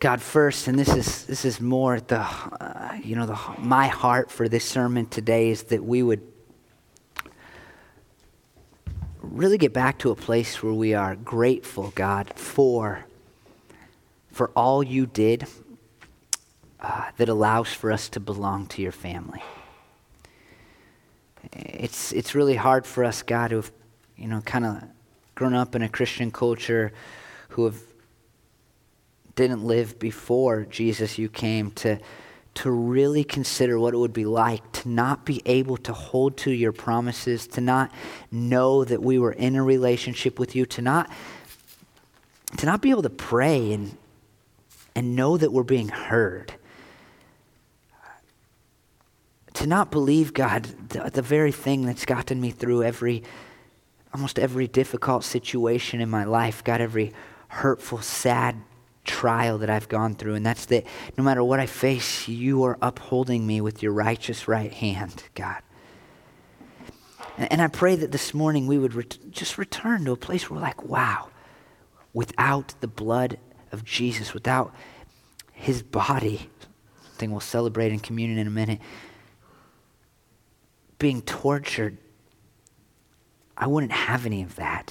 God, 0.00 0.20
first, 0.20 0.68
and 0.68 0.78
this 0.78 0.94
is 0.94 1.24
this 1.24 1.46
is 1.46 1.62
more 1.62 1.98
the 1.98 2.20
uh, 2.20 2.98
you 3.02 3.16
know 3.16 3.24
the 3.24 3.38
my 3.58 3.86
heart 3.86 4.30
for 4.30 4.48
this 4.48 4.64
sermon 4.64 5.06
today 5.06 5.48
is 5.48 5.62
that 5.64 5.82
we 5.82 6.02
would 6.02 6.20
really 9.30 9.58
get 9.58 9.72
back 9.72 9.98
to 9.98 10.10
a 10.10 10.14
place 10.14 10.62
where 10.62 10.72
we 10.72 10.94
are 10.94 11.16
grateful, 11.16 11.92
God, 11.94 12.32
for, 12.36 13.04
for 14.30 14.50
all 14.50 14.82
you 14.82 15.06
did 15.06 15.46
uh, 16.84 17.10
that 17.16 17.28
allows 17.28 17.72
for 17.72 17.90
us 17.90 18.08
to 18.10 18.20
belong 18.20 18.66
to 18.66 18.82
your 18.82 18.92
family. 18.92 19.42
It's, 21.52 22.12
it's 22.12 22.34
really 22.34 22.56
hard 22.56 22.86
for 22.86 23.04
us, 23.04 23.22
God, 23.22 23.50
who 23.50 23.56
have, 23.56 23.72
you 24.16 24.28
know, 24.28 24.40
kind 24.42 24.66
of 24.66 24.82
grown 25.34 25.54
up 25.54 25.74
in 25.74 25.82
a 25.82 25.88
Christian 25.88 26.30
culture, 26.30 26.92
who 27.48 27.64
have 27.64 27.80
didn't 29.34 29.64
live 29.64 29.98
before 29.98 30.64
Jesus, 30.64 31.18
you 31.18 31.28
came 31.28 31.70
to 31.72 31.98
to 32.54 32.70
really 32.70 33.24
consider 33.24 33.80
what 33.80 33.94
it 33.94 33.96
would 33.96 34.12
be 34.12 34.24
like 34.24 34.70
to 34.70 34.88
not 34.88 35.24
be 35.24 35.42
able 35.44 35.76
to 35.76 35.92
hold 35.92 36.36
to 36.36 36.52
your 36.52 36.70
promises, 36.70 37.48
to 37.48 37.60
not 37.60 37.90
know 38.30 38.84
that 38.84 39.02
we 39.02 39.18
were 39.18 39.32
in 39.32 39.56
a 39.56 39.62
relationship 39.62 40.38
with 40.38 40.54
you, 40.54 40.64
to 40.64 40.80
not 40.80 41.10
to 42.58 42.66
not 42.66 42.80
be 42.80 42.90
able 42.90 43.02
to 43.02 43.10
pray 43.10 43.72
and 43.72 43.96
and 44.94 45.16
know 45.16 45.36
that 45.36 45.52
we're 45.52 45.64
being 45.64 45.88
heard. 45.88 46.54
To 49.54 49.66
not 49.66 49.90
believe 49.90 50.34
God, 50.34 50.64
the, 50.90 51.10
the 51.10 51.22
very 51.22 51.52
thing 51.52 51.86
that's 51.86 52.04
gotten 52.04 52.40
me 52.40 52.50
through 52.50 52.82
every 52.82 53.22
almost 54.12 54.38
every 54.38 54.68
difficult 54.68 55.24
situation 55.24 56.00
in 56.00 56.08
my 56.08 56.24
life, 56.24 56.62
got 56.62 56.80
every 56.80 57.12
hurtful, 57.48 58.00
sad 58.00 58.56
trial 59.04 59.58
that 59.58 59.68
I've 59.68 59.88
gone 59.88 60.14
through, 60.14 60.34
and 60.34 60.46
that's 60.46 60.66
that 60.66 60.86
no 61.18 61.24
matter 61.24 61.42
what 61.42 61.60
I 61.60 61.66
face, 61.66 62.28
you 62.28 62.62
are 62.64 62.78
upholding 62.80 63.46
me 63.46 63.60
with 63.60 63.82
your 63.82 63.92
righteous 63.92 64.46
right 64.48 64.72
hand, 64.72 65.24
God. 65.34 65.60
And, 67.36 67.52
and 67.52 67.62
I 67.62 67.66
pray 67.66 67.96
that 67.96 68.12
this 68.12 68.32
morning 68.32 68.66
we 68.66 68.78
would 68.78 68.94
ret- 68.94 69.18
just 69.30 69.58
return 69.58 70.04
to 70.04 70.12
a 70.12 70.16
place 70.16 70.48
where 70.48 70.58
we're 70.58 70.66
like, 70.66 70.84
wow, 70.84 71.28
without 72.12 72.74
the 72.80 72.88
blood 72.88 73.38
of 73.72 73.84
Jesus, 73.84 74.32
without 74.32 74.72
his 75.52 75.82
body, 75.82 76.50
thing 77.16 77.30
we'll 77.30 77.40
celebrate 77.40 77.92
in 77.92 77.98
communion 77.98 78.38
in 78.38 78.46
a 78.46 78.50
minute, 78.50 78.80
being 81.04 81.20
tortured, 81.20 81.98
I 83.58 83.66
wouldn't 83.66 83.92
have 83.92 84.24
any 84.24 84.42
of 84.42 84.56
that. 84.56 84.90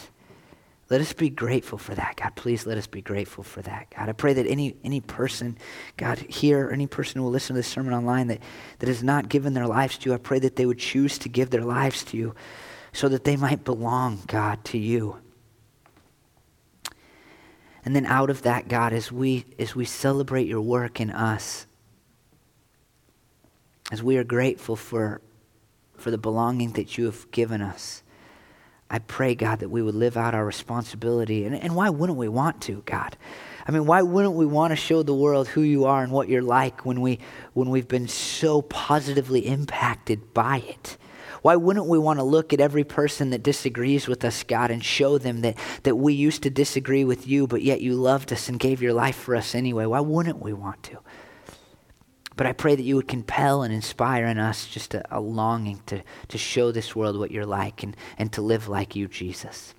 Let 0.91 1.01
us 1.01 1.11
be 1.11 1.31
grateful 1.31 1.79
for 1.79 1.95
that, 1.95 2.17
God. 2.17 2.35
Please 2.35 2.67
let 2.67 2.77
us 2.77 2.85
be 2.85 3.01
grateful 3.01 3.43
for 3.43 3.63
that, 3.63 3.87
God. 3.97 4.09
I 4.09 4.11
pray 4.11 4.33
that 4.33 4.45
any, 4.45 4.75
any 4.83 5.01
person, 5.01 5.57
God, 5.97 6.19
here, 6.19 6.69
any 6.71 6.85
person 6.85 7.17
who 7.17 7.23
will 7.23 7.31
listen 7.31 7.55
to 7.55 7.57
this 7.57 7.67
sermon 7.67 7.95
online 7.95 8.27
that, 8.27 8.41
that 8.77 8.89
has 8.89 9.01
not 9.01 9.27
given 9.27 9.55
their 9.55 9.65
lives 9.65 9.97
to 9.97 10.09
you, 10.11 10.13
I 10.13 10.19
pray 10.19 10.37
that 10.37 10.55
they 10.55 10.67
would 10.67 10.77
choose 10.77 11.17
to 11.17 11.29
give 11.29 11.49
their 11.49 11.63
lives 11.65 12.03
to 12.03 12.17
you 12.17 12.35
so 12.91 13.09
that 13.09 13.23
they 13.23 13.35
might 13.35 13.63
belong, 13.63 14.19
God, 14.27 14.63
to 14.65 14.77
you. 14.77 15.17
And 17.83 17.95
then 17.95 18.05
out 18.05 18.29
of 18.29 18.43
that, 18.43 18.67
God, 18.67 18.93
as 18.93 19.11
we, 19.11 19.45
as 19.57 19.75
we 19.75 19.85
celebrate 19.85 20.45
your 20.45 20.61
work 20.61 21.01
in 21.01 21.09
us, 21.09 21.65
as 23.91 24.03
we 24.03 24.17
are 24.17 24.23
grateful 24.23 24.75
for 24.75 25.19
for 25.95 26.11
the 26.11 26.17
belonging 26.17 26.73
that 26.73 26.97
you 26.97 27.05
have 27.05 27.29
given 27.31 27.61
us. 27.61 28.03
I 28.89 28.99
pray, 28.99 29.33
God, 29.33 29.59
that 29.59 29.69
we 29.69 29.81
would 29.81 29.95
live 29.95 30.17
out 30.17 30.35
our 30.35 30.45
responsibility. 30.45 31.45
And, 31.45 31.55
and 31.55 31.75
why 31.75 31.89
wouldn't 31.89 32.17
we 32.17 32.27
want 32.27 32.61
to, 32.63 32.83
God? 32.85 33.17
I 33.67 33.71
mean, 33.71 33.85
why 33.85 34.01
wouldn't 34.01 34.35
we 34.35 34.45
want 34.45 34.71
to 34.71 34.75
show 34.75 35.03
the 35.03 35.15
world 35.15 35.47
who 35.47 35.61
you 35.61 35.85
are 35.85 36.03
and 36.03 36.11
what 36.11 36.29
you're 36.29 36.41
like 36.41 36.85
when, 36.85 37.01
we, 37.01 37.19
when 37.53 37.69
we've 37.69 37.87
been 37.87 38.07
so 38.07 38.61
positively 38.61 39.47
impacted 39.47 40.33
by 40.33 40.57
it? 40.67 40.97
Why 41.41 41.55
wouldn't 41.55 41.87
we 41.87 41.99
want 41.99 42.19
to 42.19 42.23
look 42.23 42.53
at 42.53 42.61
every 42.61 42.83
person 42.83 43.31
that 43.31 43.43
disagrees 43.43 44.07
with 44.07 44.23
us, 44.23 44.43
God, 44.43 44.71
and 44.71 44.83
show 44.83 45.17
them 45.17 45.41
that, 45.41 45.57
that 45.83 45.95
we 45.95 46.13
used 46.13 46.43
to 46.43 46.49
disagree 46.49 47.03
with 47.03 47.27
you, 47.27 47.47
but 47.47 47.61
yet 47.61 47.81
you 47.81 47.95
loved 47.95 48.31
us 48.31 48.47
and 48.47 48.59
gave 48.59 48.81
your 48.81 48.93
life 48.93 49.15
for 49.15 49.35
us 49.35 49.53
anyway? 49.53 49.85
Why 49.85 49.99
wouldn't 49.99 50.41
we 50.41 50.53
want 50.53 50.83
to? 50.83 50.99
But 52.35 52.47
I 52.47 52.53
pray 52.53 52.75
that 52.75 52.83
you 52.83 52.95
would 52.95 53.07
compel 53.07 53.63
and 53.63 53.73
inspire 53.73 54.25
in 54.25 54.39
us 54.39 54.67
just 54.67 54.93
a, 54.93 55.03
a 55.15 55.19
longing 55.19 55.81
to, 55.87 56.01
to 56.29 56.37
show 56.37 56.71
this 56.71 56.95
world 56.95 57.17
what 57.17 57.31
you're 57.31 57.45
like 57.45 57.83
and, 57.83 57.95
and 58.17 58.31
to 58.33 58.41
live 58.41 58.67
like 58.67 58.95
you, 58.95 59.07
Jesus. 59.07 59.75